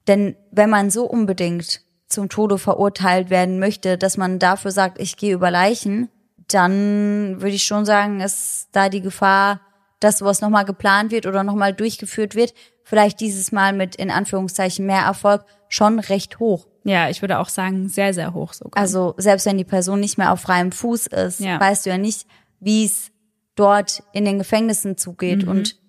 Denn 0.08 0.36
wenn 0.50 0.72
man 0.72 0.90
so 0.90 1.06
unbedingt 1.06 1.82
zum 2.16 2.30
Tode 2.30 2.58
verurteilt 2.58 3.30
werden 3.30 3.60
möchte, 3.60 3.98
dass 3.98 4.18
man 4.18 4.40
dafür 4.40 4.72
sagt, 4.72 5.00
ich 5.00 5.18
gehe 5.18 5.34
über 5.34 5.52
Leichen, 5.52 6.10
dann 6.48 7.42
würde 7.42 7.56
ich 7.56 7.64
schon 7.66 7.86
sagen, 7.86 8.22
ist 8.22 8.70
da 8.72 8.90
die 8.90 9.02
Gefahr, 9.02 9.62
dass 10.00 10.18
sowas 10.20 10.42
nochmal 10.42 10.66
geplant 10.66 11.12
wird 11.12 11.26
oder 11.26 11.44
nochmal 11.44 11.74
durchgeführt 11.74 12.36
wird, 12.36 12.54
vielleicht 12.84 13.20
dieses 13.20 13.52
Mal 13.52 13.74
mit 13.74 13.96
in 13.96 14.12
Anführungszeichen 14.12 14.86
mehr 14.86 15.02
Erfolg, 15.02 15.46
schon 15.70 16.00
recht 16.00 16.40
hoch. 16.40 16.68
Ja, 16.84 17.10
ich 17.10 17.22
würde 17.22 17.40
auch 17.40 17.50
sagen, 17.50 17.90
sehr, 17.90 18.14
sehr 18.14 18.34
hoch 18.34 18.54
sogar. 18.54 18.80
Also 18.82 19.16
selbst 19.18 19.46
wenn 19.48 19.58
die 19.58 19.64
Person 19.64 20.00
nicht 20.00 20.18
mehr 20.18 20.32
auf 20.32 20.42
freiem 20.42 20.72
Fuß 20.72 21.08
ist, 21.08 21.40
Ja. 21.40 21.60
weißt 21.60 21.86
du 21.86 21.90
ja 21.90 21.98
nicht, 21.98 22.28
wie 22.60 22.86
es 22.86 23.12
dort 23.56 24.04
in 24.14 24.26
den 24.26 24.38
Gefängnissen 24.38 24.98
zugeht. 24.98 25.44
Mhm. 25.44 25.50
Und 25.50 25.80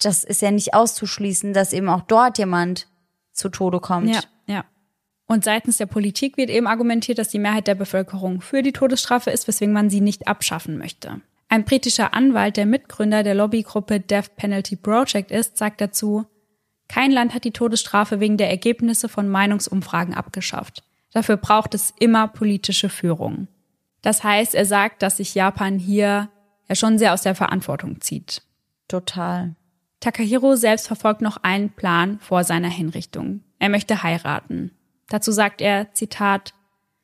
das 0.00 0.22
ist 0.22 0.40
ja 0.42 0.52
nicht 0.52 0.74
auszuschließen, 0.74 1.52
dass 1.52 1.72
eben 1.72 1.88
auch 1.88 2.02
dort 2.02 2.38
jemand 2.38 2.86
zu 3.32 3.48
Tode 3.48 3.80
kommt. 3.80 4.14
Ja, 4.14 4.20
ja. 4.46 4.64
Und 5.28 5.44
seitens 5.44 5.76
der 5.76 5.86
Politik 5.86 6.38
wird 6.38 6.48
eben 6.48 6.66
argumentiert, 6.66 7.18
dass 7.18 7.28
die 7.28 7.38
Mehrheit 7.38 7.66
der 7.66 7.74
Bevölkerung 7.74 8.40
für 8.40 8.62
die 8.62 8.72
Todesstrafe 8.72 9.30
ist, 9.30 9.46
weswegen 9.46 9.74
man 9.74 9.90
sie 9.90 10.00
nicht 10.00 10.26
abschaffen 10.26 10.78
möchte. 10.78 11.20
Ein 11.50 11.64
britischer 11.64 12.14
Anwalt, 12.14 12.56
der 12.56 12.66
Mitgründer 12.66 13.22
der 13.22 13.34
Lobbygruppe 13.34 14.00
Death 14.00 14.36
Penalty 14.36 14.76
Project 14.76 15.30
ist, 15.30 15.58
sagt 15.58 15.82
dazu, 15.82 16.26
kein 16.88 17.12
Land 17.12 17.34
hat 17.34 17.44
die 17.44 17.50
Todesstrafe 17.50 18.20
wegen 18.20 18.38
der 18.38 18.48
Ergebnisse 18.48 19.10
von 19.10 19.28
Meinungsumfragen 19.28 20.14
abgeschafft. 20.14 20.82
Dafür 21.12 21.36
braucht 21.36 21.74
es 21.74 21.92
immer 21.98 22.28
politische 22.28 22.88
Führung. 22.88 23.48
Das 24.00 24.24
heißt, 24.24 24.54
er 24.54 24.64
sagt, 24.64 25.02
dass 25.02 25.18
sich 25.18 25.34
Japan 25.34 25.78
hier 25.78 26.30
ja 26.68 26.74
schon 26.74 26.98
sehr 26.98 27.12
aus 27.12 27.22
der 27.22 27.34
Verantwortung 27.34 28.00
zieht. 28.00 28.42
Total. 28.88 29.54
Takahiro 30.00 30.56
selbst 30.56 30.86
verfolgt 30.86 31.20
noch 31.20 31.38
einen 31.42 31.70
Plan 31.70 32.18
vor 32.20 32.44
seiner 32.44 32.70
Hinrichtung. 32.70 33.42
Er 33.58 33.68
möchte 33.68 34.02
heiraten. 34.02 34.70
Dazu 35.08 35.32
sagt 35.32 35.60
er, 35.60 35.92
Zitat, 35.94 36.52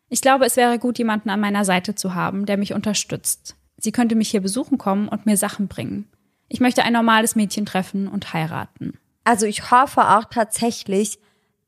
ich 0.09 0.21
glaube, 0.21 0.45
es 0.45 0.57
wäre 0.57 0.79
gut, 0.79 0.99
jemanden 0.99 1.31
an 1.31 1.41
meiner 1.41 1.65
Seite 1.65 1.95
zu 1.95 2.15
haben, 2.15 2.47
der 2.47 2.57
mich 2.57 2.75
unterstützt. 2.75 3.57
Sie 3.79 3.93
könnte 3.93 4.15
mich 4.15 4.31
hier 4.31 4.41
besuchen 4.41 4.79
kommen 4.79 5.09
und 5.09 5.27
mir 5.27 5.37
Sachen 5.37 5.69
bringen. 5.69 6.09
Ich 6.49 6.61
möchte 6.61 6.85
ein 6.85 6.93
normales 6.93 7.35
Mädchen 7.35 7.67
treffen 7.67 8.07
und 8.07 8.33
heiraten. 8.33 8.99
Also 9.25 9.47
ich 9.47 9.71
hoffe 9.71 10.09
auch 10.11 10.25
tatsächlich, 10.25 11.19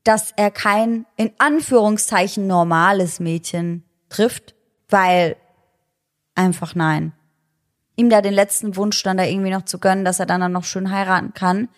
dass 0.04 0.32
er 0.36 0.50
kein 0.50 1.06
in 1.16 1.32
Anführungszeichen 1.38 2.46
normales 2.46 3.18
Mädchen 3.18 3.82
trifft, 4.08 4.54
weil 4.88 5.36
einfach 6.34 6.74
nein. 6.74 7.12
Ihm 7.96 8.10
da 8.10 8.20
den 8.20 8.34
letzten 8.34 8.76
Wunsch 8.76 9.02
dann 9.02 9.16
da 9.16 9.24
irgendwie 9.24 9.50
noch 9.50 9.64
zu 9.64 9.78
gönnen, 9.78 10.04
dass 10.04 10.20
er 10.20 10.26
dann, 10.26 10.42
dann 10.42 10.52
noch 10.52 10.64
schön 10.64 10.90
heiraten 10.90 11.34
kann. 11.34 11.68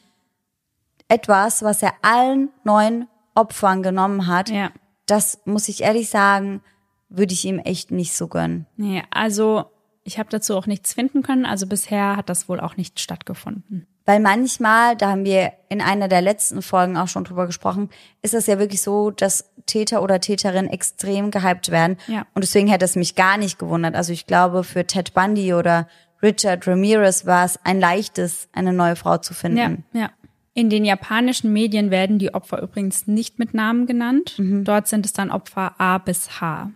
Etwas, 1.07 1.63
was 1.63 1.83
er 1.83 1.95
allen 2.03 2.51
neuen 2.65 3.07
Opfern 3.39 3.83
genommen 3.83 4.27
hat, 4.27 4.51
Ja. 4.51 4.71
das 5.07 5.41
muss 5.45 5.69
ich 5.69 5.83
ehrlich 5.83 6.11
sagen, 6.11 6.61
würde 7.09 7.33
ich 7.33 7.45
ihm 7.45 7.59
echt 7.59 7.91
nicht 7.91 8.15
so 8.15 8.27
gönnen. 8.29 8.67
Nee, 8.77 9.03
also 9.11 9.65
ich 10.05 10.19
habe 10.19 10.29
dazu 10.31 10.57
auch 10.57 10.67
nichts 10.67 10.93
finden 10.95 11.23
können. 11.23 11.47
Also 11.47 11.67
bisher 11.67 12.17
hat 12.17 12.29
das 12.29 12.49
wohl 12.49 12.61
auch 12.61 12.77
nicht 12.77 12.99
stattgefunden. 13.01 13.87
Weil 14.07 14.21
manchmal, 14.21 14.97
da 14.97 15.11
haben 15.11 15.25
wir 15.27 15.53
in 15.69 15.83
einer 15.83 16.09
der 16.09 16.23
letzten 16.23 16.63
Folgen 16.63 16.97
auch 16.97 17.09
schon 17.09 17.25
drüber 17.25 17.47
gesprochen, 17.47 17.91
ist 18.23 18.33
es 18.33 18.47
ja 18.47 18.59
wirklich 18.59 18.81
so, 18.81 19.11
dass 19.11 19.51
Täter 19.67 20.03
oder 20.03 20.19
Täterinnen 20.19 20.71
extrem 20.71 21.31
gehypt 21.31 21.71
werden. 21.71 21.99
Ja. 22.07 22.27
Und 22.35 22.43
deswegen 22.43 22.69
hätte 22.69 22.87
es 22.87 22.97
mich 22.97 23.17
gar 23.17 23.37
nicht 23.37 23.59
gewundert. 23.59 23.95
Also 23.95 24.15
ich 24.15 24.27
glaube, 24.27 24.65
für 24.65 24.87
Ted 24.87 25.13
Bundy 25.13 25.53
oder 25.53 25.89
Richard 26.23 26.67
Ramirez 26.67 27.27
war 27.27 27.45
es 27.45 27.59
ein 27.65 27.79
leichtes, 27.79 28.49
eine 28.53 28.73
neue 28.73 28.97
Frau 28.97 29.19
zu 29.19 29.35
finden. 29.35 29.85
Ja, 29.93 30.01
ja. 30.01 30.11
In 30.59 30.71
den 30.71 30.85
japanischen 30.85 31.53
Medien 31.53 31.93
werden 31.93 32.19
die 32.19 32.35
Opfer 32.35 32.61
übrigens 32.61 33.07
nicht 33.07 33.39
mit 33.39 33.55
Namen 33.55 33.87
genannt. 33.87 34.35
Dort 34.41 34.89
sind 34.89 35.07
es 35.07 35.13
dann 35.13 35.31
Opfer 35.31 35.81
A 35.81 35.99
bis 35.99 36.41
H. 36.41 36.73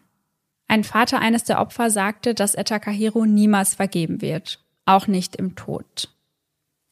Ein 0.69 0.85
Vater 0.85 1.19
eines 1.19 1.43
der 1.43 1.61
Opfer 1.61 1.91
sagte, 1.91 2.33
dass 2.33 2.55
er 2.55 2.65
Takahiro 2.65 3.27
niemals 3.27 3.75
vergeben 3.75 4.23
wird, 4.23 4.61
auch 4.85 5.09
nicht 5.09 5.35
im 5.35 5.57
Tod. 5.57 6.11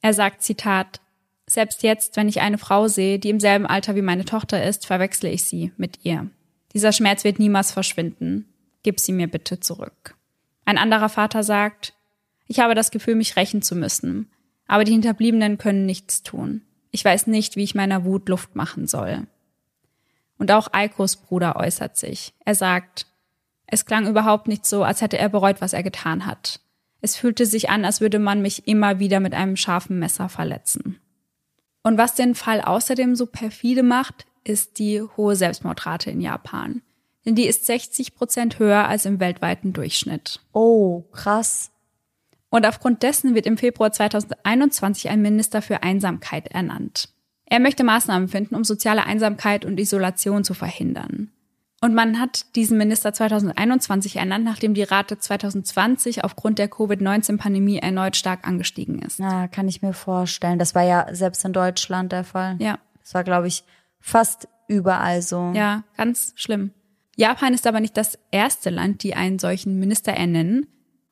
Er 0.03 0.15
sagt, 0.15 0.43
Zitat, 0.43 1.01
selbst 1.49 1.85
jetzt, 1.85 2.17
wenn 2.17 2.29
ich 2.29 2.41
eine 2.41 2.59
Frau 2.59 2.89
sehe, 2.89 3.21
die 3.21 3.31
im 3.31 3.39
selben 3.39 3.67
Alter 3.67 3.95
wie 3.95 4.03
meine 4.03 4.25
Tochter 4.25 4.61
ist, 4.61 4.85
verwechsle 4.85 5.31
ich 5.31 5.45
sie 5.45 5.71
mit 5.77 6.01
ihr. 6.03 6.29
Dieser 6.75 6.91
Schmerz 6.91 7.23
wird 7.23 7.39
niemals 7.39 7.71
verschwinden. 7.71 8.47
Gib 8.83 8.99
sie 8.99 9.13
mir 9.13 9.29
bitte 9.29 9.61
zurück. 9.61 10.17
Ein 10.65 10.77
anderer 10.77 11.09
Vater 11.09 11.45
sagt, 11.45 11.95
ich 12.49 12.59
habe 12.59 12.75
das 12.75 12.91
Gefühl, 12.91 13.15
mich 13.15 13.37
rächen 13.37 13.63
zu 13.63 13.77
müssen. 13.77 14.29
Aber 14.67 14.83
die 14.83 14.93
Hinterbliebenen 14.93 15.57
können 15.57 15.87
nichts 15.87 16.25
tun. 16.25 16.63
Ich 16.91 17.05
weiß 17.05 17.27
nicht, 17.27 17.57
wie 17.57 17.65
ich 17.65 17.75
meiner 17.75 18.05
Wut 18.05 18.29
Luft 18.29 18.57
machen 18.57 18.87
soll. 18.87 19.27
Und 20.39 20.51
auch 20.53 20.73
Eikos 20.73 21.17
Bruder 21.17 21.57
äußert 21.57 21.97
sich. 21.97 22.33
Er 22.45 22.55
sagt, 22.55 23.07
es 23.67 23.85
klang 23.87 24.09
überhaupt 24.09 24.49
nicht 24.49 24.67
so, 24.67 24.83
als 24.83 25.01
hätte 25.01 25.19
er 25.19 25.29
bereut, 25.29 25.61
was 25.61 25.73
er 25.73 25.83
getan 25.83 26.27
hat. 26.27 26.61
Es 27.01 27.17
fühlte 27.17 27.47
sich 27.47 27.71
an, 27.71 27.85
als 27.85 28.01
würde 28.01 28.19
man 28.19 28.43
mich 28.43 28.67
immer 28.67 28.99
wieder 28.99 29.21
mit 29.21 29.35
einem 29.35 29.57
scharfen 29.57 29.99
Messer 29.99 30.29
verletzen. 30.29 30.99
Und 31.83 31.97
was 31.97 32.15
den 32.15 32.35
Fall 32.35 32.61
außerdem 32.61 33.15
so 33.15 33.27
perfide 33.27 33.83
macht, 33.83 34.27
ist 34.45 34.79
die 34.79 35.03
hohe 35.17 35.37
Selbstmordrate 35.37 36.11
in 36.11 36.21
Japan. 36.21 36.83
Denn 37.25 37.35
die 37.35 37.47
ist 37.47 37.67
60 37.67 38.15
Prozent 38.15 38.59
höher 38.59 38.89
als 38.89 39.05
im 39.05 39.21
weltweiten 39.21 39.73
Durchschnitt. 39.73 40.41
Oh, 40.53 41.03
krass. 41.13 41.71
Und 42.51 42.67
aufgrund 42.67 43.03
dessen 43.03 43.35
wird 43.35 43.47
im 43.47 43.57
Februar 43.57 43.93
2021 43.93 45.09
ein 45.09 45.23
Minister 45.23 45.63
für 45.63 45.83
Einsamkeit 45.83 46.49
ernannt. 46.49 47.09
Er 47.47 47.61
möchte 47.61 47.85
Maßnahmen 47.85 48.29
finden, 48.29 48.55
um 48.55 48.65
soziale 48.65 49.05
Einsamkeit 49.07 49.65
und 49.65 49.81
Isolation 49.81 50.45
zu 50.45 50.55
verhindern. 50.55 51.31
Und 51.83 51.95
man 51.95 52.21
hat 52.21 52.55
diesen 52.57 52.77
Minister 52.77 53.13
2021 53.13 54.17
ernannt, 54.17 54.45
nachdem 54.45 54.75
die 54.75 54.83
Rate 54.83 55.19
2020 55.19 56.25
aufgrund 56.25 56.59
der 56.59 56.69
Covid-19-Pandemie 56.69 57.79
erneut 57.79 58.17
stark 58.17 58.47
angestiegen 58.47 59.01
ist. 59.01 59.19
Na, 59.19 59.49
kann 59.49 59.67
ich 59.67 59.81
mir 59.81 59.95
vorstellen. 59.95 60.59
Das 60.59 60.75
war 60.75 60.83
ja 60.83 61.07
selbst 61.15 61.45
in 61.45 61.55
Deutschland 61.55 62.13
der 62.13 62.25
Fall. 62.25 62.57
Ja, 62.59 62.79
Das 63.01 63.15
war, 63.15 63.25
glaube 63.25 63.49
ich, 63.49 63.65
fast 63.99 64.47
überall 64.69 65.23
so. 65.23 65.53
ja, 65.55 65.85
ganz 65.97 66.33
schlimm. 66.37 66.73
Japan 67.17 67.55
ist 67.55 67.67
aber 67.67 67.81
nicht 67.81 67.97
das 67.97 68.19
erste 68.31 68.71
Land, 68.71 69.03
die 69.03 69.15
einen 69.15 69.39
solchen 69.39 69.79
Minister 69.79 70.13
ernennen. 70.13 70.67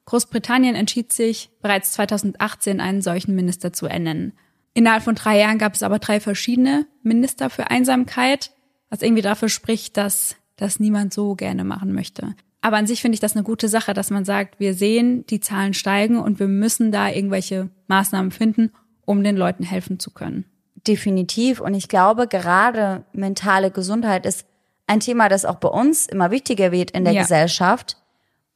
Großbritannien 0.08 0.74
entschied 0.74 1.12
sich 1.12 1.50
bereits 1.60 1.92
2018 1.92 2.80
einen 2.80 3.02
solchen 3.02 3.34
Minister 3.34 3.74
zu 3.74 3.86
ernennen. 3.86 4.32
Innerhalb 4.72 5.02
von 5.02 5.14
drei 5.14 5.38
Jahren 5.38 5.58
gab 5.58 5.74
es 5.74 5.82
aber 5.82 5.98
drei 5.98 6.18
verschiedene 6.18 6.86
Minister 7.02 7.50
für 7.50 7.70
Einsamkeit, 7.70 8.52
was 8.88 9.02
irgendwie 9.02 9.20
dafür 9.20 9.50
spricht, 9.50 9.98
dass 9.98 10.36
das 10.56 10.80
niemand 10.80 11.12
so 11.12 11.34
gerne 11.34 11.62
machen 11.62 11.92
möchte. 11.92 12.34
Aber 12.62 12.78
an 12.78 12.86
sich 12.86 13.02
finde 13.02 13.16
ich 13.16 13.20
das 13.20 13.36
eine 13.36 13.42
gute 13.42 13.68
Sache, 13.68 13.92
dass 13.92 14.08
man 14.08 14.24
sagt, 14.24 14.58
wir 14.58 14.72
sehen, 14.72 15.26
die 15.26 15.40
Zahlen 15.40 15.74
steigen 15.74 16.18
und 16.18 16.40
wir 16.40 16.48
müssen 16.48 16.90
da 16.90 17.10
irgendwelche 17.10 17.68
Maßnahmen 17.88 18.30
finden, 18.30 18.72
um 19.04 19.22
den 19.22 19.36
Leuten 19.36 19.62
helfen 19.62 19.98
zu 19.98 20.10
können. 20.10 20.46
Definitiv. 20.86 21.60
Und 21.60 21.74
ich 21.74 21.88
glaube, 21.88 22.28
gerade 22.28 23.04
mentale 23.12 23.70
Gesundheit 23.70 24.24
ist 24.24 24.46
ein 24.86 25.00
Thema, 25.00 25.28
das 25.28 25.44
auch 25.44 25.56
bei 25.56 25.68
uns 25.68 26.06
immer 26.06 26.30
wichtiger 26.30 26.72
wird 26.72 26.92
in 26.92 27.04
der 27.04 27.12
ja. 27.12 27.20
Gesellschaft 27.20 27.98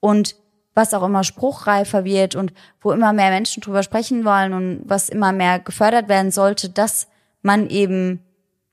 und 0.01 0.35
was 0.75 0.95
auch 0.95 1.03
immer 1.03 1.25
spruchreifer 1.25 2.05
wird 2.05 2.35
und 2.35 2.53
wo 2.81 2.93
immer 2.93 3.13
mehr 3.13 3.31
Menschen 3.31 3.61
drüber 3.61 3.83
sprechen 3.83 4.25
wollen 4.25 4.53
und 4.53 4.83
was 4.85 5.09
immer 5.09 5.33
mehr 5.33 5.59
gefördert 5.59 6.09
werden 6.09 6.31
sollte, 6.31 6.71
dass 6.71 7.09
man 7.43 7.69
eben 7.69 8.21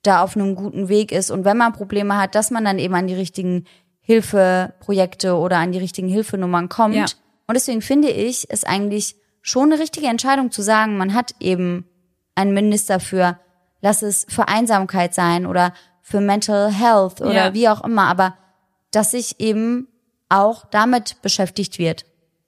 da 0.03 0.23
auf 0.23 0.35
einem 0.35 0.55
guten 0.55 0.87
Weg 0.87 1.11
ist 1.11 1.29
und 1.29 1.43
wenn 1.43 1.57
man 1.57 1.73
Probleme 1.73 2.17
hat, 2.17 2.35
dass 2.35 2.51
man 2.51 2.63
dann 2.63 2.79
eben 2.79 2.95
an 2.95 3.07
die 3.07 3.15
richtigen 3.15 3.65
Hilfeprojekte 3.99 5.35
oder 5.35 5.57
an 5.57 5.71
die 5.71 5.77
richtigen 5.77 6.07
Hilfenummern 6.07 6.69
kommt. 6.69 6.95
Ja. 6.95 7.05
Und 7.47 7.55
deswegen 7.55 7.81
finde 7.81 8.09
ich 8.09 8.47
es 8.49 8.63
eigentlich 8.63 9.15
schon 9.41 9.71
eine 9.71 9.81
richtige 9.81 10.07
Entscheidung 10.07 10.51
zu 10.51 10.61
sagen, 10.61 10.97
man 10.97 11.13
hat 11.13 11.35
eben 11.39 11.85
einen 12.33 12.53
Minister 12.53 12.99
für, 12.99 13.39
lass 13.81 14.01
es 14.01 14.25
für 14.29 14.47
Einsamkeit 14.47 15.13
sein 15.13 15.45
oder 15.45 15.73
für 16.01 16.21
Mental 16.21 16.71
Health 16.71 17.21
oder 17.21 17.33
ja. 17.33 17.53
wie 17.53 17.69
auch 17.69 17.83
immer, 17.83 18.07
aber 18.07 18.35
dass 18.91 19.11
sich 19.11 19.39
eben 19.39 19.87
auch 20.29 20.65
damit 20.65 21.21
beschäftigt 21.21 21.79
wird. 21.79 22.05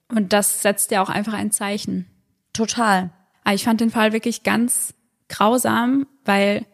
Und 0.09 0.33
das 0.33 0.61
setzt 0.61 0.91
ja 0.91 1.01
auch 1.01 1.09
einfach 1.09 1.33
ein 1.33 1.51
Zeichen. 1.51 2.07
Total. 2.53 3.11
Aber 3.43 3.55
ich 3.55 3.63
fand 3.63 3.81
den 3.81 3.89
Fall 3.89 4.13
wirklich 4.13 4.43
ganz 4.43 4.93
grausam, 5.29 6.07
weil 6.25 6.65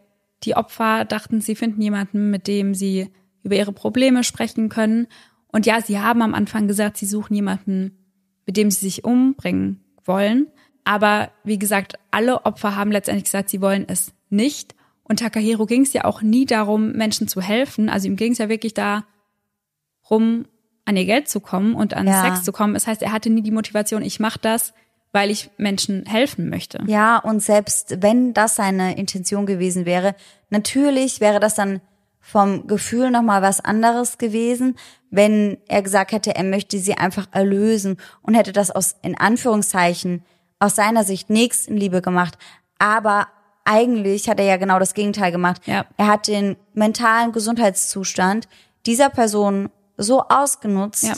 die 0.43 0.55
Opfer 0.55 1.05
dachten, 1.05 1.41
sie 1.41 1.55
finden 1.55 1.81
jemanden, 1.81 2.29
mit 2.29 2.47
dem 2.47 2.73
sie 2.73 3.09
über 3.43 3.55
ihre 3.55 3.71
Probleme 3.71 4.23
sprechen 4.23 4.69
können. 4.69 5.07
Und 5.47 5.65
ja, 5.65 5.81
sie 5.81 5.99
haben 5.99 6.21
am 6.21 6.33
Anfang 6.33 6.67
gesagt, 6.67 6.97
sie 6.97 7.05
suchen 7.05 7.33
jemanden, 7.33 7.97
mit 8.45 8.57
dem 8.57 8.69
sie 8.69 8.85
sich 8.85 9.03
umbringen 9.03 9.83
wollen. 10.03 10.47
Aber 10.83 11.31
wie 11.43 11.59
gesagt, 11.59 11.95
alle 12.11 12.45
Opfer 12.45 12.75
haben 12.75 12.91
letztendlich 12.91 13.25
gesagt, 13.25 13.49
sie 13.49 13.61
wollen 13.61 13.85
es 13.87 14.13
nicht. 14.29 14.75
Und 15.03 15.19
Takahiro 15.19 15.65
ging 15.65 15.83
es 15.83 15.93
ja 15.93 16.05
auch 16.05 16.21
nie 16.21 16.45
darum, 16.45 16.91
Menschen 16.91 17.27
zu 17.27 17.41
helfen. 17.41 17.89
Also 17.89 18.07
ihm 18.07 18.15
ging 18.15 18.33
es 18.33 18.37
ja 18.37 18.49
wirklich 18.49 18.73
darum, 18.73 20.45
an 20.87 20.95
ihr 20.95 21.05
Geld 21.05 21.27
zu 21.27 21.41
kommen 21.41 21.75
und 21.75 21.93
an 21.93 22.07
ja. 22.07 22.23
Sex 22.23 22.43
zu 22.43 22.53
kommen. 22.53 22.73
Das 22.73 22.87
heißt, 22.87 23.01
er 23.01 23.11
hatte 23.11 23.29
nie 23.29 23.41
die 23.41 23.51
Motivation, 23.51 24.01
ich 24.01 24.21
mache 24.21 24.39
das, 24.41 24.73
weil 25.11 25.29
ich 25.29 25.49
Menschen 25.57 26.05
helfen 26.05 26.49
möchte. 26.49 26.81
Ja, 26.87 27.17
und 27.17 27.43
selbst 27.43 28.01
wenn 28.01 28.33
das 28.33 28.55
seine 28.55 28.97
Intention 28.97 29.45
gewesen 29.45 29.85
wäre, 29.85 30.15
natürlich 30.49 31.19
wäre 31.19 31.41
das 31.41 31.55
dann 31.55 31.81
vom 32.21 32.67
Gefühl 32.67 33.11
nochmal 33.11 33.41
was 33.41 33.59
anderes 33.59 34.17
gewesen, 34.17 34.77
wenn 35.09 35.57
er 35.67 35.81
gesagt 35.81 36.13
hätte, 36.13 36.35
er 36.35 36.43
möchte 36.43 36.79
sie 36.79 36.93
einfach 36.93 37.27
erlösen 37.31 37.97
und 38.21 38.35
hätte 38.35 38.53
das 38.53 38.71
aus, 38.71 38.95
in 39.01 39.17
Anführungszeichen, 39.17 40.23
aus 40.59 40.75
seiner 40.75 41.03
Sicht 41.03 41.29
Nächstenliebe 41.29 42.01
gemacht. 42.01 42.37
Aber 42.79 43.27
eigentlich 43.65 44.29
hat 44.29 44.39
er 44.39 44.45
ja 44.45 44.57
genau 44.57 44.79
das 44.79 44.93
Gegenteil 44.93 45.31
gemacht. 45.33 45.61
Ja. 45.65 45.85
Er 45.97 46.07
hat 46.07 46.27
den 46.27 46.55
mentalen 46.73 47.33
Gesundheitszustand 47.33 48.47
dieser 48.85 49.09
Person 49.09 49.69
so 49.97 50.23
ausgenutzt 50.29 51.03
ja. 51.03 51.13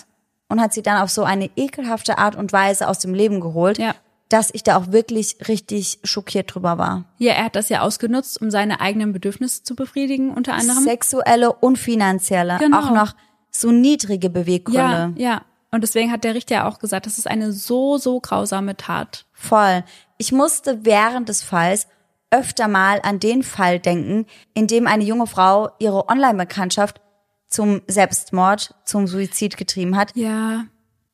und 0.48 0.62
hat 0.62 0.74
sie 0.74 0.82
dann 0.82 1.02
auf 1.02 1.10
so 1.10 1.24
eine 1.24 1.50
ekelhafte 1.56 2.18
Art 2.18 2.36
und 2.36 2.54
Weise 2.54 2.88
aus 2.88 3.00
dem 3.00 3.14
Leben 3.14 3.40
geholt, 3.42 3.78
ja. 3.78 3.94
dass 4.30 4.50
ich 4.54 4.64
da 4.64 4.78
auch 4.78 4.92
wirklich 4.92 5.38
richtig 5.48 6.00
schockiert 6.04 6.54
drüber 6.54 6.78
war. 6.78 7.06
Ja, 7.18 7.34
er 7.34 7.46
hat 7.46 7.56
das 7.56 7.70
ja 7.70 7.82
ausgenutzt, 7.82 8.42
um 8.42 8.50
seine 8.50 8.82
eigenen 8.82 9.14
Bedürfnisse 9.14 9.64
zu 9.64 9.76
befriedigen, 9.76 10.32
unter 10.32 10.54
anderem. 10.54 10.84
Sexuelle 10.84 11.54
und 11.54 11.78
finanzielle. 11.78 12.58
Genau. 12.60 12.80
Auch 12.80 12.92
noch 12.92 13.14
so 13.52 13.72
niedrige 13.72 14.30
Beweggründe. 14.30 15.14
Ja, 15.16 15.30
ja. 15.32 15.42
Und 15.72 15.82
deswegen 15.82 16.12
hat 16.12 16.24
der 16.24 16.34
Richter 16.34 16.56
ja 16.56 16.68
auch 16.68 16.80
gesagt, 16.80 17.06
das 17.06 17.18
ist 17.18 17.28
eine 17.28 17.52
so, 17.52 17.98
so 17.98 18.20
grausame 18.20 18.76
Tat. 18.76 19.26
Voll. 19.34 19.84
Ich 20.18 20.32
musste 20.32 20.84
während 20.84 21.30
des 21.30 21.44
Falls 21.44 21.88
öfter 22.32 22.68
mal 22.68 23.00
an 23.04 23.20
den 23.20 23.44
Fall 23.44 23.80
denken, 23.80 24.26
in 24.54 24.68
dem 24.68 24.88
eine 24.88 25.04
junge 25.04 25.28
Frau 25.28 25.70
ihre 25.80 26.10
Online-Bekanntschaft 26.10 27.02
zum 27.50 27.82
Selbstmord, 27.88 28.76
zum 28.86 29.08
Suizid 29.08 29.58
getrieben 29.58 29.98
hat. 29.98 30.16
Ja. 30.16 30.66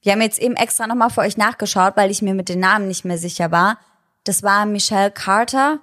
Wir 0.02 0.12
haben 0.12 0.22
jetzt 0.22 0.40
eben 0.40 0.56
extra 0.56 0.86
nochmal 0.86 1.10
für 1.10 1.22
euch 1.22 1.38
nachgeschaut, 1.38 1.94
weil 1.96 2.12
ich 2.12 2.22
mir 2.22 2.36
mit 2.36 2.50
den 2.50 2.60
Namen 2.60 2.88
nicht 2.88 3.06
mehr 3.06 3.18
sicher 3.18 3.52
war. 3.52 3.80
Das 4.24 4.44
war 4.44 4.66
Michelle 4.66 5.12
Carter 5.12 5.80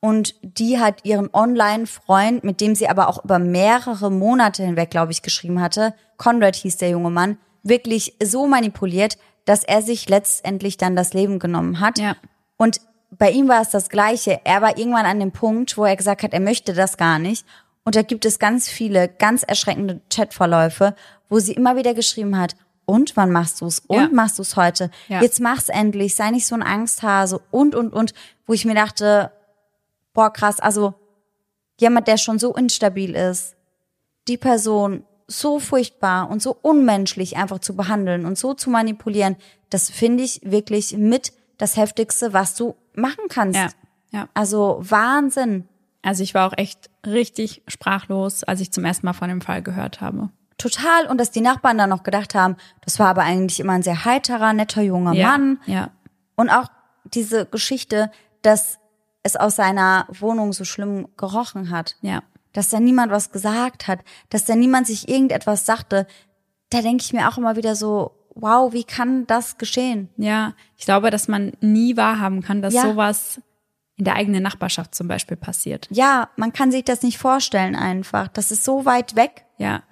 und 0.00 0.34
die 0.42 0.80
hat 0.80 1.04
ihren 1.04 1.30
Online-Freund, 1.32 2.42
mit 2.42 2.60
dem 2.60 2.74
sie 2.74 2.88
aber 2.88 3.08
auch 3.08 3.24
über 3.24 3.38
mehrere 3.38 4.10
Monate 4.10 4.64
hinweg, 4.64 4.90
glaube 4.90 5.12
ich, 5.12 5.22
geschrieben 5.22 5.60
hatte, 5.60 5.94
Conrad 6.16 6.56
hieß 6.56 6.76
der 6.76 6.90
junge 6.90 7.10
Mann, 7.10 7.38
wirklich 7.62 8.16
so 8.22 8.46
manipuliert, 8.46 9.16
dass 9.44 9.64
er 9.64 9.82
sich 9.82 10.08
letztendlich 10.08 10.76
dann 10.76 10.96
das 10.96 11.14
Leben 11.14 11.38
genommen 11.38 11.80
hat. 11.80 11.98
Ja. 11.98 12.16
Und 12.56 12.80
bei 13.10 13.30
ihm 13.30 13.48
war 13.48 13.60
es 13.60 13.70
das 13.70 13.88
Gleiche. 13.88 14.40
Er 14.44 14.62
war 14.62 14.78
irgendwann 14.78 15.06
an 15.06 15.20
dem 15.20 15.32
Punkt, 15.32 15.76
wo 15.76 15.84
er 15.84 15.96
gesagt 15.96 16.22
hat, 16.22 16.32
er 16.32 16.40
möchte 16.40 16.72
das 16.72 16.96
gar 16.96 17.18
nicht. 17.18 17.46
Und 17.84 17.96
da 17.96 18.02
gibt 18.02 18.24
es 18.24 18.38
ganz 18.38 18.68
viele, 18.68 19.08
ganz 19.08 19.42
erschreckende 19.42 20.00
Chatverläufe, 20.08 20.94
wo 21.28 21.38
sie 21.38 21.52
immer 21.52 21.76
wieder 21.76 21.94
geschrieben 21.94 22.38
hat, 22.38 22.54
und 22.84 23.16
wann 23.16 23.30
machst 23.30 23.60
du's? 23.60 23.78
Und 23.80 23.96
ja. 23.96 24.08
machst 24.12 24.38
du's 24.38 24.56
heute? 24.56 24.90
Ja. 25.08 25.22
Jetzt 25.22 25.40
mach's 25.40 25.68
endlich, 25.68 26.14
sei 26.14 26.30
nicht 26.30 26.46
so 26.46 26.54
ein 26.54 26.62
Angsthase 26.62 27.40
und, 27.50 27.74
und, 27.74 27.92
und, 27.92 28.12
wo 28.46 28.52
ich 28.52 28.64
mir 28.64 28.74
dachte, 28.74 29.30
boah, 30.12 30.32
krass, 30.32 30.60
also 30.60 30.94
jemand, 31.78 32.08
der 32.08 32.16
schon 32.16 32.38
so 32.38 32.54
instabil 32.54 33.14
ist, 33.14 33.54
die 34.28 34.36
Person 34.36 35.04
so 35.26 35.58
furchtbar 35.58 36.28
und 36.28 36.42
so 36.42 36.56
unmenschlich 36.60 37.36
einfach 37.36 37.60
zu 37.60 37.74
behandeln 37.76 38.26
und 38.26 38.36
so 38.36 38.52
zu 38.54 38.68
manipulieren, 38.68 39.36
das 39.70 39.88
finde 39.88 40.24
ich 40.24 40.40
wirklich 40.44 40.96
mit 40.96 41.32
das 41.58 41.76
Heftigste, 41.76 42.32
was 42.32 42.54
du 42.54 42.74
machen 42.94 43.24
kannst. 43.28 43.58
Ja, 43.58 43.68
ja. 44.10 44.28
Also 44.34 44.78
Wahnsinn. 44.80 45.68
Also 46.02 46.22
ich 46.22 46.34
war 46.34 46.48
auch 46.48 46.56
echt 46.56 46.90
richtig 47.06 47.62
sprachlos, 47.68 48.44
als 48.44 48.60
ich 48.60 48.72
zum 48.72 48.84
ersten 48.84 49.06
Mal 49.06 49.12
von 49.12 49.28
dem 49.28 49.40
Fall 49.40 49.62
gehört 49.62 50.00
habe. 50.00 50.30
Total. 50.58 51.06
Und 51.06 51.18
dass 51.18 51.30
die 51.30 51.40
Nachbarn 51.40 51.78
dann 51.78 51.90
noch 51.90 52.02
gedacht 52.02 52.34
haben, 52.34 52.56
das 52.82 52.98
war 52.98 53.08
aber 53.08 53.22
eigentlich 53.22 53.60
immer 53.60 53.72
ein 53.72 53.82
sehr 53.82 54.04
heiterer, 54.04 54.52
netter 54.52 54.82
junger 54.82 55.12
ja, 55.12 55.28
Mann. 55.28 55.60
Ja. 55.66 55.90
Und 56.36 56.50
auch 56.50 56.66
diese 57.04 57.46
Geschichte, 57.46 58.10
dass 58.42 58.78
es 59.22 59.36
aus 59.36 59.56
seiner 59.56 60.06
Wohnung 60.08 60.52
so 60.52 60.64
schlimm 60.64 61.08
gerochen 61.16 61.70
hat. 61.70 61.96
Ja. 62.00 62.22
Dass 62.52 62.68
da 62.68 62.80
niemand 62.80 63.12
was 63.12 63.32
gesagt 63.32 63.88
hat, 63.88 64.00
dass 64.28 64.44
da 64.44 64.54
niemand 64.54 64.86
sich 64.86 65.08
irgendetwas 65.08 65.64
sagte. 65.64 66.06
Da 66.70 66.82
denke 66.82 67.02
ich 67.04 67.12
mir 67.12 67.28
auch 67.28 67.38
immer 67.38 67.56
wieder 67.56 67.76
so, 67.76 68.12
wow, 68.34 68.72
wie 68.72 68.84
kann 68.84 69.26
das 69.26 69.58
geschehen? 69.58 70.08
Ja, 70.16 70.54
ich 70.76 70.84
glaube, 70.84 71.10
dass 71.10 71.28
man 71.28 71.52
nie 71.60 71.96
wahrhaben 71.96 72.42
kann, 72.42 72.62
dass 72.62 72.74
ja. 72.74 72.82
sowas 72.82 73.40
in 73.96 74.04
der 74.04 74.16
eigenen 74.16 74.42
Nachbarschaft 74.42 74.94
zum 74.94 75.08
Beispiel 75.08 75.36
passiert. 75.36 75.88
Ja, 75.90 76.30
man 76.36 76.52
kann 76.52 76.72
sich 76.72 76.84
das 76.84 77.02
nicht 77.02 77.18
vorstellen 77.18 77.76
einfach. 77.76 78.28
Das 78.28 78.50
ist 78.50 78.64
so 78.64 78.84
weit 78.84 79.16
weg. 79.16 79.44
Ja. 79.58 79.82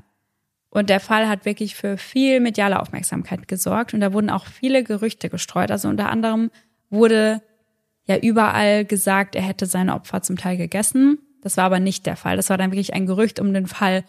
Und 0.71 0.89
der 0.89 1.01
Fall 1.01 1.29
hat 1.29 1.45
wirklich 1.45 1.75
für 1.75 1.99
viel 1.99 2.41
mediale 2.41 2.81
Aufmerksamkeit 2.81 3.49
gesorgt 3.49 3.93
und 3.93 4.01
da 4.01 4.13
wurden 4.13 4.31
auch 4.31 4.47
viele 4.47 4.85
Gerüchte 4.85 5.29
gestreut. 5.29 5.71
Also 5.71 5.89
unter 5.89 6.09
anderem 6.09 6.51
wurde 6.91 7.43
ja 8.07 8.17
überall 8.17 8.85
gesagt, 8.85 9.35
er 9.35 9.43
hätte 9.43 9.67
seine 9.67 9.95
Opfer 9.95 10.23
zum 10.23 10.37
Teil 10.37 10.57
gegessen. 10.57 11.19
Das 11.43 11.57
war 11.57 11.65
aber 11.65 11.81
nicht 11.81 12.07
der 12.07 12.17
Fall. 12.17 12.37
Das 12.37 12.51
war 12.51 12.59
dann 12.59 12.71
wirklich 12.71 12.95
ein 12.95 13.07
Gerücht, 13.07 13.41
um 13.41 13.53
den 13.53 13.67
Fall 13.67 14.05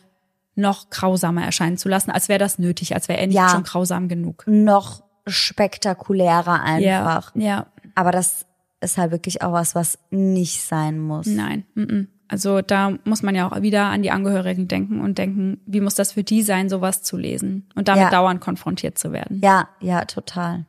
noch 0.56 0.90
grausamer 0.90 1.44
erscheinen 1.44 1.78
zu 1.78 1.90
lassen, 1.90 2.12
als 2.12 2.30
wäre 2.30 2.40
das 2.40 2.60
nötig, 2.60 2.94
als 2.94 3.08
wäre 3.08 3.20
er 3.20 3.28
nicht 3.28 3.36
ja, 3.36 3.50
schon 3.50 3.64
grausam 3.64 4.08
genug. 4.08 4.44
Noch 4.48 5.04
spektakulärer 5.28 6.62
einfach. 6.62 7.36
Ja, 7.36 7.42
ja. 7.42 7.68
Aber 7.96 8.12
das 8.12 8.46
ist 8.82 8.98
halt 8.98 9.12
wirklich 9.12 9.42
auch 9.42 9.54
was, 9.54 9.76
was 9.76 9.98
nicht 10.10 10.62
sein 10.62 11.00
muss. 11.00 11.28
Nein. 11.28 11.66
M 11.76 11.84
-m. 11.84 12.08
Also 12.28 12.62
da 12.62 12.98
muss 13.04 13.24
man 13.24 13.36
ja 13.36 13.52
auch 13.52 13.62
wieder 13.62 13.86
an 13.88 14.04
die 14.04 14.12
Angehörigen 14.12 14.70
denken 14.70 15.02
und 15.02 15.18
denken, 15.18 15.60
wie 15.66 15.82
muss 15.82 15.96
das 15.96 16.14
für 16.14 16.24
die 16.24 16.44
sein, 16.44 16.70
sowas 16.70 17.04
zu 17.04 17.18
lesen 17.18 17.68
und 17.76 17.90
damit 17.90 18.04
ja. 18.04 18.10
dauernd 18.10 18.40
konfrontiert 18.40 18.98
zu 18.98 19.12
werden. 19.12 19.42
Ja, 19.44 19.68
ja, 19.82 20.06
total. 20.06 20.66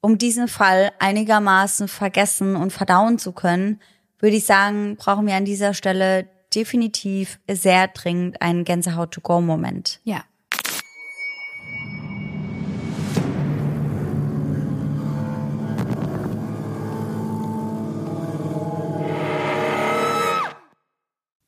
Um 0.00 0.16
diesen 0.16 0.48
Fall 0.48 0.90
einigermaßen 0.98 1.86
vergessen 1.86 2.56
und 2.56 2.72
verdauen 2.72 3.18
zu 3.18 3.32
können, 3.32 3.80
würde 4.18 4.36
ich 4.36 4.46
sagen, 4.46 4.96
brauchen 4.96 5.26
wir 5.26 5.34
an 5.34 5.44
dieser 5.44 5.74
Stelle 5.74 6.26
definitiv 6.54 7.38
sehr 7.50 7.88
dringend 7.88 8.40
einen 8.40 8.64
Gänsehaut-to-go-Moment. 8.64 10.00
Ja. 10.04 10.24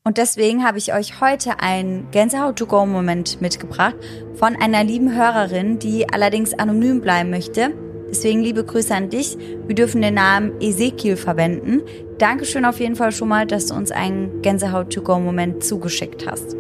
Und 0.07 0.19
deswegen 0.19 0.67
habe 0.67 0.77
ich 0.77 0.93
euch 0.93 1.23
heute 1.23 1.61
einen 1.61 2.11
Gänsehaut-to-go-Moment 2.11 3.41
mitgebracht 3.41 3.97
von 4.35 4.55
einer 4.55 4.85
lieben 4.85 5.17
Hörerin, 5.17 5.79
die 5.79 6.07
allerdings 6.13 6.53
anonym 6.53 7.01
bleiben 7.01 7.31
möchte. 7.31 7.71
Deswegen 8.11 8.43
liebe 8.43 8.65
Grüße 8.65 8.95
an 8.95 9.09
dich. 9.09 9.39
Wir 9.67 9.75
dürfen 9.75 10.03
den 10.03 10.13
Namen 10.13 10.61
Ezekiel 10.61 11.17
verwenden. 11.17 11.81
Dankeschön 12.19 12.67
auf 12.67 12.81
jeden 12.81 12.97
Fall 12.97 13.13
schon 13.13 13.31
mal, 13.31 13.47
dass 13.47 13.69
du 13.69 13.75
uns 13.75 13.93
einen 13.93 14.43
Gänsehaut-to-go-Moment 14.43 15.65
zugeschickt 15.65 16.31
hast. 16.31 16.55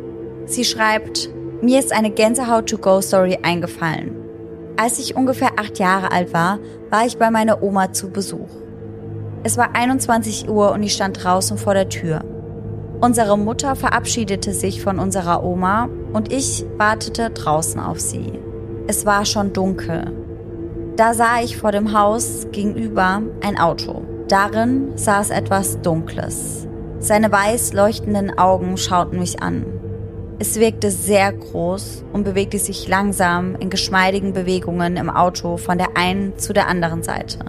Sie 0.47 0.64
schreibt, 0.64 1.28
mir 1.61 1.80
ist 1.80 1.92
eine 1.92 2.12
Gänsehaut-to-go-Story 2.12 3.40
eingefallen. 3.42 4.16
Als 4.78 4.99
ich 4.99 5.16
ungefähr 5.16 5.51
acht 5.59 5.78
Jahre 5.78 6.12
alt 6.12 6.32
war, 6.32 6.61
war 6.88 7.05
ich 7.05 7.18
bei 7.18 7.30
meiner 7.30 7.62
Oma 7.62 7.92
zu 7.92 8.09
Besuch. 8.09 8.49
Es 9.42 9.59
war 9.59 9.74
21 9.74 10.49
Uhr 10.49 10.72
und 10.72 10.82
ich 10.82 10.95
stand 10.95 11.22
draußen 11.22 11.59
vor 11.59 11.74
der 11.74 11.90
Tür. 11.90 12.24
Unsere 13.05 13.36
Mutter 13.36 13.76
verabschiedete 13.76 14.55
sich 14.55 14.82
von 14.82 14.98
unserer 14.98 15.44
Oma 15.44 15.90
und 16.14 16.32
ich 16.32 16.64
wartete 16.78 17.28
draußen 17.28 17.78
auf 17.78 18.00
sie. 18.00 18.32
Es 18.86 19.05
war 19.05 19.26
schon 19.26 19.52
dunkel. 19.52 20.11
Da 20.96 21.12
sah 21.12 21.42
ich 21.42 21.59
vor 21.59 21.70
dem 21.70 21.92
Haus 21.92 22.46
gegenüber 22.50 23.20
ein 23.42 23.59
Auto. 23.59 24.00
Darin 24.28 24.96
saß 24.96 25.28
etwas 25.28 25.82
Dunkles. 25.82 26.66
Seine 26.98 27.30
weiß 27.30 27.74
leuchtenden 27.74 28.38
Augen 28.38 28.78
schauten 28.78 29.18
mich 29.18 29.42
an. 29.42 29.66
Es 30.38 30.59
wirkte 30.59 30.90
sehr 30.90 31.30
groß 31.30 32.07
und 32.14 32.24
bewegte 32.24 32.59
sich 32.59 32.88
langsam 32.88 33.55
in 33.57 33.68
geschmeidigen 33.68 34.32
Bewegungen 34.32 34.96
im 34.96 35.11
Auto 35.11 35.59
von 35.59 35.76
der 35.76 35.94
einen 35.94 36.38
zu 36.38 36.55
der 36.55 36.68
anderen 36.68 37.02
Seite. 37.02 37.40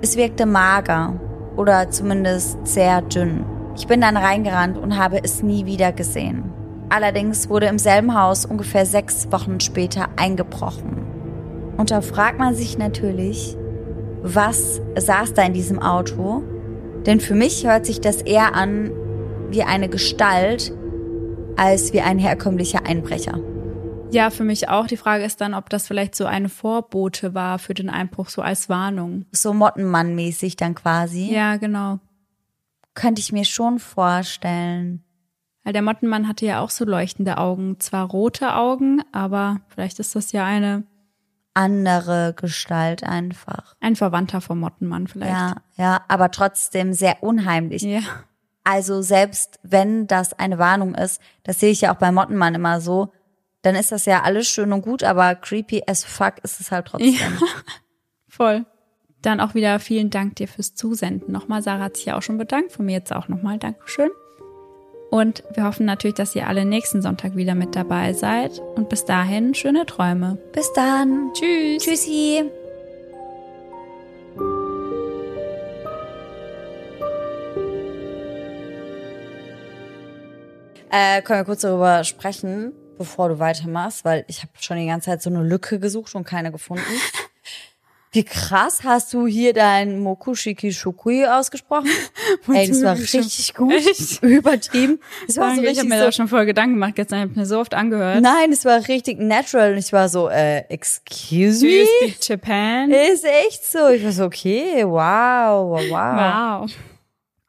Es 0.00 0.16
wirkte 0.16 0.46
mager 0.46 1.20
oder 1.54 1.90
zumindest 1.90 2.56
sehr 2.66 3.02
dünn. 3.02 3.44
Ich 3.80 3.86
bin 3.86 4.02
dann 4.02 4.18
reingerannt 4.18 4.76
und 4.76 4.98
habe 4.98 5.24
es 5.24 5.42
nie 5.42 5.64
wieder 5.64 5.90
gesehen. 5.90 6.52
Allerdings 6.90 7.48
wurde 7.48 7.64
im 7.64 7.78
selben 7.78 8.14
Haus 8.14 8.44
ungefähr 8.44 8.84
sechs 8.84 9.32
Wochen 9.32 9.58
später 9.58 10.10
eingebrochen. 10.16 11.02
Und 11.78 11.90
da 11.90 12.02
fragt 12.02 12.38
man 12.38 12.54
sich 12.54 12.76
natürlich, 12.76 13.56
was 14.22 14.82
saß 14.98 15.32
da 15.32 15.44
in 15.44 15.54
diesem 15.54 15.78
Auto? 15.78 16.42
Denn 17.06 17.20
für 17.20 17.34
mich 17.34 17.66
hört 17.66 17.86
sich 17.86 18.02
das 18.02 18.20
eher 18.20 18.54
an 18.54 18.90
wie 19.48 19.62
eine 19.62 19.88
Gestalt 19.88 20.74
als 21.56 21.94
wie 21.94 22.02
ein 22.02 22.18
herkömmlicher 22.18 22.84
Einbrecher. 22.84 23.40
Ja, 24.10 24.28
für 24.28 24.44
mich 24.44 24.68
auch. 24.68 24.88
Die 24.88 24.98
Frage 24.98 25.24
ist 25.24 25.40
dann, 25.40 25.54
ob 25.54 25.70
das 25.70 25.86
vielleicht 25.86 26.14
so 26.14 26.26
eine 26.26 26.50
Vorbote 26.50 27.32
war 27.32 27.58
für 27.58 27.72
den 27.72 27.88
Einbruch, 27.88 28.28
so 28.28 28.42
als 28.42 28.68
Warnung. 28.68 29.24
So 29.32 29.54
Mottenmann-mäßig 29.54 30.56
dann 30.56 30.74
quasi. 30.74 31.32
Ja, 31.32 31.56
genau. 31.56 31.98
Könnte 32.94 33.20
ich 33.20 33.32
mir 33.32 33.44
schon 33.44 33.78
vorstellen. 33.78 35.04
Weil 35.62 35.72
der 35.72 35.82
Mottenmann 35.82 36.26
hatte 36.26 36.46
ja 36.46 36.60
auch 36.60 36.70
so 36.70 36.84
leuchtende 36.84 37.38
Augen. 37.38 37.78
Zwar 37.80 38.08
rote 38.08 38.54
Augen, 38.54 39.02
aber 39.12 39.60
vielleicht 39.68 39.98
ist 39.98 40.16
das 40.16 40.32
ja 40.32 40.44
eine 40.44 40.84
andere 41.54 42.34
Gestalt 42.36 43.02
einfach. 43.02 43.76
Ein 43.80 43.96
Verwandter 43.96 44.40
vom 44.40 44.60
Mottenmann 44.60 45.06
vielleicht. 45.06 45.32
Ja, 45.32 45.56
ja, 45.76 46.04
aber 46.08 46.30
trotzdem 46.30 46.92
sehr 46.92 47.22
unheimlich. 47.22 47.82
Ja. 47.82 48.00
Also 48.64 49.02
selbst 49.02 49.58
wenn 49.62 50.06
das 50.06 50.38
eine 50.38 50.58
Warnung 50.58 50.94
ist, 50.94 51.20
das 51.42 51.60
sehe 51.60 51.72
ich 51.72 51.82
ja 51.82 51.92
auch 51.92 51.98
bei 51.98 52.12
Mottenmann 52.12 52.54
immer 52.54 52.80
so, 52.80 53.12
dann 53.62 53.74
ist 53.74 53.92
das 53.92 54.06
ja 54.06 54.22
alles 54.22 54.48
schön 54.48 54.72
und 54.72 54.82
gut, 54.82 55.02
aber 55.02 55.34
creepy 55.34 55.82
as 55.86 56.04
fuck 56.04 56.34
ist 56.42 56.60
es 56.60 56.70
halt 56.70 56.86
trotzdem. 56.86 57.14
Ja, 57.14 57.26
voll. 58.28 58.64
Dann 59.22 59.40
auch 59.40 59.54
wieder 59.54 59.78
vielen 59.80 60.10
Dank 60.10 60.36
dir 60.36 60.48
fürs 60.48 60.74
Zusenden. 60.74 61.30
Nochmal, 61.32 61.62
Sarah 61.62 61.84
hat 61.84 61.96
sich 61.96 62.06
ja 62.06 62.16
auch 62.16 62.22
schon 62.22 62.38
bedankt. 62.38 62.72
Von 62.72 62.86
mir 62.86 62.92
jetzt 62.92 63.14
auch 63.14 63.28
nochmal 63.28 63.58
Dankeschön. 63.58 64.10
Und 65.10 65.42
wir 65.54 65.64
hoffen 65.64 65.86
natürlich, 65.86 66.14
dass 66.14 66.36
ihr 66.36 66.46
alle 66.46 66.64
nächsten 66.64 67.02
Sonntag 67.02 67.36
wieder 67.36 67.54
mit 67.54 67.76
dabei 67.76 68.12
seid. 68.12 68.60
Und 68.76 68.88
bis 68.88 69.04
dahin, 69.04 69.54
schöne 69.54 69.84
Träume. 69.84 70.38
Bis 70.52 70.72
dann. 70.72 71.32
Tschüss. 71.34 71.82
Tschüssi. 71.82 72.44
Äh, 80.92 81.22
können 81.22 81.40
wir 81.40 81.44
kurz 81.44 81.60
darüber 81.60 82.02
sprechen, 82.04 82.72
bevor 82.98 83.28
du 83.28 83.38
weitermachst, 83.38 84.04
weil 84.04 84.24
ich 84.28 84.42
habe 84.42 84.52
schon 84.60 84.76
die 84.76 84.86
ganze 84.86 85.06
Zeit 85.06 85.22
so 85.22 85.30
eine 85.30 85.42
Lücke 85.42 85.78
gesucht 85.78 86.14
und 86.14 86.24
keine 86.24 86.50
gefunden. 86.50 86.82
Wie 88.12 88.24
krass 88.24 88.82
hast 88.82 89.14
du 89.14 89.28
hier 89.28 89.52
dein 89.52 90.00
Mokushiki 90.00 90.72
Shukui 90.72 91.24
ausgesprochen? 91.26 91.88
Ey, 92.52 92.66
das 92.66 92.82
war 92.82 92.98
richtig 92.98 93.54
gut. 93.54 93.72
Echt? 93.72 94.20
Übertrieben. 94.22 94.98
Das 95.28 95.36
war 95.36 95.54
so 95.54 95.60
richtig 95.60 95.72
ich 95.72 95.78
habe 95.78 95.88
mir 95.88 95.98
so 95.98 96.04
da 96.06 96.12
schon 96.12 96.26
voll 96.26 96.44
Gedanken 96.44 96.74
gemacht 96.74 96.96
gestern. 96.96 97.18
Ich 97.18 97.22
habe 97.30 97.38
mir 97.38 97.46
so 97.46 97.60
oft 97.60 97.72
angehört. 97.72 98.20
Nein, 98.20 98.50
es 98.50 98.64
war 98.64 98.88
richtig 98.88 99.20
natural. 99.20 99.72
Und 99.72 99.78
ich 99.78 99.92
war 99.92 100.08
so, 100.08 100.28
äh, 100.28 100.64
excuse 100.68 101.64
me? 101.64 101.70
Do 101.70 101.76
you 101.76 101.86
speak 101.86 102.28
Japan? 102.28 102.90
Ist 102.90 103.24
echt 103.24 103.64
so. 103.64 103.88
Ich 103.90 104.02
war 104.02 104.10
so, 104.10 104.24
okay, 104.24 104.84
wow, 104.84 105.70
wow. 105.70 106.62
Wow. 106.62 106.70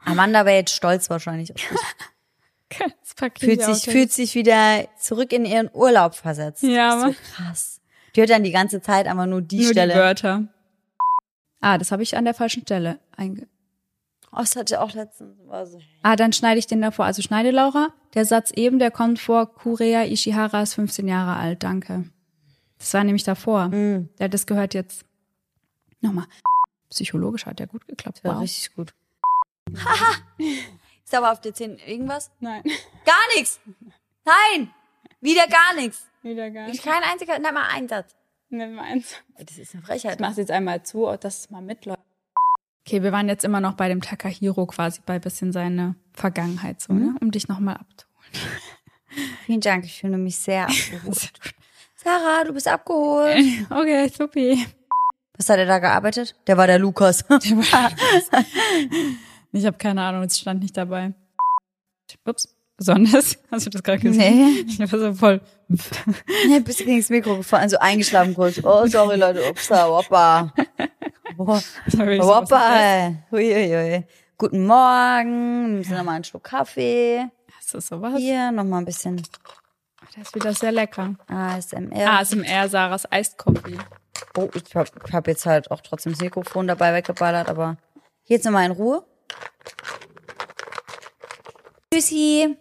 Amanda 0.06 0.46
wäre 0.46 0.58
jetzt 0.58 0.76
stolz 0.76 1.10
wahrscheinlich 1.10 1.52
auf 1.52 1.58
dich. 1.58 1.70
fühlt 3.40 3.64
sich, 3.64 3.84
fühlt 3.84 4.12
sich 4.12 4.36
wieder 4.36 4.88
zurück 5.00 5.34
in 5.34 5.46
ihren 5.46 5.70
Urlaub 5.74 6.14
versetzt. 6.14 6.62
Ja, 6.62 7.00
so 7.00 7.16
krass. 7.34 7.81
Die 8.16 8.20
hört 8.22 8.30
dann 8.30 8.44
die 8.44 8.52
ganze 8.52 8.82
Zeit 8.82 9.08
aber 9.08 9.26
nur 9.26 9.42
die 9.42 9.62
nur 9.62 9.72
Stelle. 9.72 9.94
Die 9.94 10.00
Wörter. 10.00 10.48
Ah, 11.62 11.78
das 11.78 11.92
habe 11.92 12.04
ich 12.04 12.18
an 12.18 12.26
der 12.26 12.34
falschen 12.34 12.64
Stelle 12.64 13.00
einge. 13.16 13.48
Oh, 14.32 14.38
das 14.38 14.56
hatte 14.56 14.82
auch 14.82 14.94
letztens. 14.94 15.38
So. 15.66 15.80
Ah, 16.04 16.16
dann 16.16 16.32
schneide 16.32 16.58
ich 16.58 16.68
den 16.68 16.82
davor. 16.82 17.06
Also 17.06 17.22
schneide 17.22 17.52
Laura. 17.52 17.90
Der 18.14 18.26
Satz 18.26 18.52
eben, 18.52 18.80
der 18.80 18.90
kommt 18.90 19.20
vor. 19.20 19.54
Kurea 19.54 20.06
Ishihara 20.06 20.62
ist 20.62 20.76
15 20.76 21.08
Jahre 21.08 21.36
alt. 21.36 21.64
Danke. 21.64 22.06
Das 22.78 22.94
war 22.94 23.04
nämlich 23.04 23.24
davor. 23.24 23.68
Mm. 23.68 24.10
Der 24.18 24.26
hat 24.26 24.34
das 24.34 24.48
gehört 24.48 24.74
jetzt. 24.74 25.06
Nochmal. 26.00 26.26
Psychologisch 26.90 27.46
hat 27.46 27.60
der 27.60 27.68
gut 27.68 27.88
geklappt. 27.88 28.22
Ja, 28.24 28.34
wow. 28.34 28.42
richtig 28.42 28.74
gut. 28.74 28.94
Haha. 29.78 30.16
ist 31.04 31.14
aber 31.14 31.32
auf 31.32 31.42
der 31.42 31.54
10 31.54 31.78
irgendwas? 31.78 32.32
Nein. 32.40 32.64
Gar 33.06 33.36
nichts. 33.36 33.60
Nein. 34.26 34.74
Wieder 35.20 35.48
gar 35.48 35.76
nichts. 35.76 36.08
Wieder 36.22 36.52
gar 36.52 36.68
nicht. 36.68 36.84
Kein 36.84 37.04
einziger, 37.04 37.40
nicht 37.40 37.54
mal 37.54 37.68
ein 37.72 37.88
Satz. 37.88 38.16
Nicht 38.50 38.72
mal 38.72 38.84
eins. 38.84 39.16
Das 39.38 39.58
ist 39.58 39.74
eine 39.74 39.84
Frechheit. 39.84 40.16
Ich 40.16 40.20
mach's 40.20 40.38
jetzt 40.38 40.52
einmal 40.52 40.84
zu, 40.84 41.06
dass 41.20 41.40
es 41.40 41.50
mal 41.50 41.62
mitläuft. 41.62 42.02
Okay, 42.86 43.04
wir 43.04 43.12
waren 43.12 43.28
jetzt 43.30 43.46
immer 43.46 43.62
noch 43.62 43.74
bei 43.74 43.88
dem 43.88 44.02
Takahiro 44.02 44.66
quasi, 44.66 45.02
bei 45.06 45.20
bisschen 45.20 45.52
seine 45.52 45.96
Vergangenheit 46.14 46.82
so, 46.82 46.94
ne? 46.94 47.00
mhm. 47.00 47.14
ne? 47.14 47.20
um 47.22 47.32
dich 47.32 47.48
nochmal 47.48 47.76
abzuholen. 47.76 48.60
Vielen 49.46 49.62
Dank, 49.62 49.86
ich 49.86 50.00
fühle 50.00 50.18
mich 50.18 50.38
sehr 50.38 50.64
abgeholt. 50.68 51.32
Sarah, 51.96 52.44
du 52.44 52.54
bist 52.54 52.68
abgeholt. 52.68 53.38
Okay, 53.70 54.08
supi. 54.10 54.66
Was 55.38 55.50
hat 55.50 55.60
er 55.60 55.66
da 55.66 55.80
gearbeitet? 55.80 56.36
Der 56.48 56.58
war 56.58 56.68
der 56.68 56.80
Lukas. 56.80 57.26
Der 57.28 57.38
war 57.40 57.90
Lukas. 57.90 58.30
ich 59.52 59.66
habe 59.66 59.78
keine 59.78 60.02
Ahnung, 60.04 60.24
es 60.24 60.40
stand 60.40 60.62
nicht 60.62 60.76
dabei. 60.76 61.14
Ups 62.26 62.54
besonders? 62.82 63.38
Hast 63.52 63.66
du 63.68 63.70
das 63.70 63.84
gerade 63.84 64.00
gesehen? 64.00 64.66
Nee. 64.66 64.66
Ich 64.68 64.80
war 64.80 65.00
so 65.00 65.14
voll. 65.14 65.40
ja, 65.70 66.56
ein 66.56 66.64
bisschen 66.64 66.88
gegen 66.88 67.00
das 67.00 67.10
Mikro 67.10 67.38
gefallen, 67.38 67.70
so 67.70 67.78
eingeschlafen 67.78 68.34
kurz. 68.34 68.60
Oh, 68.64 68.88
sorry 68.88 69.18
Leute, 69.18 69.48
upsa, 69.50 69.88
woppa. 69.88 70.52
Woppa. 71.38 73.14
Uiuiui. 73.32 74.04
Guten 74.38 74.66
Morgen. 74.66 75.68
Wir 75.68 75.78
müssen 75.78 75.96
nochmal 75.96 76.16
einen 76.16 76.24
Schluck 76.24 76.44
Kaffee. 76.44 77.28
Ist 77.60 77.74
das 77.76 77.88
sowas? 77.88 78.16
Hier, 78.18 78.52
nochmal 78.52 78.82
ein 78.82 78.86
bisschen. 78.86 79.22
Der 80.16 80.24
ist 80.24 80.34
wieder 80.34 80.54
sehr 80.54 80.72
lecker. 80.72 81.16
ASMR. 81.28 82.20
ASMR, 82.20 82.68
Sarahs 82.68 83.08
Iced 83.14 83.38
Coffee. 83.38 83.78
Oh, 84.36 84.50
ich 84.54 84.76
hab, 84.76 84.88
hab 85.14 85.28
jetzt 85.28 85.46
halt 85.46 85.70
auch 85.70 85.82
trotzdem 85.82 86.14
das 86.14 86.22
Mikrofon 86.22 86.68
dabei 86.68 86.94
weggeballert, 86.94 87.48
aber 87.48 87.78
jetzt 88.26 88.46
nochmal 88.46 88.66
in 88.66 88.72
Ruhe. 88.72 89.06
Tschüssi. 91.94 92.58